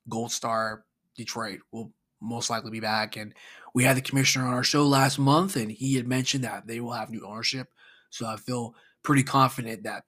Gold 0.09 0.33
Star, 0.33 0.85
Detroit 1.17 1.61
will 1.73 1.93
most 2.21 2.51
likely 2.51 2.71
be 2.71 2.81
back. 2.81 3.17
And 3.17 3.35
we 3.75 3.85
had 3.85 3.97
the 3.97 4.03
commissioner 4.03 4.47
on 4.47 4.55
our 4.55 4.65
show 4.65 4.87
last 4.87 5.19
month, 5.19 5.57
and 5.57 5.71
he 5.71 5.95
had 5.95 6.07
mentioned 6.07 6.45
that 6.45 6.67
they 6.67 6.81
will 6.81 6.93
have 6.93 7.11
new 7.11 7.27
ownership. 7.27 7.69
So 8.11 8.27
I 8.27 8.37
feel 8.37 8.75
pretty 9.03 9.23
confident 9.23 9.83
that 9.85 10.05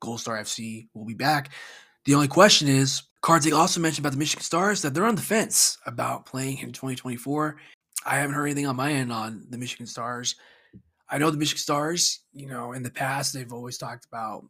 Gold 0.00 0.20
Star 0.20 0.38
FC 0.38 0.88
will 0.94 1.04
be 1.04 1.14
back. 1.14 1.52
The 2.04 2.14
only 2.14 2.28
question 2.28 2.68
is, 2.68 3.02
Kartik 3.20 3.54
also 3.54 3.80
mentioned 3.80 4.04
about 4.04 4.12
the 4.12 4.18
Michigan 4.18 4.42
Stars 4.42 4.82
that 4.82 4.94
they're 4.94 5.06
on 5.06 5.14
the 5.14 5.22
fence 5.22 5.78
about 5.86 6.26
playing 6.26 6.58
in 6.58 6.72
2024. 6.72 7.56
I 8.04 8.16
haven't 8.16 8.34
heard 8.34 8.46
anything 8.46 8.66
on 8.66 8.74
my 8.74 8.92
end 8.92 9.12
on 9.12 9.46
the 9.48 9.58
Michigan 9.58 9.86
Stars. 9.86 10.34
I 11.08 11.18
know 11.18 11.30
the 11.30 11.36
Michigan 11.36 11.60
Stars, 11.60 12.20
you 12.32 12.48
know, 12.48 12.72
in 12.72 12.82
the 12.82 12.90
past, 12.90 13.32
they've 13.32 13.52
always 13.52 13.78
talked 13.78 14.06
about 14.06 14.44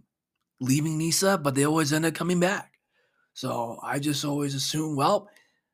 leaving 0.61 0.97
NISA, 0.97 1.39
but 1.39 1.55
they 1.55 1.67
always 1.67 1.93
end 1.93 2.07
up 2.07 2.15
coming 2.15 2.41
back. 2.41 2.72
So 3.35 3.79
I 3.83 3.99
just 3.99 4.25
always 4.25 4.55
assume, 4.55 4.97
well, 4.97 5.29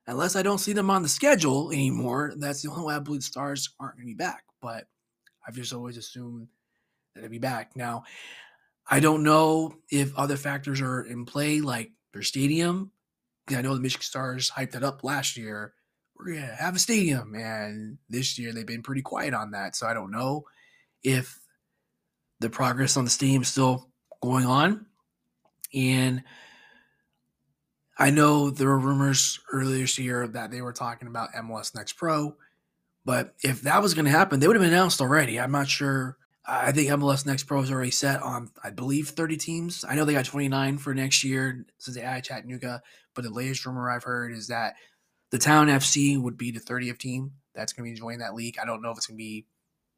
unless 0.06 0.36
I 0.36 0.42
don't 0.42 0.58
see 0.58 0.72
them 0.72 0.90
on 0.90 1.02
the 1.02 1.08
schedule 1.08 1.70
anymore, 1.70 2.32
that's 2.36 2.62
the 2.62 2.70
only 2.70 2.84
way 2.84 2.94
I 2.94 2.98
believe 3.00 3.20
the 3.20 3.26
Stars 3.26 3.70
aren't 3.80 3.96
going 3.96 4.06
to 4.06 4.12
be 4.12 4.14
back. 4.14 4.44
But 4.62 4.84
I've 5.46 5.54
just 5.54 5.72
always 5.72 5.96
assumed 5.96 6.48
that 7.14 7.22
they'd 7.22 7.30
be 7.30 7.38
back. 7.38 7.76
Now, 7.76 8.04
I 8.90 9.00
don't 9.00 9.22
know 9.22 9.74
if 9.90 10.16
other 10.16 10.36
factors 10.36 10.80
are 10.80 11.02
in 11.02 11.26
play, 11.26 11.60
like 11.60 11.92
their 12.12 12.22
stadium. 12.22 12.92
I 13.48 13.62
know 13.62 13.74
the 13.74 13.80
Michigan 13.80 14.04
Stars 14.04 14.50
hyped 14.50 14.74
it 14.74 14.84
up 14.84 15.04
last 15.04 15.36
year. 15.36 15.74
We're 16.16 16.32
going 16.34 16.46
to 16.46 16.54
have 16.54 16.76
a 16.76 16.78
stadium. 16.78 17.34
And 17.34 17.98
this 18.08 18.38
year 18.38 18.52
they've 18.52 18.66
been 18.66 18.82
pretty 18.82 19.02
quiet 19.02 19.34
on 19.34 19.50
that. 19.52 19.76
So 19.76 19.86
I 19.86 19.94
don't 19.94 20.10
know 20.10 20.44
if 21.02 21.38
the 22.40 22.50
progress 22.50 22.96
on 22.96 23.04
the 23.04 23.10
Steam 23.10 23.42
is 23.42 23.48
still 23.48 23.88
going 24.22 24.46
on. 24.46 24.86
And 25.74 26.22
I 27.98 28.10
know 28.10 28.50
there 28.50 28.68
were 28.68 28.78
rumors 28.78 29.40
earlier 29.52 29.78
this 29.78 29.98
year 29.98 30.26
that 30.28 30.50
they 30.50 30.62
were 30.62 30.72
talking 30.72 31.08
about 31.08 31.32
MLS 31.32 31.74
Next 31.74 31.94
Pro, 31.94 32.36
but 33.04 33.34
if 33.42 33.62
that 33.62 33.82
was 33.82 33.94
going 33.94 34.04
to 34.04 34.10
happen, 34.10 34.38
they 34.38 34.46
would 34.46 34.54
have 34.54 34.62
been 34.62 34.72
announced 34.72 35.00
already. 35.00 35.40
I'm 35.40 35.50
not 35.50 35.68
sure. 35.68 36.16
I 36.46 36.72
think 36.72 36.88
MLS 36.90 37.26
Next 37.26 37.44
Pro 37.44 37.60
is 37.60 37.70
already 37.70 37.90
set 37.90 38.22
on, 38.22 38.50
I 38.62 38.70
believe, 38.70 39.08
30 39.08 39.36
teams. 39.36 39.84
I 39.86 39.94
know 39.94 40.04
they 40.04 40.14
got 40.14 40.24
29 40.24 40.78
for 40.78 40.94
next 40.94 41.24
year 41.24 41.66
since 41.78 41.96
they 41.96 42.02
added 42.02 42.24
Chattanooga, 42.24 42.82
but 43.14 43.24
the 43.24 43.30
latest 43.30 43.66
rumor 43.66 43.90
I've 43.90 44.04
heard 44.04 44.32
is 44.32 44.46
that 44.46 44.76
the 45.30 45.38
Town 45.38 45.66
FC 45.66 46.20
would 46.20 46.38
be 46.38 46.50
the 46.50 46.60
30th 46.60 46.98
team 46.98 47.32
that's 47.54 47.72
going 47.72 47.88
to 47.88 47.92
be 47.92 47.98
joining 48.00 48.20
that 48.20 48.34
league. 48.34 48.56
I 48.62 48.64
don't 48.64 48.80
know 48.80 48.90
if 48.90 48.96
it's 48.96 49.08
going 49.08 49.18
to 49.18 49.22
be 49.22 49.46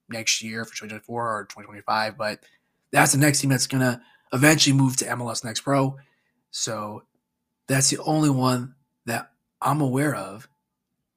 next 0.09 0.43
year 0.43 0.65
for 0.65 0.71
2024 0.71 1.37
or 1.37 1.45
2025, 1.45 2.17
but 2.17 2.41
that's 2.91 3.13
the 3.13 3.19
next 3.19 3.41
team 3.41 3.51
that's 3.51 3.67
going 3.67 3.83
to 3.83 4.01
eventually 4.33 4.77
move 4.77 4.97
to 4.97 5.05
MLS 5.05 5.45
Next 5.45 5.61
Pro. 5.61 5.99
So 6.51 7.05
that's 7.71 7.89
the 7.89 7.99
only 7.99 8.31
one 8.31 8.75
that 9.07 9.31
I'm 9.63 9.81
aware 9.81 10.13
of. 10.13 10.49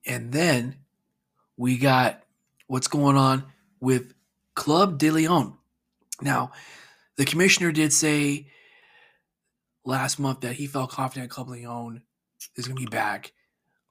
And 0.05 0.31
then 0.31 0.75
we 1.57 1.77
got 1.77 2.21
what's 2.67 2.87
going 2.87 3.17
on 3.17 3.43
with 3.79 4.13
Club 4.53 4.99
de 4.99 5.09
Leon. 5.09 5.57
Now, 6.21 6.51
the 7.17 7.25
commissioner 7.25 7.71
did 7.71 7.91
say 7.91 8.47
last 9.83 10.19
month 10.19 10.41
that 10.41 10.53
he 10.53 10.67
felt 10.67 10.91
confident 10.91 11.31
Club 11.31 11.47
De 11.47 11.53
Leon 11.53 12.03
is 12.55 12.67
going 12.67 12.77
to 12.77 12.85
be 12.85 12.89
back. 12.89 13.31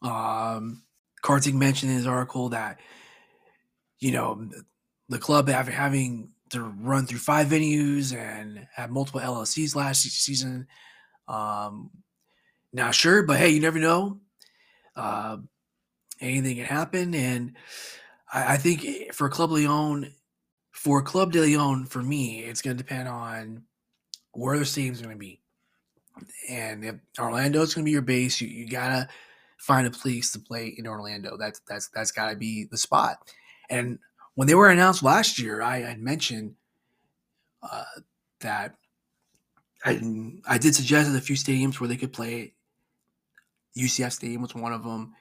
Um, 0.01 0.85
Kartik 1.21 1.55
mentioned 1.55 1.91
in 1.91 1.99
his 1.99 2.07
article 2.07 2.51
that, 2.51 2.79
you 3.99 4.13
know, 4.13 4.49
the 5.09 5.19
club 5.19 5.49
after 5.49 5.73
having 5.73 6.31
to 6.51 6.63
run 6.63 7.07
through 7.07 7.19
five 7.19 7.49
venues 7.49 8.17
and 8.17 8.69
have 8.77 8.91
multiple 8.91 9.21
LLCs 9.21 9.75
last 9.75 10.03
season. 10.03 10.69
Um, 11.27 11.91
not 12.73 12.95
sure, 12.95 13.23
but 13.23 13.39
hey, 13.39 13.51
you 13.51 13.61
never 13.61 13.79
know. 13.79 14.21
Uh, 14.97 15.39
anything 16.21 16.57
can 16.57 16.65
happen, 16.65 17.15
and 17.15 17.57
I, 18.33 18.55
I 18.55 18.57
think 18.57 19.13
for 19.13 19.29
Club 19.29 19.51
Leon, 19.51 20.13
for 20.71 21.03
Club 21.03 21.33
de 21.33 21.41
Leon, 21.41 21.87
for 21.87 22.03
me, 22.03 22.41
it's 22.41 22.63
going 22.63 22.77
to 22.77 22.83
depend 22.83 23.09
on 23.09 23.65
where 24.33 24.59
the 24.59 24.65
stadium's 24.65 25.03
going 25.03 25.15
to 25.15 25.19
be. 25.19 25.41
And 26.49 26.85
if 26.85 26.97
Orlando's 27.19 27.75
going 27.75 27.85
to 27.85 27.89
be 27.89 27.93
your 27.93 28.03
base, 28.03 28.41
you, 28.41 28.49
you 28.49 28.69
gotta 28.69 29.09
find 29.59 29.87
a 29.87 29.91
place 29.91 30.33
to 30.33 30.39
play 30.39 30.75
in 30.77 30.87
Orlando. 30.87 31.37
That's 31.37 31.61
that's 31.69 31.89
that's 31.89 32.13
got 32.13 32.31
to 32.31 32.37
be 32.37 32.67
the 32.71 32.77
spot. 32.77 33.17
And 33.71 33.99
when 34.35 34.49
they 34.49 34.55
were 34.55 34.71
announced 34.71 35.03
last 35.03 35.39
year, 35.39 35.63
I 35.63 35.79
had 35.79 36.01
mentioned 36.01 36.55
uh, 37.63 37.85
that 38.41 38.75
I, 39.85 40.01
I 40.47 40.59
did 40.59 40.75
suggest 40.75 41.15
a 41.15 41.21
few 41.21 41.37
stadiums 41.37 41.81
where 41.81 41.89
they 41.89 41.97
could 41.97 42.13
play. 42.13 42.55
UCF 43.77 44.13
Stadium 44.13 44.43
was 44.43 44.55
one 44.55 44.73
of 44.73 44.83
them. 44.83 45.15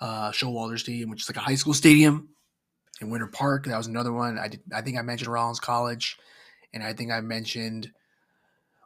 Uh, 0.00 0.30
Showalter 0.30 0.78
Stadium, 0.78 1.10
which 1.10 1.22
is 1.22 1.28
like 1.28 1.36
a 1.36 1.40
high 1.40 1.56
school 1.56 1.74
stadium 1.74 2.28
in 3.00 3.10
Winter 3.10 3.26
Park. 3.26 3.66
That 3.66 3.76
was 3.76 3.88
another 3.88 4.12
one. 4.12 4.38
I 4.38 4.48
did. 4.48 4.60
I 4.72 4.80
think 4.80 4.96
I 4.96 5.02
mentioned 5.02 5.32
Rollins 5.32 5.60
College, 5.60 6.18
and 6.72 6.82
I 6.82 6.92
think 6.92 7.10
I 7.10 7.20
mentioned 7.20 7.90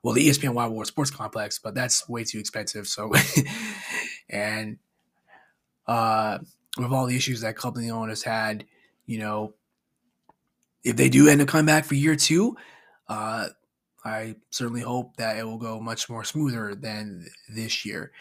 well 0.03 0.15
the 0.15 0.27
ESPN 0.27 0.55
Wide 0.55 0.71
World 0.71 0.87
Sports 0.87 1.11
Complex, 1.11 1.59
but 1.59 1.75
that's 1.75 2.09
way 2.09 2.25
too 2.25 2.39
expensive. 2.39 2.87
So, 2.87 3.13
and 4.31 4.79
uh, 5.87 6.39
with 6.79 6.93
all 6.93 7.07
the 7.07 7.17
issues 7.17 7.43
that 7.43 7.63
Leon 7.63 8.09
has 8.09 8.23
had, 8.23 8.65
you 9.07 9.19
know, 9.19 9.55
if 10.85 10.97
they 10.97 11.09
do 11.09 11.29
end 11.29 11.41
up 11.41 11.49
coming 11.49 11.67
back 11.67 11.85
for 11.85 11.95
year 11.95 12.17
two, 12.17 12.57
uh, 13.09 13.49
I 14.05 14.37
certainly 14.51 14.81
hope 14.81 15.17
that 15.17 15.37
it 15.37 15.45
will 15.45 15.59
go 15.59 15.81
much 15.81 16.09
more 16.09 16.25
smoother 16.25 16.75
than 16.75 17.27
this 17.49 17.85
year. 17.85 18.13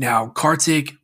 Now, 0.00 0.28
Kartik 0.28 0.94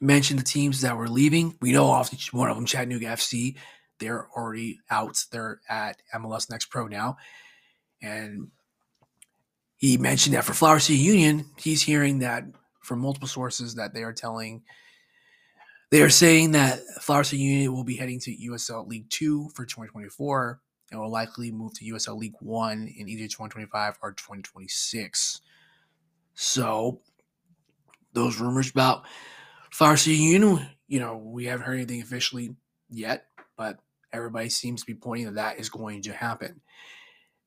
mentioned 0.00 0.40
the 0.40 0.44
teams 0.44 0.80
that 0.80 0.96
were 0.96 1.08
leaving. 1.08 1.58
We 1.60 1.72
know 1.72 1.84
off 1.88 2.10
one 2.32 2.48
of 2.48 2.56
them, 2.56 2.64
Chattanooga 2.64 3.08
FC. 3.08 3.56
They're 3.98 4.28
already 4.34 4.80
out. 4.88 5.22
They're 5.30 5.60
at 5.68 5.98
MLS 6.14 6.48
Next 6.48 6.70
Pro 6.70 6.86
now. 6.86 7.18
And 8.00 8.48
he 9.76 9.98
mentioned 9.98 10.34
that 10.36 10.44
for 10.44 10.54
Flower 10.54 10.78
City 10.78 10.98
Union, 10.98 11.44
he's 11.58 11.82
hearing 11.82 12.20
that 12.20 12.44
from 12.80 13.00
multiple 13.00 13.28
sources 13.28 13.74
that 13.74 13.92
they 13.92 14.04
are 14.04 14.14
telling– 14.14 14.62
they 15.90 16.00
are 16.02 16.08
saying 16.08 16.52
that 16.52 16.80
Flower 17.02 17.24
City 17.24 17.42
Union 17.42 17.74
will 17.74 17.84
be 17.84 17.96
heading 17.96 18.20
to 18.20 18.30
USL 18.30 18.86
League 18.88 19.10
Two 19.10 19.50
for 19.54 19.66
2024 19.66 20.60
and 20.90 21.00
will 21.00 21.10
likely 21.10 21.50
move 21.50 21.74
to 21.74 21.84
USL 21.92 22.16
League 22.16 22.36
One 22.40 22.88
in 22.96 23.06
either 23.08 23.24
2025 23.24 23.98
or 24.00 24.12
2026. 24.12 25.40
So, 26.34 27.00
those 28.12 28.40
rumors 28.40 28.70
about 28.70 29.04
City 29.72 30.16
Union, 30.16 30.66
you 30.88 31.00
know, 31.00 31.16
we 31.16 31.46
haven't 31.46 31.66
heard 31.66 31.74
anything 31.74 32.02
officially 32.02 32.56
yet, 32.88 33.26
but 33.56 33.78
everybody 34.12 34.48
seems 34.48 34.80
to 34.80 34.86
be 34.86 34.94
pointing 34.94 35.26
that 35.26 35.34
that 35.36 35.60
is 35.60 35.68
going 35.68 36.02
to 36.02 36.12
happen. 36.12 36.60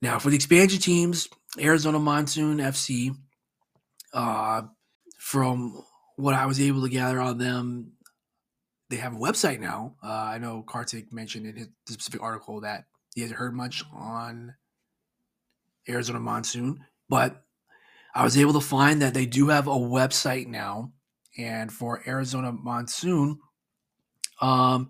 Now, 0.01 0.19
for 0.19 0.29
the 0.29 0.35
expansion 0.35 0.79
teams, 0.79 1.27
Arizona 1.59 1.99
Monsoon 1.99 2.57
FC, 2.57 3.15
uh, 4.13 4.63
from 5.17 5.83
what 6.17 6.35
I 6.35 6.45
was 6.45 6.59
able 6.59 6.81
to 6.83 6.89
gather 6.89 7.19
on 7.19 7.37
them, 7.37 7.93
they 8.89 8.97
have 8.97 9.13
a 9.13 9.17
website 9.19 9.59
now. 9.59 9.95
Uh, 10.03 10.11
I 10.11 10.37
know 10.37 10.61
Kartik 10.61 11.11
mentioned 11.11 11.47
in 11.47 11.55
his 11.55 11.67
specific 11.87 12.21
article 12.21 12.61
that 12.61 12.85
he 13.15 13.21
hasn't 13.21 13.39
heard 13.39 13.55
much 13.55 13.83
on 13.93 14.55
Arizona 15.87 16.19
Monsoon, 16.19 16.85
but 17.09 17.43
I 18.13 18.23
was 18.23 18.37
able 18.37 18.53
to 18.53 18.61
find 18.61 19.01
that 19.01 19.13
they 19.13 19.25
do 19.25 19.47
have 19.49 19.67
a 19.67 19.71
website 19.71 20.47
now. 20.47 20.91
And 21.37 21.71
for 21.71 22.01
Arizona 22.07 22.51
Monsoon, 22.51 23.39
um, 24.39 24.89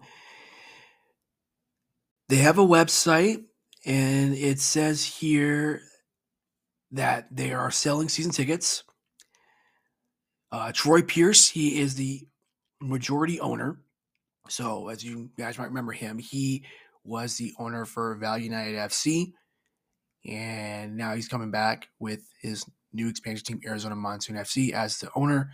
they 2.27 2.37
have 2.37 2.57
a 2.57 2.65
website, 2.65 3.43
and 3.85 4.33
it 4.33 4.59
says 4.59 5.05
here 5.05 5.81
that 6.91 7.27
they 7.31 7.53
are 7.53 7.71
selling 7.71 8.09
season 8.09 8.31
tickets. 8.31 8.83
Uh, 10.51 10.71
Troy 10.73 11.01
Pierce, 11.01 11.49
he 11.49 11.79
is 11.79 11.95
the 11.95 12.27
majority 12.81 13.39
owner. 13.39 13.79
So, 14.49 14.89
as 14.89 15.03
you 15.03 15.29
guys 15.37 15.57
might 15.57 15.69
remember 15.69 15.93
him, 15.93 16.17
he 16.17 16.65
was 17.03 17.37
the 17.37 17.53
owner 17.57 17.85
for 17.85 18.15
Valley 18.15 18.43
United 18.43 18.75
FC, 18.75 19.31
and 20.25 20.97
now 20.97 21.15
he's 21.15 21.27
coming 21.27 21.51
back 21.51 21.87
with 21.99 22.21
his 22.41 22.65
new 22.93 23.07
expansion 23.07 23.45
team, 23.45 23.61
Arizona 23.65 23.95
Monsoon 23.95 24.35
FC, 24.35 24.71
as 24.71 24.99
the 24.99 25.09
owner. 25.15 25.51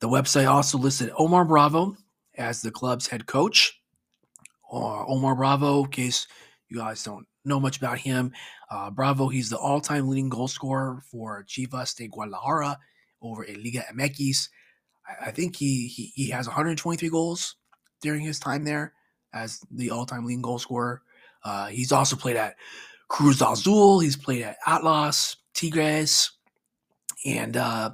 The 0.00 0.08
website 0.08 0.50
also 0.50 0.78
listed 0.78 1.10
Omar 1.16 1.44
Bravo 1.44 1.96
as 2.36 2.62
the 2.62 2.70
club's 2.70 3.06
head 3.06 3.26
coach. 3.26 3.80
Uh, 4.72 5.04
Omar 5.06 5.34
Bravo, 5.34 5.84
in 5.84 5.90
case 5.90 6.26
you 6.68 6.78
guys 6.78 7.02
don't 7.02 7.26
know 7.44 7.60
much 7.60 7.78
about 7.78 7.98
him, 7.98 8.32
uh, 8.70 8.90
Bravo, 8.90 9.28
he's 9.28 9.50
the 9.50 9.58
all 9.58 9.80
time 9.80 10.08
leading 10.08 10.28
goal 10.28 10.48
scorer 10.48 11.02
for 11.10 11.44
Chivas 11.44 11.94
de 11.96 12.08
Guadalajara 12.08 12.78
over 13.22 13.44
in 13.44 13.62
Liga 13.62 13.84
MX. 13.94 14.48
I, 15.06 15.26
I 15.28 15.30
think 15.30 15.56
he, 15.56 15.88
he, 15.88 16.12
he 16.14 16.30
has 16.30 16.46
123 16.46 17.08
goals 17.08 17.56
during 18.00 18.22
his 18.22 18.38
time 18.38 18.64
there 18.64 18.94
as 19.32 19.60
the 19.70 19.90
all-time 19.90 20.24
leading 20.24 20.42
goal 20.42 20.58
scorer. 20.58 21.02
Uh, 21.44 21.66
he's 21.66 21.92
also 21.92 22.16
played 22.16 22.36
at 22.36 22.56
Cruz 23.08 23.42
Azul. 23.42 24.00
He's 24.00 24.16
played 24.16 24.42
at 24.42 24.56
Atlas, 24.66 25.36
Tigres, 25.54 26.32
and 27.24 27.56
uh, 27.56 27.90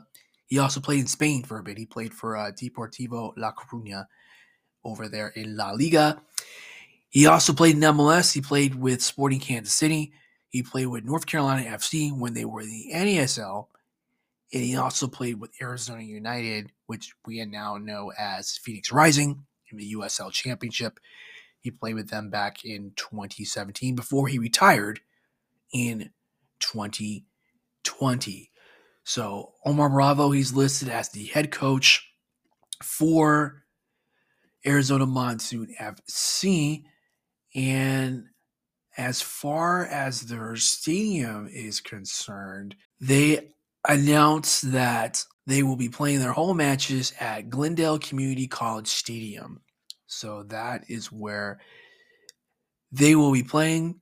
he 0.47 0.59
also 0.59 0.81
played 0.81 1.01
in 1.01 1.07
Spain 1.07 1.43
for 1.43 1.59
a 1.59 1.63
bit. 1.63 1.79
He 1.79 1.87
played 1.87 2.15
for 2.15 2.37
uh, 2.37 2.53
Deportivo 2.53 3.33
La 3.37 3.53
Coruña 3.53 4.07
over 4.85 5.09
there 5.09 5.29
in 5.29 5.57
La 5.57 5.73
Liga. 5.73 6.23
He 7.09 7.27
also 7.27 7.53
played 7.53 7.77
in 7.77 7.81
MLS. 7.83 8.33
He 8.33 8.41
played 8.41 8.75
with 8.75 9.03
Sporting 9.03 9.41
Kansas 9.41 9.75
City. 9.75 10.13
He 10.49 10.63
played 10.63 10.87
with 10.87 11.05
North 11.05 11.27
Carolina 11.27 11.69
FC 11.69 12.17
when 12.17 12.35
they 12.35 12.45
were 12.45 12.61
in 12.61 12.69
the 12.69 12.91
NASL. 12.95 13.67
And 14.53 14.63
he 14.63 14.77
also 14.77 15.09
played 15.09 15.41
with 15.41 15.51
Arizona 15.61 16.03
United, 16.03 16.71
which 16.87 17.15
we 17.27 17.45
now 17.45 17.77
know 17.77 18.13
as 18.19 18.57
Phoenix 18.59 18.93
Rising 18.93 19.45
in 19.71 19.79
the 19.79 19.95
USL 19.95 20.31
Championship. 20.31 21.01
He 21.61 21.71
played 21.73 21.95
with 21.95 22.11
them 22.11 22.31
back 22.31 22.65
in 22.65 22.93
2017 22.95 23.97
before 23.97 24.29
he 24.29 24.39
retired 24.39 25.01
in 25.73 26.11
2020. 26.61 28.51
So 29.07 29.53
Omar 29.65 29.89
Bravo, 29.89 30.33
he's 30.33 30.53
listed 30.53 30.89
as 30.89 31.09
the 31.11 31.27
head 31.27 31.53
coach 31.53 32.05
for 32.83 33.63
Arizona 34.67 35.07
Monsoon 35.07 35.73
FC. 35.81 36.83
And 37.55 38.25
as 38.99 39.23
far 39.23 39.87
as 39.87 40.23
their 40.23 40.57
stadium 40.57 41.49
is 41.53 41.81
concerned, 41.81 42.75
they 43.01 43.53
announced 43.89 44.73
that 44.73 45.25
they 45.47 45.63
will 45.63 45.77
be 45.77 45.89
playing 45.89 46.19
their 46.19 46.33
home 46.33 46.57
matches 46.57 47.15
at 47.21 47.49
Glendale 47.49 48.01
Community 48.01 48.49
College 48.49 48.89
Stadium. 48.89 49.61
So 50.09 50.43
that 50.49 50.83
is 50.89 51.13
where 51.13 51.61
they 52.91 53.15
will 53.15 53.33
be 53.33 53.45
playing 53.45 54.01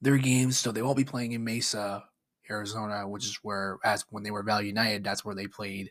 their 0.00 0.18
games. 0.18 0.58
So 0.58 0.70
they 0.70 0.82
won't 0.82 0.96
be 0.96 1.04
playing 1.04 1.32
in 1.32 1.42
Mesa, 1.42 2.04
Arizona, 2.52 3.08
which 3.08 3.24
is 3.24 3.38
where, 3.42 3.78
as 3.84 4.04
when 4.10 4.22
they 4.22 4.30
were 4.30 4.42
Valley 4.42 4.66
United, 4.66 5.02
that's 5.02 5.24
where 5.24 5.34
they 5.34 5.46
played 5.46 5.90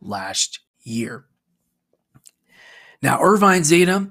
last 0.00 0.60
year. 0.82 1.26
Now, 3.02 3.20
Irvine 3.22 3.64
Zeta, 3.64 4.10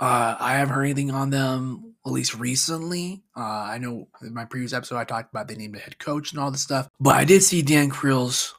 uh, 0.00 0.36
I 0.38 0.54
haven't 0.54 0.74
heard 0.74 0.84
anything 0.84 1.10
on 1.10 1.30
them 1.30 1.94
at 2.06 2.12
least 2.12 2.34
recently. 2.34 3.22
Uh, 3.36 3.40
I 3.40 3.78
know 3.78 4.08
in 4.22 4.34
my 4.34 4.44
previous 4.44 4.72
episode 4.72 4.96
I 4.96 5.04
talked 5.04 5.32
about 5.32 5.48
they 5.48 5.56
named 5.56 5.76
a 5.76 5.78
head 5.78 5.98
coach 5.98 6.32
and 6.32 6.40
all 6.40 6.50
this 6.50 6.62
stuff, 6.62 6.88
but 7.00 7.16
I 7.16 7.24
did 7.24 7.42
see 7.42 7.62
Dan 7.62 7.88
Crill's 7.88 8.54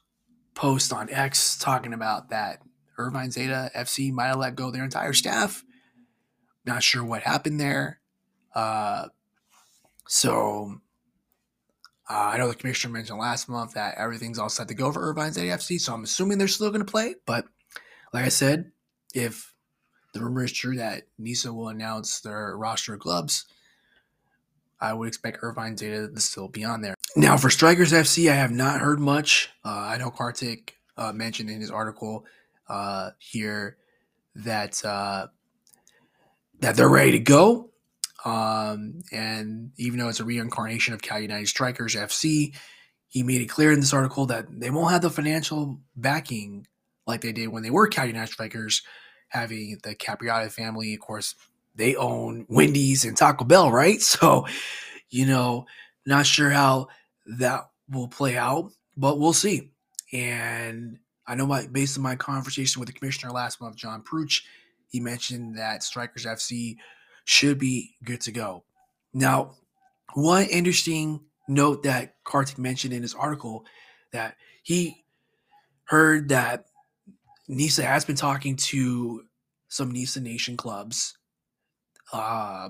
post 0.54 0.94
on 0.94 1.10
X 1.10 1.58
talking 1.58 1.94
about 1.94 2.30
that 2.30 2.62
Irvine 2.98 3.32
Zeta 3.32 3.70
FC 3.76 4.12
might 4.12 4.28
have 4.28 4.38
let 4.38 4.56
go 4.56 4.72
their 4.72 4.84
entire 4.84 5.14
staff. 5.14 5.64
Not 6.66 6.82
sure 6.82 7.04
what 7.04 7.22
happened 7.22 7.60
there. 7.60 8.00
Uh, 8.54 9.08
so 10.08 10.82
uh, 12.10 12.32
I 12.34 12.38
know 12.38 12.48
the 12.48 12.56
commissioner 12.56 12.94
mentioned 12.94 13.20
last 13.20 13.50
month 13.50 13.74
that 13.74 13.96
everything's 13.98 14.38
all 14.38 14.50
set 14.50 14.68
to 14.68 14.74
go 14.74 14.92
for 14.92 15.02
Irvine's 15.10 15.36
Zeta 15.36 15.56
FC, 15.56 15.80
so 15.80 15.94
I'm 15.94 16.04
assuming 16.04 16.38
they're 16.38 16.48
still 16.48 16.70
going 16.70 16.86
to 16.86 16.92
play. 16.92 17.16
But 17.26 17.46
like 18.14 18.26
I 18.26 18.30
said, 18.30 18.72
if 19.14 19.54
the 20.14 20.22
rumor 20.22 20.44
is 20.44 20.52
true 20.52 20.78
that 20.78 21.04
NISA 21.18 21.52
will 21.52 21.70
announce 21.70 22.22
their 22.22 22.56
roster 22.56 22.94
of 22.94 23.00
clubs, 23.00 23.46
I 24.80 24.94
would 24.94 25.08
expect 25.08 25.40
Irvine's 25.42 25.80
Zeta 25.80 26.10
to 26.14 26.22
still 26.22 26.48
be 26.48 26.64
on 26.64 26.82
there. 26.82 26.96
Now, 27.16 27.38
for 27.38 27.50
Strikers 27.50 27.92
FC, 27.92 28.30
I 28.32 28.36
have 28.36 28.52
not 28.52 28.82
heard 28.82 29.00
much. 29.00 29.50
Uh, 29.64 29.70
I 29.70 29.98
know 29.98 30.12
Kartik 30.12 30.78
uh, 30.98 31.12
mentioned 31.12 31.50
in 31.50 31.60
his 31.60 31.72
article 31.72 32.26
uh, 32.68 33.12
here 33.20 33.78
that 34.36 34.84
uh, 34.86 35.28
that 36.60 36.76
they're 36.76 36.90
ready 36.90 37.12
to 37.14 37.20
go. 37.20 37.72
Um, 38.26 39.04
and 39.12 39.72
even 39.78 40.00
though 40.00 40.10
it's 40.10 40.20
a 40.20 40.26
reincarnation 40.26 40.94
of 40.94 41.02
Cal 41.02 41.20
United 41.20 41.48
Strikers 41.48 41.96
FC, 41.96 42.56
he 43.08 43.24
made 43.24 43.42
it 43.42 43.46
clear 43.46 43.72
in 43.72 43.80
this 43.80 43.94
article 43.94 44.26
that 44.26 44.48
they 44.50 44.72
won't 44.72 44.92
have 44.92 45.04
the 45.04 45.10
financial 45.10 45.80
backing 45.96 46.68
like 47.06 47.22
they 47.22 47.32
did 47.32 47.50
when 47.50 47.64
they 47.64 47.70
were 47.70 47.88
Cal 47.88 48.08
United 48.08 48.34
Strikers, 48.34 48.82
having 49.30 49.78
the 49.84 49.96
Capriati 49.96 50.52
family. 50.52 50.94
Of 50.96 51.02
course, 51.02 51.36
they 51.76 51.96
own 51.96 52.46
Wendy's 52.50 53.06
and 53.06 53.16
Taco 53.16 53.46
Bell, 53.46 53.72
right? 53.72 54.02
So, 54.02 54.48
you 55.10 55.26
know, 55.26 55.68
not 56.06 56.26
sure 56.26 56.50
how 56.50 56.88
that 57.38 57.70
will 57.90 58.08
play 58.08 58.38
out, 58.38 58.72
but 58.98 59.20
we'll 59.20 59.34
see. 59.34 59.72
And 60.12 60.98
I 61.28 61.36
know 61.36 61.46
my 61.46 61.68
based 61.68 61.98
on 61.98 62.04
my 62.04 62.16
conversation 62.16 62.80
with 62.80 62.88
the 62.88 62.94
commissioner 62.94 63.32
last 63.32 63.62
month, 63.62 63.76
John 63.76 64.02
Prutch, 64.02 64.46
he 64.90 65.00
mentioned 65.00 65.58
that 65.58 65.84
Strikers 65.84 66.26
FC 66.26 66.78
should 67.26 67.60
be 67.60 67.96
good 68.04 68.22
to 68.22 68.32
go. 68.32 68.64
Now, 69.14 69.56
one 70.14 70.46
interesting 70.46 71.22
note 71.48 71.84
that 71.84 72.16
Kartik 72.24 72.58
mentioned 72.58 72.94
in 72.94 73.02
his 73.02 73.14
article 73.14 73.66
that 74.14 74.36
he 74.64 75.04
heard 75.86 76.30
that 76.30 76.66
Nisa 77.48 77.84
has 77.84 78.06
been 78.06 78.16
talking 78.16 78.56
to 78.56 79.24
some 79.68 79.92
Nisa 79.92 80.22
Nation 80.22 80.58
clubs, 80.58 81.18
uh, 82.14 82.70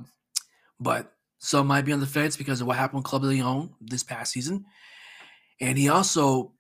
but 0.80 1.14
some 1.40 1.68
might 1.68 1.86
be 1.86 1.94
on 1.94 2.00
the 2.00 2.08
fence 2.08 2.36
because 2.36 2.62
of 2.62 2.68
what 2.68 2.78
happened 2.78 3.00
with 3.00 3.06
Club 3.06 3.24
Leon 3.24 3.74
this 3.80 4.04
past 4.04 4.32
season. 4.32 4.66
And 5.62 5.78
he 5.78 5.90
also 5.90 6.54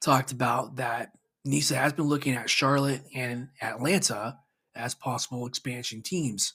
talked 0.00 0.32
about 0.32 0.76
that 0.76 1.12
Nisa 1.44 1.76
has 1.76 1.92
been 1.92 2.06
looking 2.06 2.34
at 2.34 2.50
Charlotte 2.50 3.02
and 3.14 3.48
Atlanta 3.62 4.38
as 4.74 4.94
possible 4.94 5.46
expansion 5.46 6.02
teams. 6.02 6.52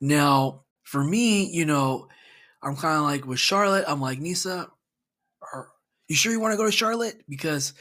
Now, 0.00 0.64
for 0.82 1.02
me, 1.02 1.44
you 1.50 1.64
know, 1.64 2.08
I'm 2.62 2.76
kind 2.76 2.96
of 2.98 3.04
like 3.04 3.26
with 3.26 3.38
Charlotte, 3.38 3.84
I'm 3.86 4.00
like, 4.00 4.18
Nisa, 4.18 4.68
are 5.52 5.68
you 6.08 6.16
sure 6.16 6.32
you 6.32 6.40
want 6.40 6.52
to 6.52 6.58
go 6.58 6.66
to 6.66 6.72
Charlotte? 6.72 7.22
Because 7.28 7.74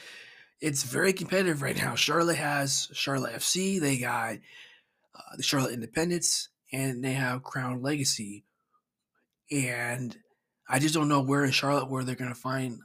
it's 0.61 0.83
very 0.83 1.13
competitive 1.13 1.61
right 1.61 1.77
now. 1.77 1.95
Charlotte 1.95 2.37
has 2.37 2.89
Charlotte 2.93 3.33
FC, 3.35 3.79
they 3.79 3.97
got 3.97 4.35
uh, 5.15 5.35
the 5.37 5.43
Charlotte 5.43 5.73
Independence, 5.73 6.49
and 6.71 7.03
they 7.03 7.13
have 7.13 7.43
Crown 7.43 7.81
Legacy. 7.81 8.43
And 9.51 10.15
I 10.67 10.79
just 10.79 10.93
don't 10.93 11.09
know 11.09 11.21
where 11.21 11.43
in 11.43 11.51
Charlotte 11.51 11.89
where 11.89 12.03
they're 12.03 12.15
going 12.15 12.33
to 12.33 12.39
find 12.39 12.79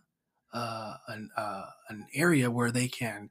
uh, 0.53 0.95
an 1.09 1.31
uh, 1.37 1.67
an 1.89 2.07
area 2.15 2.51
where 2.51 2.71
they 2.71 2.89
can 2.89 3.31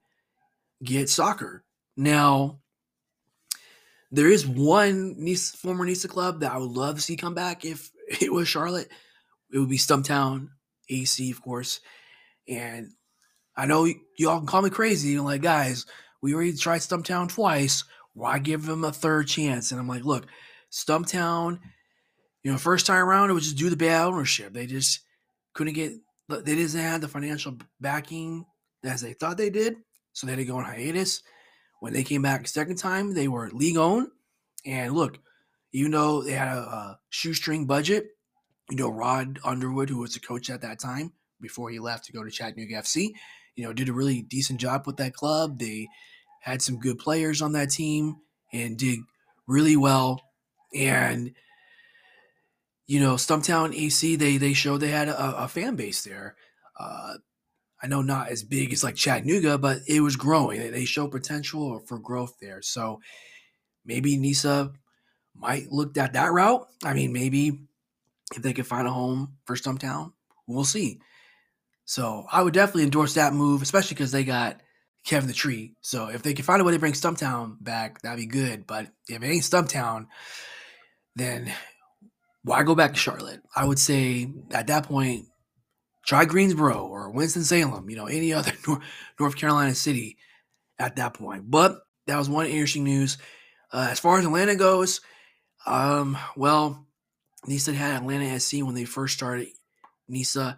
get 0.84 1.10
soccer. 1.10 1.64
Now, 1.95 2.60
there 4.14 4.30
is 4.30 4.45
one 4.45 5.16
Nice, 5.18 5.49
former 5.49 5.86
Nisa 5.86 6.07
club 6.07 6.41
that 6.41 6.51
I 6.51 6.57
would 6.57 6.70
love 6.70 6.95
to 6.95 7.01
see 7.01 7.16
come 7.16 7.34
back 7.34 7.66
if 7.66 7.91
it 8.22 8.32
was 8.32 8.47
Charlotte. 8.47 8.89
It 9.51 9.57
would 9.57 9.70
be 9.70 9.78
Stumptown 9.78 10.49
AC, 10.89 11.32
of 11.32 11.41
course. 11.41 11.80
And 12.47 12.91
I 13.57 13.66
know 13.66 13.88
y'all 14.18 14.38
can 14.38 14.47
call 14.47 14.61
me 14.61 14.70
crazy. 14.70 15.09
You're 15.09 15.24
like, 15.24 15.41
guys, 15.41 15.88
we 16.22 16.34
already 16.34 16.53
tried 16.53 16.80
Stumptown 16.80 17.28
twice. 17.28 17.84
Why 18.14 18.38
give 18.38 18.66
them 18.66 18.84
a 18.84 18.91
third 18.91 19.28
chance? 19.28 19.72
And 19.72 19.80
I'm 19.80 19.88
like, 19.88 20.03
look, 20.03 20.28
Stumptown, 20.72 21.59
you 22.43 22.51
know, 22.51 22.57
first 22.57 22.86
time 22.86 23.03
around, 23.03 23.32
it 23.32 23.34
was 23.34 23.45
just 23.45 23.57
due 23.57 23.72
to 23.72 23.76
bad 23.76 24.05
ownership. 24.05 24.53
They 24.53 24.68
just 24.68 24.99
couldn't 25.55 25.74
get, 25.74 25.93
they 26.30 26.55
didn't 26.55 26.80
have 26.80 27.01
the 27.01 27.07
financial 27.07 27.57
backing 27.82 28.45
as 28.84 29.01
they 29.01 29.14
thought 29.14 29.38
they 29.38 29.49
did. 29.49 29.78
So 30.14 30.28
they 30.28 30.34
had 30.34 30.39
to 30.39 30.45
go 30.45 30.57
on 30.57 30.66
hiatus. 30.66 31.24
When 31.84 31.91
they 31.91 32.05
came 32.05 32.21
back 32.21 32.47
second 32.47 32.77
time, 32.77 33.13
they 33.13 33.27
were 33.27 33.49
league 33.51 33.75
owned. 33.75 34.07
And 34.65 34.93
look, 34.93 35.19
you 35.73 35.89
know 35.89 36.23
they 36.23 36.31
had 36.31 36.57
a, 36.57 36.61
a 36.61 36.99
shoestring 37.09 37.65
budget, 37.65 38.05
you 38.69 38.77
know, 38.77 38.88
Rod 38.88 39.38
Underwood, 39.43 39.89
who 39.89 39.97
was 39.97 40.13
the 40.13 40.21
coach 40.21 40.49
at 40.49 40.61
that 40.61 40.79
time 40.79 41.11
before 41.41 41.71
he 41.71 41.79
left 41.79 42.05
to 42.05 42.13
go 42.13 42.23
to 42.23 42.31
Chattanooga 42.31 42.75
FC, 42.75 43.09
you 43.57 43.65
know, 43.65 43.73
did 43.73 43.89
a 43.89 43.93
really 43.93 44.21
decent 44.21 44.61
job 44.61 44.88
with 44.88 44.95
that 44.95 45.13
club. 45.13 45.59
They 45.59 45.89
had 46.39 46.61
some 46.61 46.79
good 46.79 46.99
players 46.99 47.41
on 47.41 47.51
that 47.51 47.71
team 47.71 48.15
and 48.53 48.77
did 48.77 48.99
really 49.45 49.75
well. 49.75 50.21
And 50.73 51.34
you 52.88 53.01
know, 53.01 53.15
Stumptown 53.15 53.75
AC, 53.75 54.15
they 54.15 54.38
they 54.38 54.53
showed 54.53 54.77
they 54.77 54.88
had 54.88 55.09
a, 55.09 55.43
a 55.43 55.47
fan 55.49 55.75
base 55.75 56.01
there. 56.05 56.38
Uh, 56.79 57.15
I 57.84 57.88
know 57.88 58.01
not 58.01 58.29
as 58.29 58.43
big 58.43 58.71
as 58.71 58.84
like 58.84 58.95
Chattanooga, 58.95 59.57
but 59.57 59.79
it 59.88 59.99
was 59.99 60.15
growing. 60.15 60.71
They, 60.71 60.86
show 60.86 61.07
potential 61.07 61.81
for 61.86 61.99
growth 61.99 62.36
there. 62.41 62.61
So 62.61 63.01
maybe 63.86 64.15
Nisa 64.15 64.71
might 65.36 65.69
look 65.69 65.97
at 65.97 66.13
that 66.13 66.31
route. 66.31 66.65
I 66.84 66.93
mean, 66.93 67.11
maybe 67.11 67.59
if 68.34 68.41
they 68.41 68.53
could 68.53 68.67
find 68.67 68.88
a 68.88 68.91
home 68.91 69.36
for 69.45 69.57
Stumptown, 69.57 70.13
we'll 70.47 70.63
see. 70.63 70.99
So 71.84 72.25
I 72.31 72.41
would 72.41 72.53
definitely 72.53 72.84
endorse 72.84 73.15
that 73.15 73.34
move, 73.34 73.61
especially 73.61 73.95
because 73.95 74.13
they 74.13 74.23
got 74.23 74.61
Kevin 75.05 75.27
the 75.27 75.34
Tree. 75.34 75.75
So 75.81 76.07
if 76.07 76.23
they 76.23 76.34
can 76.34 76.45
find 76.45 76.61
a 76.61 76.63
way 76.63 76.71
to 76.71 76.79
bring 76.79 76.93
Stumptown 76.93 77.61
back, 77.61 78.01
that'd 78.01 78.17
be 78.17 78.25
good. 78.25 78.65
But 78.65 78.88
if 79.09 79.21
it 79.21 79.27
ain't 79.27 79.43
Stumptown, 79.43 80.07
then 81.17 81.51
why 82.43 82.63
go 82.63 82.75
back 82.75 82.93
to 82.93 82.99
Charlotte? 82.99 83.41
I 83.53 83.65
would 83.65 83.79
say 83.79 84.31
at 84.51 84.67
that 84.67 84.86
point, 84.86 85.25
try 86.06 86.26
Greensboro 86.26 86.86
or 86.86 87.12
Winston-Salem, 87.12 87.89
you 87.89 87.95
know, 87.95 88.06
any 88.06 88.34
other 88.34 88.51
North 89.20 89.36
Carolina 89.36 89.76
city 89.76 90.18
at 90.80 90.95
that 90.97 91.14
point. 91.14 91.49
But 91.49 91.80
that 92.08 92.18
was 92.18 92.30
one 92.30 92.45
interesting 92.45 92.84
news. 92.84 93.18
Uh, 93.72 93.88
as 93.91 93.99
far 93.99 94.20
as 94.20 94.26
Atlanta 94.26 94.56
goes, 94.56 95.01
um, 95.66 96.18
well, 96.36 96.86
Nisa 97.47 97.74
had 97.74 97.97
Atlanta 97.97 98.39
SC 98.39 98.56
when 98.64 98.76
they 98.76 98.86
first 98.86 99.16
started. 99.16 99.47
Nisa 100.08 100.58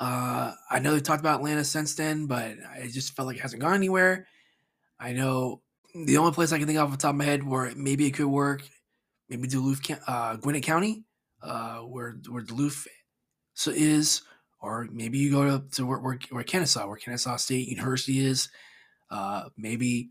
uh, 0.00 0.52
I 0.70 0.78
know 0.78 0.94
they 0.94 1.00
talked 1.00 1.20
about 1.20 1.40
Atlanta 1.40 1.64
since 1.64 1.94
then, 1.94 2.26
but 2.26 2.54
I 2.70 2.88
just 2.88 3.16
felt 3.16 3.26
like 3.26 3.36
it 3.36 3.42
hasn't 3.42 3.62
gone 3.62 3.74
anywhere. 3.74 4.26
I 5.00 5.12
know 5.12 5.62
the 5.94 6.18
only 6.18 6.32
place 6.32 6.52
I 6.52 6.58
can 6.58 6.66
think 6.66 6.78
of 6.78 6.86
off 6.86 6.92
the 6.92 6.98
top 6.98 7.10
of 7.10 7.16
my 7.16 7.24
head 7.24 7.42
where 7.42 7.72
maybe 7.74 8.06
it 8.06 8.12
could 8.12 8.26
work, 8.26 8.62
maybe 9.28 9.48
Duluth, 9.48 9.80
uh, 10.06 10.36
Gwinnett 10.36 10.62
County, 10.62 11.04
uh, 11.42 11.78
where 11.78 12.18
where 12.28 12.42
Duluth 12.42 12.86
is, 13.66 14.22
or 14.60 14.88
maybe 14.90 15.18
you 15.18 15.30
go 15.30 15.44
to, 15.44 15.64
to 15.76 15.86
where, 15.86 15.98
where, 15.98 16.18
where 16.30 16.44
Kennesaw, 16.44 16.86
where 16.86 16.96
Kennesaw 16.96 17.36
State 17.36 17.68
University 17.68 18.24
is. 18.24 18.48
Uh, 19.10 19.44
maybe 19.56 20.10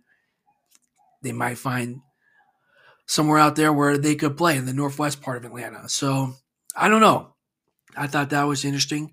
they 1.22 1.34
might 1.34 1.58
find 1.58 2.02
somewhere 3.06 3.40
out 3.40 3.56
there 3.56 3.74
where 3.74 3.98
they 3.98 4.16
could 4.16 4.38
play 4.38 4.58
in 4.58 4.66
the 4.66 4.74
northwest 4.74 5.22
part 5.22 5.38
of 5.38 5.46
Atlanta. 5.46 5.88
So 5.90 6.34
I 6.76 6.90
don't 6.90 7.02
know. 7.02 7.34
I 7.96 8.08
thought 8.08 8.30
that 8.30 8.44
was 8.44 8.66
interesting. 8.66 9.12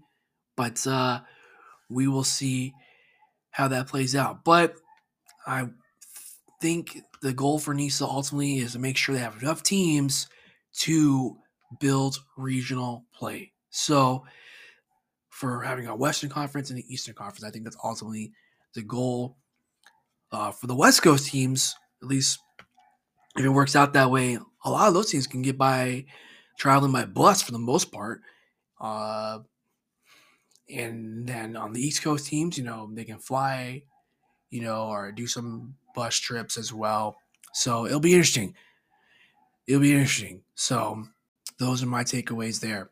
But 0.56 0.86
uh, 0.86 1.20
we 1.88 2.06
will 2.08 2.24
see 2.24 2.74
how 3.50 3.68
that 3.68 3.88
plays 3.88 4.14
out. 4.14 4.44
But 4.44 4.74
I 5.46 5.68
think 6.60 7.02
the 7.22 7.32
goal 7.32 7.58
for 7.58 7.74
NISA 7.74 8.04
ultimately 8.04 8.58
is 8.58 8.72
to 8.72 8.78
make 8.78 8.96
sure 8.96 9.14
they 9.14 9.20
have 9.20 9.42
enough 9.42 9.62
teams 9.62 10.28
to 10.80 11.36
build 11.80 12.18
regional 12.36 13.04
play. 13.14 13.52
So, 13.70 14.24
for 15.34 15.62
having 15.62 15.88
a 15.88 15.96
Western 15.96 16.30
Conference 16.30 16.70
and 16.70 16.78
the 16.78 16.94
Eastern 16.94 17.16
Conference, 17.16 17.42
I 17.42 17.50
think 17.50 17.64
that's 17.64 17.76
ultimately 17.82 18.30
the 18.72 18.82
goal 18.82 19.36
uh, 20.30 20.52
for 20.52 20.68
the 20.68 20.76
West 20.76 21.02
Coast 21.02 21.28
teams. 21.28 21.74
At 22.00 22.06
least 22.06 22.38
if 23.36 23.44
it 23.44 23.48
works 23.48 23.74
out 23.74 23.94
that 23.94 24.12
way, 24.12 24.38
a 24.64 24.70
lot 24.70 24.86
of 24.86 24.94
those 24.94 25.10
teams 25.10 25.26
can 25.26 25.42
get 25.42 25.58
by 25.58 26.04
traveling 26.56 26.92
by 26.92 27.04
bus 27.04 27.42
for 27.42 27.50
the 27.50 27.58
most 27.58 27.90
part. 27.90 28.20
Uh, 28.80 29.40
and 30.72 31.26
then 31.26 31.56
on 31.56 31.72
the 31.72 31.80
East 31.80 32.04
Coast 32.04 32.28
teams, 32.28 32.56
you 32.56 32.62
know, 32.62 32.88
they 32.92 33.04
can 33.04 33.18
fly, 33.18 33.82
you 34.50 34.62
know, 34.62 34.86
or 34.86 35.10
do 35.10 35.26
some 35.26 35.74
bus 35.96 36.16
trips 36.16 36.56
as 36.56 36.72
well. 36.72 37.16
So 37.52 37.86
it'll 37.86 37.98
be 37.98 38.14
interesting. 38.14 38.54
It'll 39.66 39.80
be 39.80 39.94
interesting. 39.94 40.42
So 40.54 41.08
those 41.58 41.82
are 41.82 41.86
my 41.86 42.04
takeaways 42.04 42.60
there. 42.60 42.90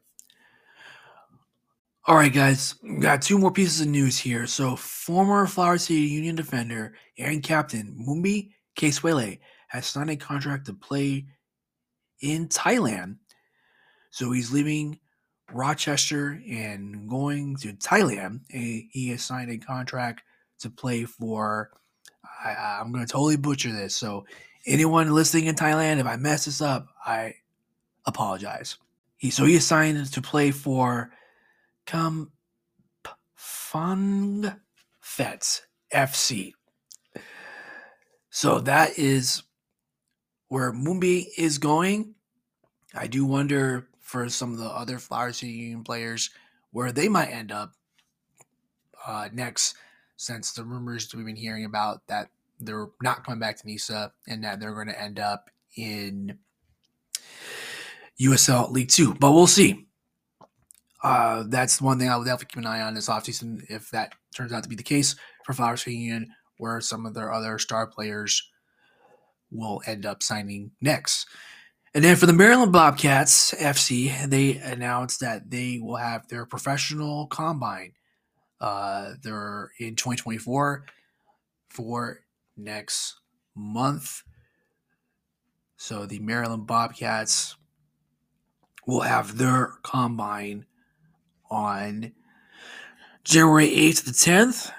All 2.05 2.17
right, 2.17 2.33
guys, 2.33 2.75
got 2.99 3.23
two 3.23 3.39
more 3.39 3.53
pieces 3.53 3.81
of 3.81 3.87
news 3.87 4.19
here. 4.19 4.49
So, 4.49 4.75
former 4.75 5.47
Flower 5.47 5.79
City 5.79 6.01
Union 6.01 6.35
defender 6.35 6.95
and 7.17 7.45
captain 7.45 7.97
Mumbi 8.09 8.51
Keswele 8.77 9.39
has 9.69 9.87
signed 9.87 10.11
a 10.11 10.17
contract 10.17 10.67
to 10.67 10.73
play 10.73 11.27
in 12.21 12.49
Thailand. 12.49 13.19
So, 14.11 14.33
he's 14.33 14.51
leaving 14.51 14.99
Rochester 15.53 16.43
and 16.51 17.09
going 17.09 17.55
to 17.59 17.73
Thailand. 17.75 18.41
He 18.51 19.11
has 19.11 19.23
signed 19.23 19.53
a 19.53 19.59
contract 19.59 20.23
to 20.59 20.71
play 20.71 21.05
for. 21.05 21.71
I, 22.45 22.81
am 22.81 22.91
going 22.91 23.07
to 23.07 23.13
totally 23.13 23.37
butcher 23.37 23.71
this. 23.71 23.95
So, 23.95 24.27
anyone 24.67 25.15
listening 25.15 25.47
in 25.47 25.55
Thailand, 25.55 26.01
if 26.01 26.07
I 26.07 26.17
mess 26.17 26.47
this 26.47 26.61
up, 26.61 26.89
I 27.07 27.37
apologize. 28.07 28.77
He 29.19 29.31
so 29.31 29.45
he 29.45 29.55
is 29.55 29.65
signed 29.65 30.05
to 30.13 30.21
play 30.21 30.51
for 30.51 31.13
Kampong 31.87 32.31
Phets 35.03 35.61
FC. 35.93 36.53
So 38.31 38.61
that 38.61 38.99
is 38.99 39.43
where 40.49 40.73
Mumbi 40.73 41.27
is 41.37 41.59
going. 41.59 42.15
I 42.95 43.07
do 43.07 43.25
wonder 43.25 43.89
for 44.01 44.29
some 44.29 44.53
of 44.53 44.59
the 44.59 44.67
other 44.67 44.99
Flower 44.99 45.33
City 45.33 45.53
Union 45.53 45.85
players 45.85 46.31
where 46.71 46.93
they 46.93 47.09
might 47.09 47.29
end 47.29 47.53
up 47.53 47.73
uh, 49.07 49.29
next, 49.33 49.75
since 50.17 50.53
the 50.53 50.65
rumors 50.65 51.13
we've 51.15 51.27
been 51.27 51.37
hearing 51.37 51.65
about 51.65 52.07
that 52.07 52.29
they're 52.61 52.89
not 53.03 53.25
coming 53.25 53.41
back 53.41 53.57
to 53.57 53.67
NISA 53.67 54.13
and 54.29 54.45
that 54.45 54.61
they're 54.61 54.75
going 54.75 54.89
to 54.89 55.01
end 55.01 55.19
up 55.19 55.51
in 55.77 56.39
USL 58.21 58.71
League 58.71 58.89
Two. 58.89 59.15
But 59.15 59.33
we'll 59.33 59.47
see. 59.47 59.87
Uh, 61.03 61.45
that's 61.49 61.81
one 61.81 61.99
thing 61.99 62.09
I 62.09 62.17
will 62.17 62.25
definitely 62.25 62.47
keep 62.55 62.65
an 62.65 62.67
eye 62.67 62.81
on 62.81 62.95
this 62.95 63.09
offseason 63.09 63.65
if 63.69 63.91
that 63.91 64.15
turns 64.35 64.53
out 64.53 64.63
to 64.63 64.69
be 64.69 64.77
the 64.77 64.83
case 64.83 65.17
for 65.45 65.53
Flower 65.53 65.77
City 65.77 65.97
Union, 65.97 66.31
where 66.59 66.81
some 66.81 67.07
of 67.07 67.15
their 67.15 67.33
other 67.33 67.59
star 67.59 67.87
players 67.87 68.49
will 69.51 69.83
end 69.87 70.07
up 70.07 70.23
signing 70.23 70.71
next. 70.81 71.27
And 71.95 72.03
then 72.03 72.17
for 72.17 72.27
the 72.27 72.33
Maryland 72.33 72.73
Bobcats 72.73 73.53
FC, 73.53 74.29
they 74.29 74.57
announced 74.57 75.21
that 75.21 75.51
they 75.51 75.79
will 75.83 75.97
have 75.97 76.27
their 76.29 76.47
professional 76.47 77.27
combine. 77.27 77.93
Uh, 78.61 79.15
they're 79.23 79.73
in 79.79 79.97
2024 79.97 80.87
for 81.69 82.21
next 82.57 83.17
month. 83.55 84.23
So 85.77 86.07
the 86.07 86.21
Maryland 86.21 86.67
Bobcats 86.67 87.57
will 88.87 89.01
have 89.01 89.37
their 89.37 89.75
combine 89.83 90.65
on 91.53 92.13
January 93.25 93.69
8th 93.69 93.99
to 93.99 94.05
the 94.07 94.11
10th, 94.13 94.73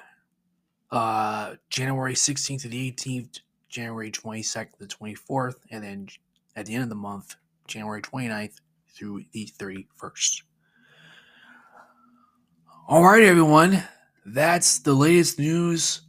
uh, 0.91 1.53
January 1.69 2.15
16th 2.15 2.63
to 2.63 2.67
the 2.67 2.91
18th, 2.91 3.39
January 3.69 4.11
22nd 4.11 4.71
to 4.71 4.79
the 4.79 4.87
24th, 4.87 5.55
and 5.69 5.83
then 5.83 6.07
at 6.55 6.65
the 6.65 6.73
end 6.73 6.83
of 6.83 6.89
the 6.89 6.95
month, 6.95 7.35
January 7.67 8.01
29th 8.01 8.55
through 8.89 9.23
the 9.31 9.47
31st. 9.57 10.41
All 12.87 13.03
right, 13.03 13.23
everyone. 13.23 13.83
That's 14.25 14.79
the 14.79 14.93
latest 14.93 15.37
news 15.37 16.01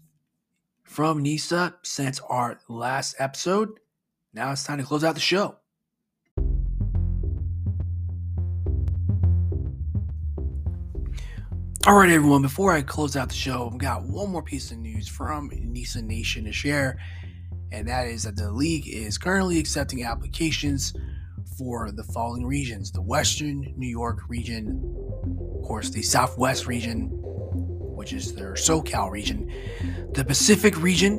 from 0.83 1.23
NISA 1.23 1.75
since 1.83 2.21
our 2.29 2.59
last 2.69 3.17
episode. 3.19 3.81
Now 4.33 4.51
it's 4.53 4.65
time 4.65 4.79
to 4.79 4.85
close 4.85 5.05
out 5.05 5.15
the 5.15 5.21
show. 5.21 5.57
All 11.87 11.97
right, 11.97 12.09
everyone, 12.09 12.41
before 12.41 12.72
I 12.72 12.80
close 12.80 13.14
out 13.14 13.28
the 13.28 13.35
show, 13.35 13.68
I've 13.70 13.76
got 13.76 14.05
one 14.05 14.30
more 14.30 14.43
piece 14.43 14.70
of 14.70 14.78
news 14.78 15.07
from 15.07 15.51
NISA 15.53 16.01
Nation 16.01 16.45
to 16.45 16.53
share, 16.53 16.99
and 17.72 17.87
that 17.89 18.07
is 18.07 18.22
that 18.22 18.37
the 18.37 18.51
league 18.51 18.89
is 18.89 19.18
currently 19.18 19.59
accepting 19.59 20.03
applications 20.03 20.95
for 21.59 21.91
the 21.93 22.03
following 22.03 22.47
regions 22.47 22.91
the 22.91 23.03
Western 23.03 23.74
New 23.76 23.87
York 23.87 24.20
region, 24.28 24.80
of 25.59 25.62
course, 25.62 25.91
the 25.91 26.01
Southwest 26.01 26.66
region, 26.66 27.11
which 27.12 28.14
is 28.14 28.32
their 28.32 28.55
SoCal 28.55 29.11
region, 29.11 29.53
the 30.14 30.24
Pacific 30.24 30.80
region, 30.80 31.16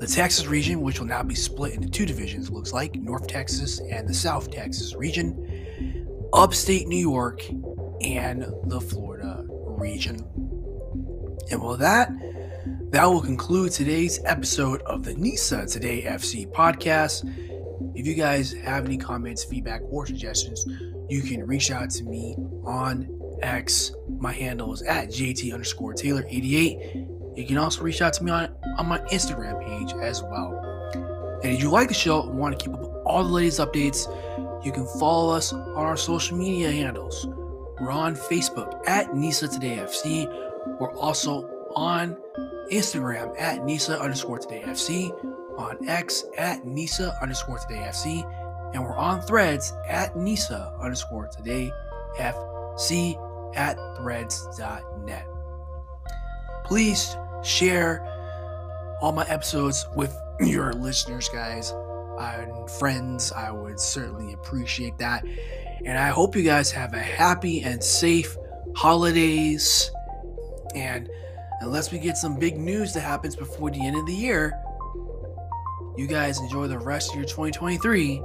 the 0.00 0.06
Texas 0.06 0.44
region, 0.48 0.82
which 0.82 1.00
will 1.00 1.06
now 1.06 1.22
be 1.22 1.34
split 1.34 1.72
into 1.72 1.88
two 1.88 2.04
divisions, 2.04 2.50
looks 2.50 2.74
like 2.74 2.94
North 2.96 3.26
Texas 3.26 3.80
and 3.90 4.06
the 4.06 4.12
South 4.12 4.50
Texas 4.50 4.94
region, 4.94 6.28
upstate 6.34 6.88
New 6.88 6.98
York, 6.98 7.40
and 8.00 8.44
the 8.64 8.80
Florida 8.80 9.44
region. 9.48 10.16
And 11.50 11.62
with 11.62 11.80
that, 11.80 12.10
that 12.90 13.04
will 13.06 13.20
conclude 13.20 13.72
today's 13.72 14.20
episode 14.24 14.80
of 14.82 15.02
the 15.02 15.14
NISA 15.14 15.66
Today 15.66 16.02
FC 16.02 16.50
podcast. 16.50 17.24
If 17.94 18.06
you 18.06 18.14
guys 18.14 18.52
have 18.52 18.84
any 18.84 18.96
comments, 18.96 19.44
feedback, 19.44 19.82
or 19.90 20.06
suggestions, 20.06 20.64
you 21.08 21.22
can 21.22 21.46
reach 21.46 21.70
out 21.70 21.90
to 21.90 22.04
me 22.04 22.36
on 22.64 23.08
X. 23.42 23.92
My 24.18 24.32
handle 24.32 24.72
is 24.72 24.82
at 24.82 25.08
JT 25.08 25.52
underscore 25.52 25.92
Taylor 25.92 26.24
88. 26.28 26.78
You 27.36 27.44
can 27.46 27.58
also 27.58 27.82
reach 27.82 28.00
out 28.00 28.12
to 28.14 28.24
me 28.24 28.30
on, 28.30 28.54
on 28.78 28.86
my 28.86 29.00
Instagram 29.10 29.60
page 29.66 29.92
as 30.00 30.22
well. 30.22 30.60
And 31.42 31.52
if 31.52 31.60
you 31.60 31.70
like 31.70 31.88
the 31.88 31.94
show 31.94 32.22
and 32.22 32.38
want 32.38 32.58
to 32.58 32.64
keep 32.64 32.74
up 32.74 32.80
with 32.80 32.90
all 33.04 33.24
the 33.24 33.30
latest 33.30 33.60
updates, 33.60 34.06
you 34.64 34.72
can 34.72 34.86
follow 34.98 35.34
us 35.34 35.52
on 35.52 35.68
our 35.74 35.96
social 35.96 36.38
media 36.38 36.70
handles. 36.70 37.26
We're 37.80 37.90
on 37.90 38.14
Facebook 38.14 38.86
at 38.86 39.16
NISA 39.16 39.48
Today 39.48 39.76
FC. 39.78 40.28
We're 40.78 40.94
also 40.94 41.48
on 41.74 42.16
Instagram 42.70 43.38
at 43.38 43.64
NISA 43.64 44.00
underscore 44.00 44.38
Today 44.38 44.62
FC, 44.64 45.10
on 45.58 45.88
X 45.88 46.24
at 46.38 46.64
NISA 46.64 47.16
underscore 47.20 47.58
Today 47.58 47.80
FC, 47.88 48.22
and 48.74 48.82
we're 48.82 48.96
on 48.96 49.22
threads 49.22 49.72
at 49.88 50.16
NISA 50.16 50.72
underscore 50.80 51.26
Today 51.26 51.72
FC 52.16 53.18
at 53.56 53.76
threads.net. 53.96 55.26
Please 56.64 57.16
share 57.42 58.06
all 59.00 59.10
my 59.10 59.26
episodes 59.26 59.84
with 59.96 60.16
your 60.40 60.72
listeners, 60.74 61.28
guys 61.28 61.74
and 62.18 62.70
friends. 62.70 63.32
I 63.32 63.50
would 63.50 63.80
certainly 63.80 64.32
appreciate 64.32 64.98
that. 64.98 65.24
And 65.84 65.98
I 65.98 66.08
hope 66.08 66.34
you 66.34 66.42
guys 66.42 66.70
have 66.72 66.94
a 66.94 66.98
happy 66.98 67.62
and 67.62 67.82
safe 67.82 68.36
holidays. 68.74 69.90
And 70.74 71.08
unless 71.60 71.92
we 71.92 71.98
get 71.98 72.16
some 72.16 72.38
big 72.38 72.58
news 72.58 72.94
that 72.94 73.00
happens 73.00 73.36
before 73.36 73.70
the 73.70 73.84
end 73.84 73.96
of 73.96 74.06
the 74.06 74.14
year, 74.14 74.58
you 75.96 76.06
guys 76.06 76.40
enjoy 76.40 76.66
the 76.66 76.78
rest 76.78 77.10
of 77.10 77.16
your 77.16 77.24
2023. 77.24 78.22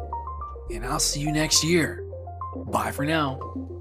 And 0.72 0.86
I'll 0.86 0.99
see 0.99 1.20
you 1.20 1.32
next 1.32 1.64
year. 1.64 2.05
Bye 2.55 2.91
for 2.91 3.05
now. 3.05 3.78